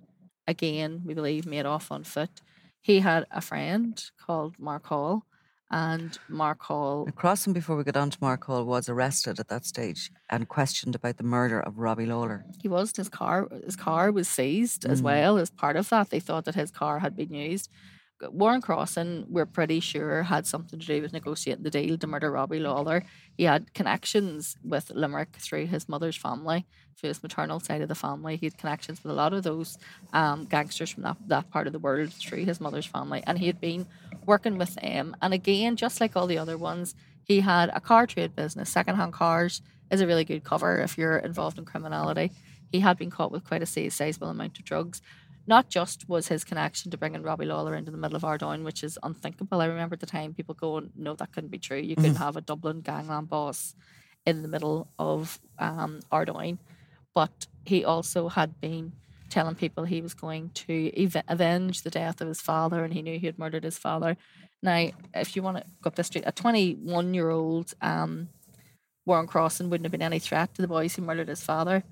again, 0.47 1.03
we 1.05 1.13
believe, 1.13 1.45
made 1.45 1.67
off 1.67 1.91
on 1.91 2.05
foot. 2.05 2.41
He 2.81 3.01
had 3.01 3.27
a 3.33 3.41
friend 3.41 4.01
called 4.25 4.61
Mark 4.61 4.87
Hall, 4.87 5.25
and 5.71 6.19
Mark 6.29 6.63
Hall, 6.63 7.07
Crossan, 7.15 7.53
before 7.53 7.77
we 7.77 7.85
get 7.85 7.97
on 7.97 8.11
to 8.11 8.19
Mark 8.21 8.45
Hall, 8.45 8.65
was 8.65 8.89
arrested 8.89 9.39
at 9.39 9.49
that 9.49 9.65
stage 9.65 10.11
and 10.29 10.49
questioned 10.49 10.95
about 10.95 11.17
the 11.17 11.25
murder 11.25 11.61
of 11.61 11.79
Robbie 11.79 12.07
Lawlor. 12.07 12.45
he 12.61 12.69
was 12.69 12.93
his 12.97 13.09
car. 13.09 13.49
His 13.65 13.77
car 13.77 14.11
was 14.11 14.29
seized 14.29 14.85
as 14.85 15.03
well 15.03 15.39
as 15.39 15.51
part 15.51 15.77
of 15.77 15.89
that. 15.91 16.11
They 16.11 16.21
thought 16.21 16.45
that 16.47 16.55
his 16.55 16.71
car 16.71 16.99
had 16.99 17.17
been 17.17 17.33
used. 17.33 17.71
Warren 18.23 18.61
Crossan, 18.61 19.25
we're 19.29 19.47
pretty 19.47 19.81
sure, 19.81 20.25
had 20.25 20.47
something 20.47 20.79
to 20.79 20.87
do 20.87 21.01
with 21.01 21.13
negotiating 21.13 21.63
the 21.65 21.71
deal 21.71 21.97
to 21.97 22.07
murder 22.07 22.31
Robbie 22.31 22.61
Lawlor. 22.61 23.03
He 23.37 23.45
had 23.45 23.73
connections 23.73 24.59
with 24.63 24.91
Limerick 24.91 25.37
through 25.37 25.67
his 25.67 25.89
mother's 25.89 26.17
family, 26.17 26.67
through 26.97 27.09
his 27.09 27.23
maternal 27.23 27.61
side 27.61 27.81
of 27.81 27.89
the 27.89 27.95
family. 27.95 28.37
He 28.37 28.47
had 28.47 28.59
connections 28.59 29.03
with 29.03 29.13
a 29.13 29.15
lot 29.15 29.33
of 29.33 29.43
those 29.43 29.79
um, 30.13 30.45
gangsters 30.45 30.91
from 30.91 31.05
that, 31.05 31.17
that 31.29 31.51
part 31.51 31.67
of 31.67 31.73
the 31.73 31.79
world 31.79 32.13
through 32.13 32.45
his 32.45 32.61
mother's 32.61 32.85
family. 32.85 33.23
And 33.27 33.39
he 33.39 33.47
had 33.47 33.61
been 33.61 33.87
working 34.33 34.57
with 34.59 34.75
them. 34.77 35.17
And 35.21 35.33
again, 35.35 35.77
just 35.77 36.01
like 36.01 36.17
all 36.17 36.27
the 36.27 36.39
other 36.39 36.57
ones, 36.57 36.95
he 37.25 37.41
had 37.41 37.71
a 37.75 37.81
car 37.81 38.07
trade 38.07 38.35
business. 38.35 38.71
Secondhand 38.71 39.13
cars 39.13 39.63
is 39.91 40.01
a 40.01 40.07
really 40.07 40.25
good 40.25 40.45
cover 40.45 40.79
if 40.79 40.97
you're 40.97 41.19
involved 41.19 41.59
in 41.59 41.65
criminality. 41.65 42.31
He 42.73 42.81
had 42.81 42.97
been 42.97 43.11
caught 43.11 43.33
with 43.33 43.45
quite 43.45 43.63
a 43.63 43.67
si- 43.67 43.91
sizable 43.91 44.29
amount 44.29 44.59
of 44.59 44.65
drugs 44.65 45.03
not 45.47 45.69
just 45.69 46.09
was 46.09 46.29
his 46.29 46.45
connection 46.45 46.91
to 46.91 46.97
bringing 46.97 47.23
Robbie 47.23 47.47
Lawlor 47.47 47.77
into 47.77 47.91
the 47.91 47.99
middle 47.99 48.17
of 48.17 48.25
Ardoyne, 48.25 48.63
which 48.63 48.85
is 48.85 48.99
unthinkable. 49.03 49.61
I 49.61 49.67
remember 49.67 49.95
at 49.95 50.01
the 50.01 50.07
time 50.07 50.33
people 50.33 50.55
going, 50.55 50.91
no, 50.95 51.15
that 51.15 51.33
couldn't 51.33 51.51
be 51.51 51.59
true. 51.59 51.79
You 51.79 51.97
couldn't 51.97 52.17
have 52.27 52.37
a 52.37 52.41
Dublin 52.41 52.81
gangland 52.83 53.29
boss 53.29 53.75
in 54.25 54.43
the 54.43 54.49
middle 54.49 54.89
of 54.99 55.41
um, 55.59 56.01
Ardoyne. 56.13 56.59
But 57.15 57.49
he 57.65 57.85
also 57.85 58.29
had 58.29 58.61
been 58.61 58.93
telling 59.31 59.55
people 59.55 59.85
he 59.85 60.03
was 60.03 60.15
going 60.15 60.51
to 60.51 60.91
ev- 60.97 61.23
avenge 61.29 61.83
the 61.83 61.91
death 61.91 62.21
of 62.21 62.29
his 62.29 62.41
father 62.41 62.85
and 62.85 62.93
he 62.93 63.03
knew 63.03 63.19
he 63.19 63.27
had 63.27 63.39
murdered 63.39 63.65
his 63.65 63.79
father. 63.79 64.17
Now, 64.63 64.91
if 65.15 65.35
you 65.37 65.43
want 65.43 65.59
to 65.59 65.65
go 65.83 65.89
up 65.89 65.95
the 65.95 66.05
street, 66.05 66.25
a 66.27 66.33
21 66.33 67.15
year 67.15 67.31
old 67.31 67.73
um, 67.81 68.29
Warren 69.07 69.27
Crossan 69.27 69.71
wouldn't 69.71 69.87
have 69.87 69.93
been 69.93 70.03
any 70.03 70.19
threat 70.19 70.55
to 70.55 70.63
the 70.63 70.69
boys 70.69 70.95
who 70.95 71.03
murdered 71.03 71.29
his 71.29 71.43
father. 71.43 71.83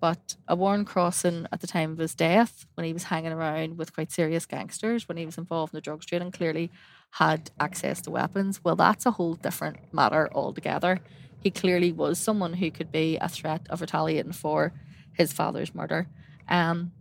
But 0.00 0.36
a 0.46 0.54
Warren 0.54 0.84
Crossan 0.84 1.48
at 1.50 1.60
the 1.60 1.66
time 1.66 1.92
of 1.92 1.98
his 1.98 2.14
death, 2.14 2.66
when 2.74 2.84
he 2.84 2.92
was 2.92 3.04
hanging 3.04 3.32
around 3.32 3.78
with 3.78 3.94
quite 3.94 4.12
serious 4.12 4.44
gangsters, 4.44 5.08
when 5.08 5.16
he 5.16 5.24
was 5.26 5.38
involved 5.38 5.72
in 5.72 5.78
the 5.78 5.80
drugs 5.80 6.06
trade 6.06 6.22
and 6.22 6.32
clearly 6.32 6.70
had 7.12 7.50
access 7.58 8.00
to 8.02 8.10
weapons, 8.10 8.62
well, 8.62 8.76
that's 8.76 9.06
a 9.06 9.12
whole 9.12 9.34
different 9.34 9.78
matter 9.92 10.28
altogether. 10.34 11.00
He 11.40 11.50
clearly 11.50 11.92
was 11.92 12.18
someone 12.18 12.54
who 12.54 12.70
could 12.70 12.92
be 12.92 13.16
a 13.16 13.28
threat 13.28 13.66
of 13.70 13.80
retaliating 13.80 14.32
for 14.32 14.72
his 15.12 15.32
father's 15.32 15.74
murder. 15.74 16.08
Um, 16.48 16.92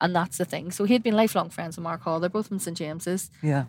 and 0.00 0.14
that's 0.14 0.38
the 0.38 0.44
thing. 0.44 0.70
So 0.70 0.84
he 0.84 0.92
had 0.92 1.02
been 1.02 1.14
lifelong 1.14 1.50
friends 1.50 1.76
with 1.76 1.84
Mark 1.84 2.02
Hall. 2.02 2.20
They're 2.20 2.30
both 2.30 2.48
from 2.48 2.58
St. 2.58 2.76
James's. 2.76 3.30
Yeah. 3.42 3.64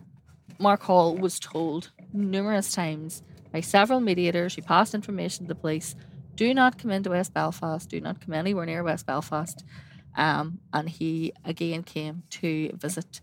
Mark 0.58 0.82
Hall 0.82 1.16
was 1.16 1.38
told 1.38 1.90
numerous 2.12 2.72
times 2.72 3.22
by 3.52 3.60
several 3.60 4.00
mediators 4.00 4.54
who 4.54 4.62
passed 4.62 4.94
information 4.94 5.46
to 5.46 5.48
the 5.48 5.54
police 5.54 5.94
do 6.36 6.52
not 6.52 6.78
come 6.78 6.90
into 6.90 7.10
West 7.10 7.32
Belfast, 7.32 7.88
do 7.88 8.00
not 8.00 8.20
come 8.20 8.34
anywhere 8.34 8.66
near 8.66 8.82
West 8.82 9.06
Belfast. 9.06 9.64
Um, 10.16 10.58
and 10.72 10.88
he 10.88 11.32
again 11.44 11.82
came 11.82 12.24
to 12.30 12.70
visit 12.74 13.20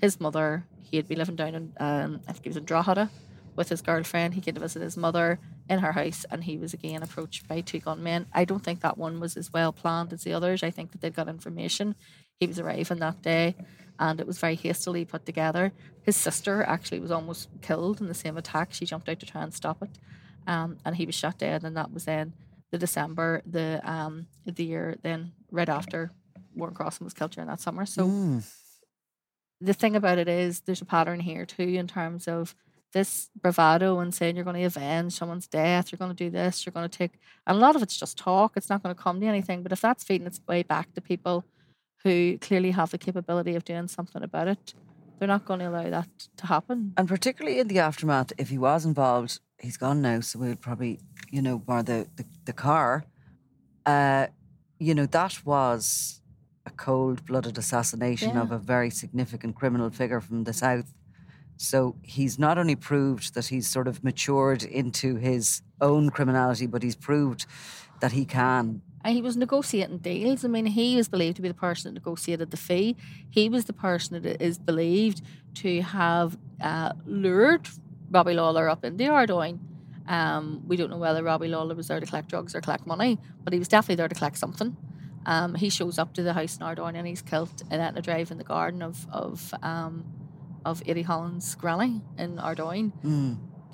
his 0.00 0.20
mother. 0.20 0.66
He 0.82 0.96
had 0.96 1.06
been 1.06 1.18
living 1.18 1.36
down 1.36 1.54
in, 1.54 1.72
um, 1.78 2.20
I 2.26 2.32
think 2.32 2.44
he 2.44 2.48
was 2.48 2.56
in 2.56 2.64
Drogheda 2.64 3.10
with 3.56 3.68
his 3.68 3.82
girlfriend. 3.82 4.34
He 4.34 4.40
came 4.40 4.54
to 4.54 4.60
visit 4.60 4.82
his 4.82 4.96
mother 4.96 5.38
in 5.68 5.80
her 5.80 5.92
house 5.92 6.24
and 6.30 6.44
he 6.44 6.56
was 6.56 6.72
again 6.74 7.02
approached 7.02 7.46
by 7.48 7.60
two 7.60 7.78
gunmen. 7.80 8.26
I 8.32 8.44
don't 8.44 8.62
think 8.64 8.80
that 8.80 8.96
one 8.98 9.20
was 9.20 9.36
as 9.36 9.52
well 9.52 9.72
planned 9.72 10.12
as 10.12 10.24
the 10.24 10.32
others. 10.32 10.62
I 10.62 10.70
think 10.70 10.92
that 10.92 11.00
they 11.00 11.10
got 11.10 11.28
information. 11.28 11.94
He 12.40 12.46
was 12.46 12.58
arriving 12.58 12.98
that 13.00 13.22
day 13.22 13.54
and 13.98 14.20
it 14.20 14.26
was 14.26 14.38
very 14.38 14.54
hastily 14.54 15.04
put 15.04 15.26
together. 15.26 15.72
His 16.02 16.16
sister 16.16 16.62
actually 16.62 17.00
was 17.00 17.10
almost 17.10 17.48
killed 17.62 18.00
in 18.00 18.08
the 18.08 18.14
same 18.14 18.36
attack. 18.36 18.72
She 18.72 18.86
jumped 18.86 19.08
out 19.08 19.20
to 19.20 19.26
try 19.26 19.42
and 19.42 19.52
stop 19.52 19.82
it. 19.82 19.90
Um, 20.46 20.78
and 20.84 20.96
he 20.96 21.04
was 21.04 21.14
shot 21.14 21.38
dead 21.38 21.64
and 21.64 21.76
that 21.76 21.92
was 21.92 22.04
then 22.06 22.32
the 22.70 22.78
December, 22.78 23.42
the 23.46 23.80
um 23.90 24.26
the 24.44 24.64
year 24.64 24.96
then 25.02 25.32
right 25.50 25.68
after 25.68 26.10
Warren 26.54 26.74
Crossan 26.74 27.04
was 27.04 27.14
killed 27.14 27.32
during 27.32 27.48
that 27.48 27.60
summer. 27.60 27.84
So 27.86 28.06
Mm. 28.06 28.44
the 29.60 29.74
thing 29.74 29.96
about 29.96 30.18
it 30.18 30.28
is 30.28 30.60
there's 30.60 30.80
a 30.82 30.84
pattern 30.86 31.20
here 31.20 31.44
too 31.44 31.62
in 31.62 31.86
terms 31.88 32.28
of 32.28 32.54
this 32.92 33.28
bravado 33.40 33.98
and 34.00 34.14
saying 34.14 34.34
you're 34.36 34.44
going 34.44 34.56
to 34.56 34.64
avenge 34.64 35.12
someone's 35.12 35.46
death, 35.46 35.92
you're 35.92 35.98
going 35.98 36.14
to 36.14 36.24
do 36.24 36.30
this, 36.30 36.64
you're 36.64 36.72
going 36.72 36.88
to 36.88 36.98
take, 36.98 37.12
and 37.46 37.56
a 37.56 37.60
lot 37.60 37.76
of 37.76 37.82
it's 37.82 37.96
just 37.96 38.16
talk. 38.16 38.52
It's 38.56 38.70
not 38.70 38.82
going 38.82 38.94
to 38.94 39.00
come 39.00 39.20
to 39.20 39.26
anything. 39.26 39.62
But 39.62 39.72
if 39.72 39.80
that's 39.80 40.04
feeding 40.04 40.26
its 40.26 40.40
way 40.48 40.62
back 40.62 40.92
to 40.94 41.00
people 41.00 41.44
who 42.04 42.38
clearly 42.38 42.70
have 42.70 42.90
the 42.90 42.98
capability 42.98 43.54
of 43.54 43.64
doing 43.64 43.88
something 43.88 44.22
about 44.22 44.48
it, 44.48 44.74
they're 45.18 45.28
not 45.28 45.44
going 45.44 45.60
to 45.60 45.68
allow 45.68 45.90
that 45.90 46.08
to 46.36 46.46
happen. 46.46 46.94
And 46.96 47.08
particularly 47.08 47.58
in 47.58 47.68
the 47.68 47.80
aftermath, 47.80 48.32
if 48.38 48.48
he 48.50 48.58
was 48.58 48.84
involved, 48.86 49.40
he's 49.58 49.76
gone 49.76 50.00
now, 50.00 50.20
so 50.20 50.38
we'll 50.38 50.56
probably, 50.56 51.00
you 51.30 51.42
know, 51.42 51.58
bar 51.58 51.82
the, 51.82 52.06
the, 52.16 52.24
the 52.44 52.52
car. 52.52 53.04
Uh, 53.84 54.28
you 54.78 54.94
know, 54.94 55.06
that 55.06 55.44
was 55.44 56.22
a 56.66 56.70
cold 56.70 57.26
blooded 57.26 57.58
assassination 57.58 58.34
Yeah. 58.34 58.42
of 58.42 58.52
a 58.52 58.58
very 58.58 58.90
significant 58.90 59.56
criminal 59.56 59.90
figure 59.90 60.20
from 60.20 60.44
the 60.44 60.52
South. 60.52 60.92
So 61.58 61.96
he's 62.02 62.38
not 62.38 62.56
only 62.56 62.76
proved 62.76 63.34
that 63.34 63.46
he's 63.46 63.66
sort 63.66 63.88
of 63.88 64.02
matured 64.04 64.62
into 64.62 65.16
his 65.16 65.60
own 65.80 66.08
criminality, 66.08 66.66
but 66.66 66.84
he's 66.84 66.94
proved 66.94 67.46
that 68.00 68.12
he 68.12 68.24
can. 68.24 68.80
And 69.04 69.14
he 69.14 69.20
was 69.20 69.36
negotiating 69.36 69.98
deals. 69.98 70.44
I 70.44 70.48
mean, 70.48 70.66
he 70.66 70.98
is 70.98 71.08
believed 71.08 71.36
to 71.36 71.42
be 71.42 71.48
the 71.48 71.54
person 71.54 71.92
that 71.92 72.00
negotiated 72.00 72.52
the 72.52 72.56
fee. 72.56 72.96
He 73.28 73.48
was 73.48 73.64
the 73.64 73.72
person 73.72 74.22
that 74.22 74.40
is 74.40 74.56
believed 74.56 75.22
to 75.56 75.82
have 75.82 76.38
uh, 76.60 76.92
lured 77.06 77.68
Robbie 78.10 78.34
Lawlor 78.34 78.70
up 78.70 78.84
into 78.84 79.06
Ardoyne. 79.08 79.58
Um, 80.06 80.62
we 80.66 80.76
don't 80.76 80.90
know 80.90 80.96
whether 80.96 81.24
Robbie 81.24 81.48
Lawlor 81.48 81.74
was 81.74 81.88
there 81.88 81.98
to 81.98 82.06
collect 82.06 82.28
drugs 82.28 82.54
or 82.54 82.60
collect 82.60 82.86
money, 82.86 83.18
but 83.42 83.52
he 83.52 83.58
was 83.58 83.68
definitely 83.68 83.96
there 83.96 84.08
to 84.08 84.14
collect 84.14 84.38
something. 84.38 84.76
Um, 85.26 85.56
he 85.56 85.70
shows 85.70 85.98
up 85.98 86.14
to 86.14 86.22
the 86.22 86.32
house 86.32 86.56
in 86.56 86.62
Ardoyne 86.62 86.96
and 86.96 87.06
he's 87.06 87.20
killed 87.20 87.62
in 87.70 87.80
Etna 87.80 88.00
Drive 88.00 88.30
in 88.30 88.38
the 88.38 88.44
garden 88.44 88.80
of 88.80 89.06
of 89.10 89.52
um, 89.62 90.04
of 90.64 90.82
Eddie 90.86 91.02
Holland's 91.02 91.54
granny 91.54 92.02
in 92.16 92.38
Ardoyne. 92.38 92.92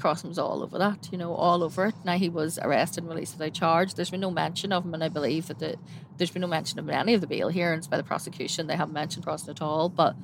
Crossan 0.01 0.29
was 0.29 0.39
all 0.39 0.63
over 0.63 0.77
that, 0.79 1.09
you 1.13 1.19
know, 1.19 1.33
all 1.35 1.63
over 1.63 1.87
it. 1.87 1.95
Now 2.05 2.17
he 2.19 2.29
was 2.29 2.59
arrested 2.59 3.05
and 3.05 3.11
released 3.11 3.39
without 3.39 3.55
charge. 3.55 3.95
There's 3.95 4.11
been 4.11 4.21
no 4.21 4.31
mention 4.31 4.73
of 4.73 4.85
him, 4.85 4.93
and 4.93 5.05
I 5.05 5.09
believe 5.09 5.47
that 5.47 5.61
the, 5.61 5.77
there's 6.17 6.31
been 6.33 6.43
no 6.43 6.49
mention 6.49 6.79
of 6.81 6.89
any 6.89 7.15
of 7.15 7.21
the 7.21 7.29
bail 7.29 7.49
hearings 7.49 7.87
by 7.87 7.97
the 7.97 8.03
prosecution. 8.03 8.67
They 8.67 8.77
haven't 8.77 8.95
mentioned 8.95 9.25
Crossan 9.25 9.51
at 9.51 9.63
all. 9.63 9.89
But 9.89 10.17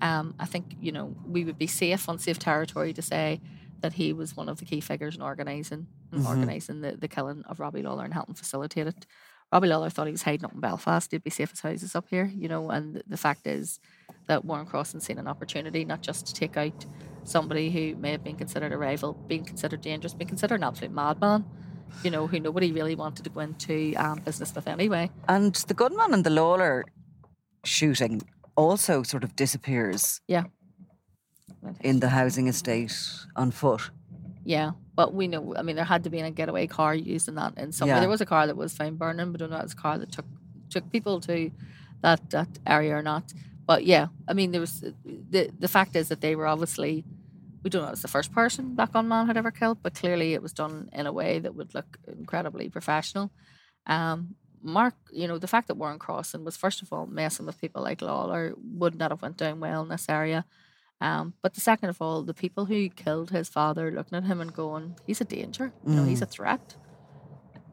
um, 0.00 0.34
I 0.40 0.46
think 0.46 0.76
you 0.80 0.90
know 0.92 1.14
we 1.26 1.44
would 1.44 1.56
be 1.56 1.68
safe 1.68 2.08
on 2.08 2.18
safe 2.18 2.38
territory 2.40 2.92
to 2.94 3.02
say 3.02 3.40
that 3.80 3.94
he 3.94 4.12
was 4.12 4.36
one 4.36 4.48
of 4.48 4.58
the 4.58 4.64
key 4.64 4.80
figures 4.80 5.14
in 5.16 5.22
organising 5.22 5.86
in 6.12 6.26
organising 6.26 6.80
the, 6.80 6.92
the 6.96 7.08
killing 7.08 7.42
of 7.48 7.60
Robbie 7.60 7.82
Lawlor 7.82 8.04
and 8.04 8.12
helping 8.14 8.34
facilitate 8.34 8.86
it. 8.88 9.06
Robbie 9.52 9.68
Lawlor 9.68 9.90
thought 9.90 10.06
he 10.06 10.12
was 10.12 10.22
hiding 10.22 10.44
up 10.44 10.54
in 10.54 10.60
Belfast. 10.60 11.10
He'd 11.10 11.22
be 11.22 11.30
safe 11.30 11.52
as 11.52 11.60
houses 11.60 11.94
up 11.94 12.06
here, 12.08 12.30
you 12.34 12.48
know. 12.48 12.70
And 12.70 13.02
the 13.06 13.16
fact 13.16 13.46
is 13.46 13.78
that 14.26 14.44
Warren 14.44 14.66
Crossan 14.66 15.00
seen 15.00 15.18
an 15.18 15.26
opportunity 15.28 15.84
not 15.84 16.00
just 16.02 16.26
to 16.26 16.34
take 16.34 16.56
out 16.56 16.86
somebody 17.24 17.70
who 17.70 17.96
may 18.00 18.10
have 18.12 18.24
been 18.24 18.36
considered 18.36 18.72
a 18.72 18.76
rival, 18.78 19.14
being 19.28 19.44
considered 19.44 19.80
dangerous, 19.80 20.14
being 20.14 20.28
considered 20.28 20.56
an 20.56 20.64
absolute 20.64 20.92
madman, 20.92 21.44
you 22.02 22.10
know, 22.10 22.26
who 22.26 22.40
nobody 22.40 22.72
really 22.72 22.94
wanted 22.94 23.24
to 23.24 23.30
go 23.30 23.40
into 23.40 23.94
um, 23.96 24.18
business 24.20 24.54
with 24.54 24.66
anyway. 24.66 25.10
And 25.28 25.54
the 25.54 25.74
gunman 25.74 26.14
and 26.14 26.24
the 26.24 26.30
Lawlor 26.30 26.84
shooting 27.64 28.22
also 28.56 29.02
sort 29.02 29.24
of 29.24 29.36
disappears 29.36 30.20
Yeah. 30.26 30.44
in 31.80 32.00
the 32.00 32.08
housing 32.08 32.48
estate 32.48 32.94
on 33.36 33.50
foot. 33.50 33.90
Yeah, 34.44 34.72
but 34.96 35.14
we 35.14 35.28
know. 35.28 35.54
I 35.56 35.62
mean, 35.62 35.76
there 35.76 35.84
had 35.84 36.02
to 36.04 36.10
be 36.10 36.18
a 36.20 36.30
getaway 36.30 36.66
car 36.66 36.94
used 36.94 37.28
in 37.28 37.36
that. 37.36 37.56
In 37.56 37.70
some 37.72 37.88
way, 37.88 37.94
Yeah. 37.94 38.00
there 38.00 38.08
was 38.08 38.20
a 38.20 38.26
car 38.26 38.46
that 38.48 38.56
was 38.56 38.74
found 38.76 38.98
burning, 38.98 39.30
but 39.30 39.40
I 39.40 39.44
don't 39.44 39.50
know 39.50 39.56
if 39.56 39.62
it 39.62 39.64
was 39.66 39.72
a 39.74 39.76
car 39.76 39.98
that 39.98 40.10
took 40.12 40.26
took 40.70 40.90
people 40.90 41.20
to 41.20 41.50
that 42.00 42.30
that 42.30 42.48
area 42.66 42.96
or 42.96 43.02
not. 43.02 43.32
But 43.66 43.84
yeah, 43.84 44.08
I 44.28 44.32
mean, 44.32 44.50
there 44.52 44.60
was 44.60 44.80
the 44.80 45.50
the 45.58 45.68
fact 45.68 45.96
is 45.96 46.08
that 46.08 46.20
they 46.20 46.36
were 46.36 46.46
obviously. 46.46 47.04
We 47.62 47.70
don't 47.70 47.82
know 47.82 47.88
if 47.88 47.92
it's 47.92 48.02
the 48.02 48.08
first 48.08 48.32
person 48.32 48.74
Black 48.74 48.90
on 48.96 49.06
Man 49.06 49.28
had 49.28 49.36
ever 49.36 49.52
killed, 49.52 49.78
but 49.84 49.94
clearly 49.94 50.34
it 50.34 50.42
was 50.42 50.52
done 50.52 50.88
in 50.92 51.06
a 51.06 51.12
way 51.12 51.38
that 51.38 51.54
would 51.54 51.74
look 51.74 51.96
incredibly 52.08 52.68
professional. 52.68 53.30
Um, 53.86 54.34
Mark, 54.62 54.94
you 55.12 55.28
know, 55.28 55.38
the 55.38 55.46
fact 55.46 55.68
that 55.68 55.76
Warren 55.76 56.00
Crossan 56.00 56.44
was 56.44 56.56
first 56.56 56.82
of 56.82 56.92
all 56.92 57.06
messing 57.06 57.46
with 57.46 57.60
people 57.60 57.82
like 57.82 58.00
Lawlor 58.00 58.54
would 58.56 58.96
not 58.96 59.12
have 59.12 59.22
went 59.22 59.36
down 59.36 59.60
well 59.60 59.82
in 59.82 59.88
this 59.88 60.06
area. 60.08 60.44
Um, 61.00 61.34
but 61.42 61.54
the 61.54 61.60
second 61.60 61.88
of 61.88 62.00
all, 62.00 62.22
the 62.22 62.34
people 62.34 62.66
who 62.66 62.88
killed 62.88 63.30
his 63.30 63.48
father 63.48 63.90
looking 63.90 64.18
at 64.18 64.24
him 64.24 64.40
and 64.40 64.52
going, 64.52 64.96
he's 65.06 65.20
a 65.20 65.24
danger, 65.24 65.72
you 65.84 65.94
know, 65.94 66.04
he's 66.04 66.22
a 66.22 66.26
threat. 66.26 66.76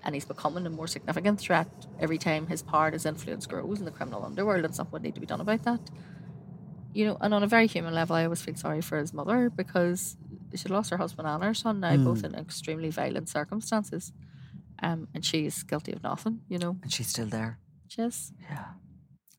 And 0.03 0.15
he's 0.15 0.25
becoming 0.25 0.65
a 0.65 0.69
more 0.69 0.87
significant 0.87 1.39
threat 1.39 1.67
every 1.99 2.17
time 2.17 2.47
his 2.47 2.61
power, 2.61 2.89
his 2.91 3.05
influence 3.05 3.45
grows 3.45 3.79
in 3.79 3.85
the 3.85 3.91
criminal 3.91 4.23
underworld, 4.23 4.63
and 4.65 4.73
something 4.73 4.93
would 4.93 5.03
need 5.03 5.15
to 5.15 5.21
be 5.21 5.27
done 5.27 5.41
about 5.41 5.63
that. 5.63 5.81
You 6.93 7.05
know, 7.05 7.17
and 7.21 7.33
on 7.33 7.43
a 7.43 7.47
very 7.47 7.67
human 7.67 7.93
level, 7.93 8.15
I 8.15 8.23
always 8.23 8.41
feel 8.41 8.55
sorry 8.55 8.81
for 8.81 8.97
his 8.97 9.13
mother 9.13 9.49
because 9.49 10.17
she 10.55 10.67
lost 10.69 10.89
her 10.89 10.97
husband 10.97 11.27
and 11.27 11.43
her 11.43 11.53
son 11.53 11.79
now, 11.81 11.95
both 11.97 12.23
in 12.23 12.33
extremely 12.33 12.89
violent 12.89 13.29
circumstances. 13.29 14.11
Um, 14.81 15.07
and 15.13 15.23
she's 15.25 15.63
guilty 15.63 15.91
of 15.91 16.01
nothing, 16.01 16.41
you 16.47 16.57
know. 16.57 16.77
And 16.81 16.91
she's 16.91 17.07
still 17.09 17.27
there. 17.27 17.59
She 17.87 18.01
is. 18.01 18.31
Yeah. 18.49 18.65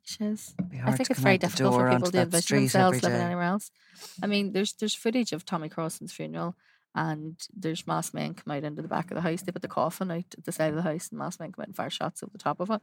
She 0.05 0.25
is. 0.25 0.55
I 0.85 0.93
think 0.93 1.11
it's 1.11 1.21
very 1.21 1.39
difficult 1.39 1.75
for 1.75 1.91
people 1.91 2.11
to 2.11 2.21
envision 2.23 2.59
themselves 2.59 3.03
living 3.03 3.21
anywhere 3.21 3.45
else. 3.45 3.71
I 4.23 4.27
mean, 4.27 4.53
there's 4.53 4.73
there's 4.75 4.95
footage 4.95 5.33
of 5.33 5.45
Tommy 5.45 5.69
Crossan's 5.69 6.13
funeral, 6.13 6.57
and 6.95 7.41
there's 7.55 7.87
masked 7.87 8.15
men 8.15 8.35
come 8.35 8.53
out 8.53 8.65
into 8.65 8.83
the 8.83 8.89
back 8.89 9.11
of 9.11 9.15
the 9.15 9.21
house. 9.21 9.43
They 9.43 9.53
put 9.53 9.63
the 9.63 9.69
coffin 9.69 10.11
out 10.11 10.25
at 10.37 10.45
the 10.45 10.53
side 10.53 10.71
of 10.71 10.77
the 10.77 10.83
house, 10.83 11.09
and 11.11 11.19
masked 11.19 11.41
men 11.41 11.53
come 11.53 11.63
out 11.63 11.69
and 11.69 11.77
fire 11.77 11.91
shots 11.91 12.23
over 12.23 12.33
the 12.33 12.39
top 12.39 12.61
of 12.61 12.71
it. 12.71 12.81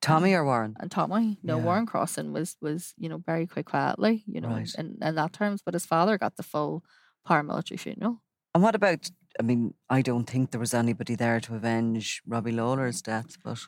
Tommy 0.00 0.34
or 0.34 0.44
Warren? 0.44 0.74
And 0.80 0.90
Tommy, 0.90 1.38
no, 1.42 1.58
Yeah. 1.58 1.64
Warren 1.64 1.86
Crossan 1.86 2.32
was 2.32 2.56
was 2.60 2.92
you 2.98 3.08
know 3.08 3.18
buried 3.18 3.50
quite 3.50 3.66
quietly, 3.66 4.24
you 4.26 4.40
know, 4.40 4.48
Right. 4.48 4.74
in, 4.76 4.98
in 5.00 5.14
that 5.14 5.32
terms. 5.32 5.62
But 5.64 5.74
his 5.74 5.86
father 5.86 6.18
got 6.18 6.36
the 6.36 6.42
full 6.42 6.84
paramilitary 7.26 7.78
funeral. 7.78 8.20
And 8.54 8.62
what 8.62 8.74
about? 8.74 9.10
I 9.38 9.42
mean, 9.42 9.74
I 9.88 10.02
don't 10.02 10.28
think 10.28 10.50
there 10.50 10.60
was 10.60 10.74
anybody 10.74 11.14
there 11.14 11.40
to 11.40 11.54
avenge 11.54 12.20
Robbie 12.26 12.52
Lawlor's 12.52 13.00
death, 13.00 13.36
But 13.42 13.60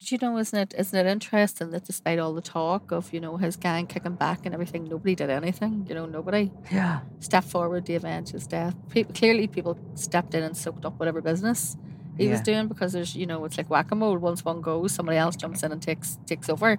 you 0.00 0.18
know, 0.20 0.36
isn't 0.38 0.58
it 0.58 0.74
isn't 0.76 0.98
it 0.98 1.08
interesting 1.10 1.70
that 1.70 1.84
despite 1.84 2.18
all 2.18 2.34
the 2.34 2.42
talk 2.42 2.92
of 2.92 3.12
you 3.12 3.20
know 3.20 3.36
his 3.36 3.56
gang 3.56 3.86
kicking 3.86 4.14
back 4.14 4.44
and 4.44 4.54
everything, 4.54 4.84
nobody 4.84 5.14
did 5.14 5.30
anything. 5.30 5.86
You 5.88 5.94
know, 5.94 6.06
nobody 6.06 6.50
yeah, 6.70 7.00
stepped 7.20 7.48
forward 7.48 7.86
to 7.86 7.94
avenge 7.94 8.30
his 8.30 8.46
death. 8.46 8.74
Pe- 8.90 9.04
clearly, 9.04 9.46
people 9.46 9.78
stepped 9.94 10.34
in 10.34 10.42
and 10.42 10.56
soaked 10.56 10.84
up 10.84 10.98
whatever 10.98 11.20
business 11.20 11.76
he 12.16 12.28
was 12.28 12.40
doing 12.40 12.68
because 12.68 12.92
there's 12.92 13.16
you 13.16 13.26
know 13.26 13.44
it's 13.44 13.56
like 13.56 13.70
whack 13.70 13.90
a 13.90 13.94
mole. 13.94 14.18
Once 14.18 14.44
one 14.44 14.60
goes, 14.60 14.92
somebody 14.92 15.18
else 15.18 15.36
jumps 15.36 15.62
in 15.62 15.72
and 15.72 15.82
takes 15.82 16.18
takes 16.26 16.48
over. 16.48 16.78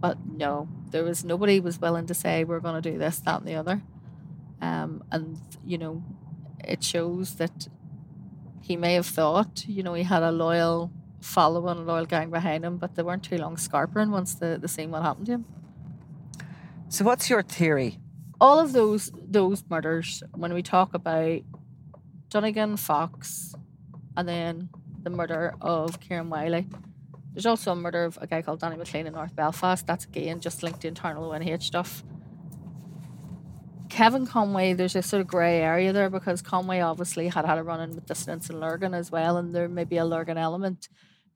But 0.00 0.18
no, 0.26 0.68
there 0.90 1.04
was 1.04 1.24
nobody 1.24 1.60
was 1.60 1.78
willing 1.78 2.06
to 2.06 2.14
say 2.14 2.44
we're 2.44 2.60
going 2.60 2.80
to 2.80 2.90
do 2.90 2.96
this, 2.98 3.18
that, 3.20 3.40
and 3.40 3.48
the 3.48 3.56
other. 3.56 3.82
Um, 4.62 5.02
and 5.10 5.40
you 5.64 5.76
know, 5.76 6.02
it 6.64 6.82
shows 6.82 7.34
that 7.34 7.68
he 8.62 8.76
may 8.76 8.94
have 8.94 9.06
thought 9.06 9.64
you 9.66 9.82
know 9.82 9.94
he 9.94 10.04
had 10.04 10.22
a 10.22 10.30
loyal 10.30 10.90
following, 11.20 11.78
a 11.78 11.82
loyal 11.82 12.06
gang 12.06 12.30
behind 12.30 12.64
him, 12.64 12.76
but 12.78 12.94
they 12.94 13.02
weren't 13.02 13.22
too 13.22 13.38
long 13.38 13.56
scarpering 13.56 14.10
once 14.10 14.34
the 14.34 14.58
the 14.60 14.68
seen 14.68 14.90
what 14.90 15.02
happened 15.02 15.26
to 15.26 15.32
him. 15.32 15.44
So 16.88 17.04
what's 17.04 17.30
your 17.30 17.42
theory? 17.42 17.98
all 18.40 18.58
of 18.58 18.72
those 18.72 19.12
those 19.14 19.62
murders 19.68 20.22
when 20.34 20.54
we 20.54 20.62
talk 20.62 20.94
about 20.94 21.40
Donegan, 22.30 22.76
Fox, 22.76 23.54
and 24.16 24.28
then 24.28 24.70
the 25.02 25.10
murder 25.10 25.54
of 25.60 26.00
Kieran 26.00 26.30
Wylie. 26.30 26.68
There's 27.32 27.46
also 27.46 27.72
a 27.72 27.76
murder 27.76 28.04
of 28.04 28.18
a 28.20 28.26
guy 28.26 28.42
called 28.42 28.60
Danny 28.60 28.76
McLean 28.76 29.06
in 29.06 29.12
North 29.12 29.36
Belfast. 29.36 29.86
That's 29.86 30.04
again 30.04 30.40
just 30.40 30.62
linked 30.62 30.80
to 30.82 30.88
internal 30.88 31.30
ONH 31.32 31.60
stuff. 31.60 32.02
Kevin 33.88 34.24
Conway, 34.24 34.72
there's 34.72 34.94
a 34.94 35.02
sort 35.02 35.20
of 35.20 35.26
grey 35.26 35.60
area 35.60 35.92
there 35.92 36.08
because 36.08 36.42
Conway 36.42 36.80
obviously 36.80 37.26
had 37.26 37.44
had 37.44 37.58
a 37.58 37.62
run 37.62 37.80
in 37.80 37.94
with 37.94 38.06
dissidents 38.06 38.48
in 38.48 38.60
Lurgan 38.60 38.94
as 38.94 39.10
well, 39.10 39.36
and 39.36 39.52
there 39.52 39.68
may 39.68 39.84
be 39.84 39.96
a 39.96 40.04
Lurgan 40.04 40.38
element 40.38 40.88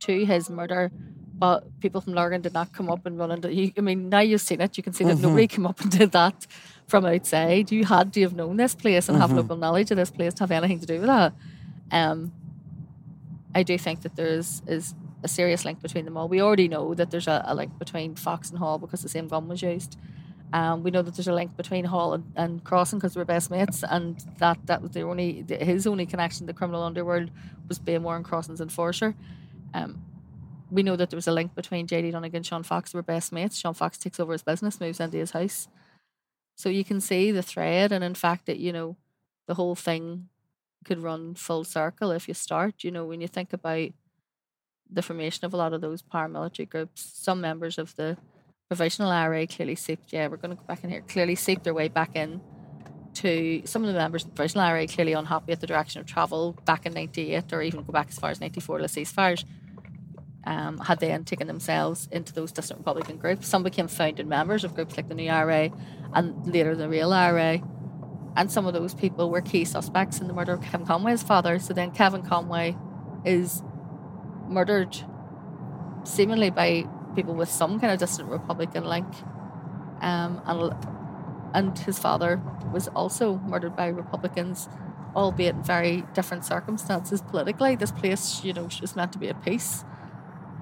to 0.07 0.25
his 0.25 0.51
murder. 0.51 0.91
But 1.37 1.81
people 1.81 2.01
from 2.01 2.15
Lurgan 2.15 2.43
did 2.43 2.55
not 2.55 2.73
come 2.73 2.89
up 2.89 3.05
and 3.07 3.19
run 3.19 3.33
into. 3.33 3.53
You, 3.53 3.73
I 3.77 3.81
mean, 3.81 4.09
now 4.09 4.21
you've 4.21 4.41
seen 4.41 4.61
it, 4.61 4.77
you 4.77 4.85
can 4.85 4.93
see 4.93 5.05
that 5.05 5.19
nobody 5.19 5.49
came 5.49 5.67
up 5.67 5.81
and 5.81 5.91
did 5.99 6.13
that 6.13 6.47
from 6.87 7.05
outside. 7.05 7.73
You 7.73 7.85
had 7.85 8.13
to 8.13 8.21
have 8.23 8.35
known 8.35 8.57
this 8.57 8.75
place 8.75 9.09
and 9.09 9.19
have 9.19 9.33
local 9.33 9.57
knowledge 9.57 9.91
of 9.91 9.97
this 9.97 10.11
place 10.11 10.33
to 10.35 10.45
have 10.45 10.53
anything 10.53 10.81
to 10.81 10.87
do 10.87 11.01
with 11.01 11.07
that. 11.09 11.33
Um, 11.91 12.33
I 13.55 13.63
do 13.63 13.77
think 13.79 14.03
that 14.03 14.17
there 14.17 14.27
is 14.27 14.63
is 14.67 14.95
a 15.25 15.29
serious 15.29 15.65
link 15.65 15.81
between 15.81 16.05
them 16.05 16.17
all. 16.17 16.29
We 16.29 16.41
already 16.41 16.69
know 16.69 16.95
that 16.95 17.11
there's 17.11 17.27
a, 17.27 17.43
a 17.47 17.55
link 17.55 17.79
between 17.79 18.15
Fox 18.15 18.51
and 18.51 18.59
Hall 18.59 18.79
because 18.79 19.03
the 19.03 19.09
same 19.09 19.27
gun 19.27 19.49
was 19.49 19.63
used. 19.63 19.99
Um, 20.53 20.85
we 20.85 20.91
know 20.93 21.03
that 21.03 21.17
there's 21.17 21.27
a 21.27 21.35
link 21.35 21.57
between 21.57 21.87
Hall 21.87 22.15
and, 22.15 22.25
and 22.37 22.63
Crossan 22.63 22.99
because 22.99 23.15
they 23.15 23.21
were 23.21 23.25
best 23.25 23.51
mates, 23.51 23.83
and 23.83 24.25
that 24.39 24.59
that 24.67 24.83
was 24.83 24.93
the 24.93 25.03
only 25.03 25.43
the, 25.43 25.57
his 25.57 25.87
only 25.87 26.07
connection 26.07 26.47
to 26.47 26.53
the 26.53 26.57
criminal 26.57 26.83
underworld 26.83 27.31
was 27.69 27.79
being 27.79 28.03
Warren 28.03 28.23
Crossan's 28.23 28.61
enforcer. 28.61 29.15
Um, 29.75 30.03
we 30.71 30.83
know 30.83 30.97
that 30.97 31.11
there 31.11 31.17
was 31.17 31.29
a 31.29 31.33
link 31.33 31.55
between 31.55 31.87
JD 31.87 32.13
Donegan 32.13 32.39
and 32.39 32.47
Sean 32.47 32.63
Fox. 32.63 32.95
Were 32.95 33.03
best 33.03 33.33
mates. 33.33 33.59
Sean 33.59 33.75
Fox 33.75 33.99
takes 33.99 34.19
over 34.19 34.33
his 34.33 34.43
business, 34.43 34.81
moves 34.81 35.01
into 35.01 35.19
his 35.19 35.33
house. 35.33 35.69
So 36.57 36.69
you 36.69 36.85
can 36.85 37.01
see 37.01 37.31
the 37.31 37.43
thread, 37.43 37.93
and 37.93 38.03
in 38.03 38.15
fact, 38.15 38.47
that 38.47 38.59
you 38.59 38.73
know, 38.73 38.97
the 39.47 39.55
whole 39.55 39.75
thing 39.75 40.29
could 40.85 41.03
run 41.03 41.35
full 41.35 41.65
circle 41.65 42.11
if 42.11 42.29
you 42.29 42.35
start. 42.35 42.85
You 42.85 42.91
know, 42.91 43.05
when 43.05 43.21
you 43.21 43.29
think 43.29 43.53
about 43.53 43.91
the 44.91 45.03
formation 45.03 45.45
of 45.45 45.53
a 45.53 45.57
lot 45.57 45.73
of 45.73 45.81
those 45.81 46.03
paramilitary 46.03 46.69
groups, 46.69 47.11
some 47.15 47.41
members 47.41 47.79
of 47.79 47.97
the 47.97 48.17
provisional 48.69 49.11
IRA 49.11 49.47
clearly 49.47 49.75
seeped. 49.75 50.13
Yeah, 50.13 50.29
we're 50.29 50.37
going 50.37 50.51
to 50.51 50.57
go 50.57 50.67
back 50.67 50.85
in 50.85 50.91
here. 50.91 51.03
Clearly 51.03 51.35
seeped 51.35 51.65
their 51.65 51.75
way 51.75 51.89
back 51.89 52.15
in 52.15 52.41
to 53.15 53.63
some 53.65 53.85
of 53.85 53.93
the 53.93 53.99
members 53.99 54.25
of 54.25 54.31
the 54.31 54.35
provisional 54.35 54.65
IRA 54.65 54.87
clearly 54.87 55.13
unhappy 55.13 55.53
at 55.53 55.61
the 55.61 55.67
direction 55.67 56.01
of 56.01 56.07
travel 56.07 56.57
back 56.65 56.87
in 56.87 56.95
'98 56.95 57.53
or 57.53 57.63
even 57.63 57.83
go 57.85 57.93
back 57.93 58.09
as 58.09 58.19
far 58.19 58.31
as 58.31 58.41
'94 58.41 58.79
to 58.79 58.85
ceasefires. 58.85 59.45
Um, 60.47 60.77
had 60.77 61.01
they 61.01 61.09
then 61.09 61.25
taken 61.25 61.47
themselves 61.47 62.07
into 62.13 62.35
those 62.35 62.53
dissident 62.53 62.81
Republican 62.81 63.17
groups. 63.17 63.49
Some 63.49 63.63
became 63.63 63.89
founding 63.89 64.29
members 64.29 64.63
of 64.63 64.75
groups 64.75 64.95
like 64.97 65.09
the 65.09 65.15
New 65.15 65.31
IRA 65.31 65.71
and 66.13 66.47
later 66.47 66.75
the 66.77 66.87
Real 66.87 67.15
IRA. 67.15 67.63
And 68.37 68.51
some 68.51 68.67
of 68.67 68.75
those 68.75 68.95
people 68.95 69.31
were 69.31 69.41
key 69.41 69.65
suspects 69.65 70.21
in 70.21 70.27
the 70.27 70.35
murder 70.35 70.53
of 70.53 70.61
Kevin 70.61 70.87
Conway's 70.87 71.23
father. 71.23 71.59
So 71.59 71.73
then 71.73 71.93
Kevin 71.93 72.23
Conway 72.23 72.77
is 73.25 73.63
murdered 74.49 74.97
seemingly 76.05 76.51
by 76.51 76.85
people 77.15 77.35
with 77.35 77.49
some 77.49 77.81
kind 77.81 77.93
of 77.93 77.99
dissident 77.99 78.31
Republican 78.31 78.85
link. 78.85 79.07
Um, 80.01 80.43
and, 80.47 80.75
and 81.55 81.79
his 81.79 81.99
father 81.99 82.43
was 82.73 82.89
also 82.89 83.37
murdered 83.47 83.77
by 83.77 83.87
Republicans, 83.87 84.69
albeit 85.15 85.55
in 85.55 85.63
very 85.63 86.05
different 86.13 86.45
circumstances 86.45 87.23
politically. 87.23 87.77
This 87.77 87.93
place, 87.93 88.45
you 88.45 88.53
know, 88.53 88.69
was 88.81 88.97
meant 88.97 89.13
to 89.13 89.19
be 89.19 89.29
at 89.29 89.43
peace 89.43 89.85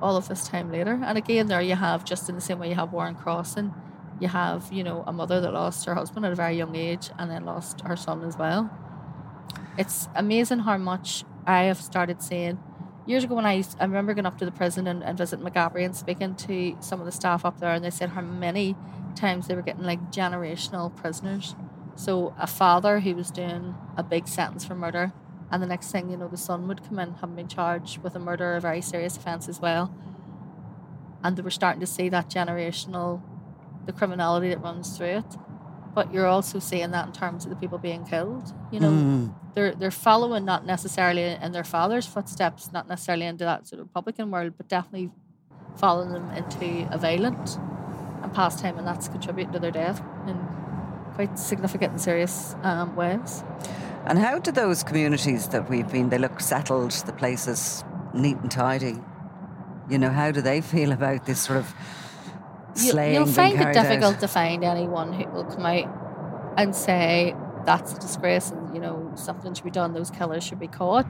all 0.03 0.17
of 0.17 0.29
this 0.29 0.47
time 0.47 0.71
later. 0.71 1.01
And 1.05 1.17
again, 1.17 1.47
there 1.47 1.63
you 1.63 1.77
have, 1.77 2.05
just 2.05 2.29
in 2.29 2.35
the 2.35 2.41
same 2.41 2.59
way 2.59 2.69
you 2.69 2.75
have 2.75 2.93
Warren 2.93 3.15
Crossan, 3.15 3.73
you 4.21 4.29
have, 4.29 4.73
you 4.73 4.85
know, 4.85 5.05
a 5.07 5.13
mother 5.13 5.41
that 5.41 5.53
lost 5.53 5.87
her 5.87 5.95
husband 5.95 6.27
at 6.27 6.33
a 6.33 6.35
very 6.35 6.57
young 6.57 6.77
age 6.77 7.11
and 7.19 7.31
then 7.31 7.45
lost 7.45 7.81
her 7.83 7.97
son 7.97 8.23
as 8.25 8.37
well. 8.37 8.71
It's 9.79 10.09
amazing 10.15 10.61
how 10.61 10.77
much 10.77 11.25
I 11.47 11.65
have 11.65 11.81
started 11.81 12.23
seeing. 12.23 12.59
Years 13.07 13.25
ago, 13.25 13.35
when 13.35 13.47
I 13.47 13.55
used, 13.55 13.77
I 13.81 13.85
remember 13.85 14.15
going 14.15 14.27
up 14.27 14.39
to 14.39 14.45
the 14.45 14.53
prison 14.53 14.87
and, 14.87 15.03
and 15.03 15.19
visiting 15.19 15.45
Maghaberry 15.45 15.85
and 15.85 15.97
speaking 15.97 16.37
to 16.37 16.77
some 16.81 17.01
of 17.01 17.07
the 17.07 17.13
staff 17.13 17.45
up 17.45 17.59
there, 17.59 17.73
and 17.73 17.85
they 17.85 17.91
said 17.91 18.11
how 18.11 18.21
many 18.21 18.77
times 19.17 19.49
they 19.49 19.57
were 19.57 19.63
getting 19.63 19.83
like 19.83 20.13
generational 20.13 20.95
prisoners. 20.95 21.57
So 21.97 22.35
a 22.39 22.47
father 22.47 23.01
who 23.01 23.15
was 23.15 23.31
doing 23.31 23.75
a 23.97 24.03
big 24.03 24.29
sentence 24.29 24.65
for 24.65 24.75
murder 24.75 25.13
and 25.53 25.63
the 25.63 25.67
next 25.67 25.93
thing 25.93 26.11
you 26.11 26.17
know, 26.17 26.29
the 26.29 26.39
son 26.39 26.67
would 26.67 26.83
come 26.83 26.99
in, 26.99 27.13
having 27.21 27.37
been 27.37 27.47
charged 27.47 27.99
with 27.99 28.17
a 28.17 28.19
murder, 28.19 28.57
a 28.57 28.61
very 28.61 28.81
serious 28.81 29.19
offence 29.19 29.51
as 29.51 29.61
well. 29.61 29.95
And 31.23 31.37
they 31.37 31.43
were 31.43 31.51
starting 31.51 31.81
to 31.81 31.87
see 31.87 32.09
that 32.09 32.31
generational, 32.31 33.21
the 33.85 33.93
criminality 33.93 34.49
that 34.49 34.63
runs 34.63 34.97
through 34.97 35.19
it. 35.19 35.37
But 35.95 36.13
you're 36.13 36.27
also 36.27 36.59
seeing 36.59 36.91
that 36.93 37.07
in 37.07 37.13
terms 37.13 37.45
of 37.45 37.51
the 37.51 37.57
people 37.57 37.77
being 37.77 38.07
killed. 38.07 38.51
You 38.71 38.81
know, 38.81 38.91
mm. 38.91 39.35
they're 39.55 39.75
they're 39.75 39.91
following 39.91 40.47
not 40.47 40.65
necessarily 40.65 41.37
in 41.43 41.53
their 41.53 41.65
father's 41.65 42.07
footsteps, 42.07 42.73
not 42.73 42.89
necessarily 42.89 43.27
into 43.27 43.45
that 43.45 43.67
sort 43.67 43.81
of 43.81 43.89
Republican 43.89 44.31
world, 44.31 44.55
but 44.57 44.69
definitely 44.69 45.11
following 45.77 46.13
them 46.13 46.31
into 46.31 46.89
a 46.91 46.97
violent 46.97 47.59
and 48.23 48.33
pastime, 48.33 48.79
and 48.79 48.87
that's 48.87 49.09
contributing 49.09 49.53
to 49.53 49.59
their 49.59 49.71
death 49.71 50.01
in 50.27 50.39
quite 51.15 51.39
significant 51.39 51.93
and 51.93 52.01
serious 52.01 52.57
um, 52.63 52.97
ways. 52.97 53.45
And 54.07 54.19
how 54.19 54.39
do 54.39 54.51
those 54.51 54.83
communities 54.83 55.49
that 55.49 55.71
we've 55.71 55.91
been, 55.91 56.09
they 56.09 56.19
look 56.19 56.41
settled, 56.41 56.91
the 56.91 57.13
places 57.13 57.85
neat 58.15 58.37
and 58.39 58.51
tidy. 58.51 58.97
You 59.89 59.99
know, 59.99 60.11
how 60.11 60.31
do 60.31 60.41
they 60.41 60.61
feel 60.61 60.93
about 60.93 61.27
this 61.27 61.43
sort 61.43 61.59
of 61.59 61.75
slaying? 62.75 63.15
You'll 63.15 63.27
find 63.27 63.61
it 63.61 63.73
difficult 63.73 64.15
out? 64.15 64.21
to 64.21 64.29
find 64.29 64.65
anyone 64.65 65.13
who 65.13 65.29
will 65.31 65.45
come 65.45 65.67
out 65.67 66.55
and 66.57 66.75
say 66.75 67.35
that's 67.65 67.93
a 67.93 67.99
disgrace 67.99 68.51
and, 68.51 68.75
you 68.75 68.81
know, 68.81 69.13
something 69.15 69.55
should 69.55 69.65
be 69.65 69.71
done, 69.71 69.93
those 69.93 70.11
killers 70.11 70.43
should 70.45 70.61
be 70.61 70.69
caught. 70.69 71.07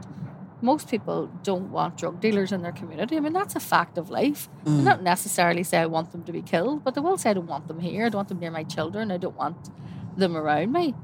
Most 0.61 0.89
people 0.89 1.29
don't 1.43 1.73
want 1.73 1.97
drug 1.97 2.21
dealers 2.21 2.53
in 2.53 2.63
their 2.63 2.73
community. 2.73 3.17
I 3.17 3.21
mean, 3.21 3.33
that's 3.33 3.57
a 3.57 3.61
fact 3.61 3.99
of 3.99 4.11
life. 4.11 4.49
Mm. 4.65 4.79
They 4.79 4.85
don't 4.85 5.03
necessarily 5.03 5.65
say 5.65 5.79
I 5.79 5.87
want 5.87 6.13
them 6.13 6.23
to 6.25 6.33
be 6.33 6.43
killed, 6.43 6.85
but 6.85 6.95
they 6.95 7.01
will 7.01 7.19
say 7.19 7.31
I 7.31 7.35
don't 7.35 7.49
want 7.49 7.67
them 7.67 7.81
here. 7.81 8.07
I 8.07 8.11
don't 8.11 8.19
want 8.19 8.29
them 8.29 8.39
near 8.39 8.53
my 8.53 8.63
children. 8.63 9.11
I 9.11 9.17
don't 9.17 9.37
want 9.37 9.71
them 10.17 10.37
around 10.37 10.73
me. 10.73 10.95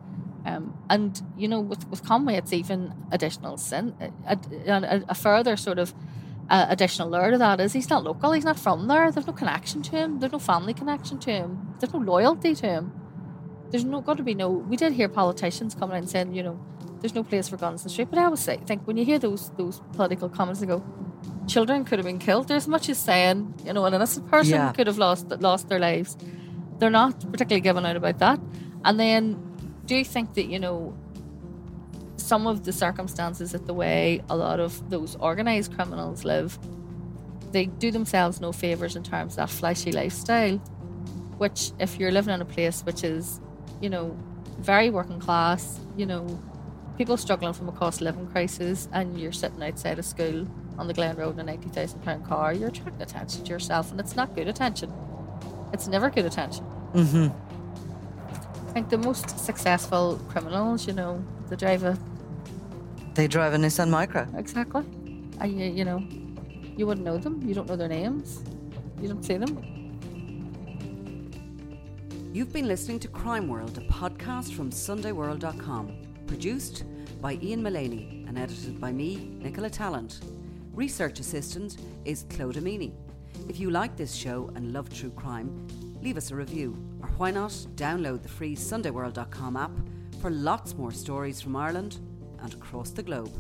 Um, 0.44 0.76
and 0.88 1.20
you 1.36 1.48
know, 1.48 1.60
with, 1.60 1.86
with 1.88 2.04
Conway, 2.04 2.36
it's 2.36 2.52
even 2.52 2.94
additional 3.12 3.56
sin, 3.56 3.94
a, 4.26 4.38
a, 4.66 5.04
a 5.08 5.14
further 5.14 5.56
sort 5.56 5.78
of 5.78 5.94
uh, 6.50 6.66
additional 6.68 7.08
layer 7.10 7.30
to 7.30 7.38
that 7.38 7.60
is 7.60 7.72
he's 7.72 7.90
not 7.90 8.04
local, 8.04 8.32
he's 8.32 8.44
not 8.44 8.58
from 8.58 8.88
there. 8.88 9.10
There's 9.10 9.26
no 9.26 9.32
connection 9.32 9.82
to 9.82 9.90
him. 9.90 10.18
There's 10.18 10.32
no 10.32 10.38
family 10.38 10.74
connection 10.74 11.18
to 11.20 11.30
him. 11.30 11.74
There's 11.78 11.92
no 11.92 11.98
loyalty 11.98 12.54
to 12.54 12.66
him. 12.66 12.92
There's 13.70 13.84
no 13.84 14.00
got 14.00 14.16
to 14.16 14.22
be 14.22 14.34
no. 14.34 14.48
We 14.48 14.76
did 14.76 14.94
hear 14.94 15.08
politicians 15.08 15.74
coming 15.74 15.98
in 15.98 16.06
saying, 16.06 16.34
you 16.34 16.42
know, 16.42 16.58
there's 17.00 17.14
no 17.14 17.22
place 17.22 17.48
for 17.48 17.58
guns 17.58 17.82
in 17.82 17.84
the 17.84 17.90
street. 17.90 18.08
But 18.08 18.18
I 18.18 18.24
always 18.24 18.40
say, 18.40 18.56
think 18.56 18.86
when 18.86 18.96
you 18.96 19.04
hear 19.04 19.18
those 19.18 19.50
those 19.58 19.82
political 19.92 20.30
comments, 20.30 20.60
they 20.60 20.66
go, 20.66 20.82
children 21.46 21.84
could 21.84 21.98
have 21.98 22.06
been 22.06 22.18
killed. 22.18 22.48
There's 22.48 22.66
much 22.66 22.88
as 22.88 22.98
saying, 22.98 23.54
you 23.66 23.74
know, 23.74 23.84
an 23.84 23.92
innocent 23.92 24.28
person 24.30 24.54
yeah. 24.54 24.72
could 24.72 24.86
have 24.86 24.96
lost 24.96 25.28
lost 25.40 25.68
their 25.68 25.78
lives. 25.78 26.16
They're 26.78 26.90
not 26.90 27.20
particularly 27.30 27.60
given 27.60 27.84
out 27.84 27.96
about 27.96 28.18
that. 28.20 28.40
And 28.84 28.98
then 28.98 29.47
do 29.88 30.04
think 30.04 30.34
that, 30.34 30.46
you 30.46 30.60
know, 30.60 30.96
some 32.16 32.46
of 32.46 32.64
the 32.64 32.72
circumstances 32.72 33.54
at 33.54 33.66
the 33.66 33.74
way 33.74 34.22
a 34.28 34.36
lot 34.36 34.60
of 34.60 34.90
those 34.90 35.16
organized 35.16 35.74
criminals 35.74 36.24
live, 36.24 36.58
they 37.52 37.64
do 37.66 37.90
themselves 37.90 38.40
no 38.40 38.52
favors 38.52 38.94
in 38.94 39.02
terms 39.02 39.32
of 39.32 39.36
that 39.36 39.50
flashy 39.50 39.90
lifestyle, 39.90 40.58
which 41.38 41.72
if 41.78 41.98
you're 41.98 42.12
living 42.12 42.34
in 42.34 42.42
a 42.42 42.44
place 42.44 42.82
which 42.84 43.02
is, 43.02 43.40
you 43.80 43.88
know, 43.88 44.16
very 44.58 44.90
working 44.90 45.20
class, 45.20 45.80
you 45.96 46.04
know, 46.04 46.22
people 46.98 47.16
struggling 47.16 47.54
from 47.54 47.68
a 47.68 47.72
cost 47.72 48.00
of 48.00 48.04
living 48.08 48.26
crisis, 48.26 48.88
and 48.92 49.18
you're 49.18 49.32
sitting 49.32 49.62
outside 49.62 49.98
a 49.98 50.02
school 50.02 50.46
on 50.76 50.86
the 50.86 50.94
Glen 50.94 51.16
Road 51.16 51.34
in 51.34 51.40
an 51.40 51.48
eighty 51.48 51.70
thousand 51.70 52.00
pound 52.02 52.26
car, 52.26 52.52
you're 52.52 52.68
attracting 52.68 53.00
attention 53.00 53.44
to 53.44 53.50
yourself, 53.50 53.90
and 53.90 54.00
it's 54.00 54.16
not 54.16 54.34
good 54.34 54.48
attention. 54.48 54.92
It's 55.72 55.86
never 55.86 56.10
good 56.10 56.26
attention. 56.26 56.64
Mm-hmm. 56.92 57.28
I 58.68 58.70
think 58.72 58.90
the 58.90 58.98
most 58.98 59.38
successful 59.38 60.20
criminals, 60.28 60.86
you 60.86 60.92
know, 60.92 61.24
they 61.48 61.56
drive 61.56 61.84
a. 61.84 61.98
They 63.14 63.26
drive 63.26 63.54
a 63.54 63.56
Nissan 63.56 63.88
Micra. 63.88 64.28
Exactly. 64.38 64.84
And 65.40 65.58
you, 65.58 65.66
you 65.66 65.84
know, 65.84 66.04
you 66.76 66.86
wouldn't 66.86 67.04
know 67.04 67.16
them. 67.16 67.42
You 67.42 67.54
don't 67.54 67.66
know 67.68 67.76
their 67.76 67.88
names. 67.88 68.42
You 69.00 69.08
don't 69.08 69.24
see 69.24 69.38
them. 69.38 69.56
You've 72.32 72.52
been 72.52 72.68
listening 72.68 73.00
to 73.00 73.08
Crime 73.08 73.48
World, 73.48 73.78
a 73.78 73.80
podcast 73.92 74.52
from 74.52 74.70
SundayWorld.com, 74.70 75.96
produced 76.26 76.84
by 77.22 77.38
Ian 77.42 77.62
Mullaney 77.62 78.24
and 78.28 78.38
edited 78.38 78.78
by 78.78 78.92
me, 78.92 79.34
Nicola 79.40 79.70
Tallant. 79.70 80.20
Research 80.74 81.20
assistant 81.20 81.78
is 82.04 82.26
Claude 82.28 82.56
Amini. 82.56 82.92
If 83.48 83.58
you 83.58 83.70
like 83.70 83.96
this 83.96 84.14
show 84.14 84.50
and 84.54 84.72
love 84.72 84.90
true 84.90 85.10
crime, 85.10 85.66
leave 86.02 86.16
us 86.16 86.30
a 86.30 86.36
review, 86.36 86.76
or 86.76 86.87
why 87.18 87.32
not 87.32 87.50
download 87.74 88.22
the 88.22 88.28
free 88.28 88.54
SundayWorld.com 88.54 89.56
app 89.56 89.72
for 90.20 90.30
lots 90.30 90.74
more 90.76 90.92
stories 90.92 91.40
from 91.40 91.56
Ireland 91.56 91.98
and 92.40 92.54
across 92.54 92.90
the 92.90 93.02
globe. 93.02 93.32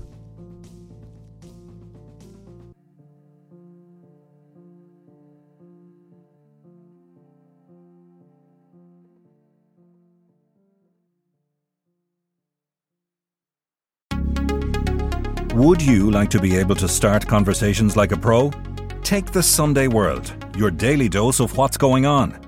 Would 15.54 15.82
you 15.82 16.10
like 16.10 16.30
to 16.30 16.40
be 16.40 16.56
able 16.56 16.76
to 16.76 16.88
start 16.88 17.26
conversations 17.26 17.96
like 17.96 18.10
a 18.10 18.16
pro? 18.16 18.50
Take 19.02 19.30
the 19.30 19.42
Sunday 19.42 19.86
World, 19.86 20.32
your 20.56 20.70
daily 20.70 21.08
dose 21.08 21.40
of 21.40 21.56
what's 21.56 21.76
going 21.76 22.06
on 22.06 22.47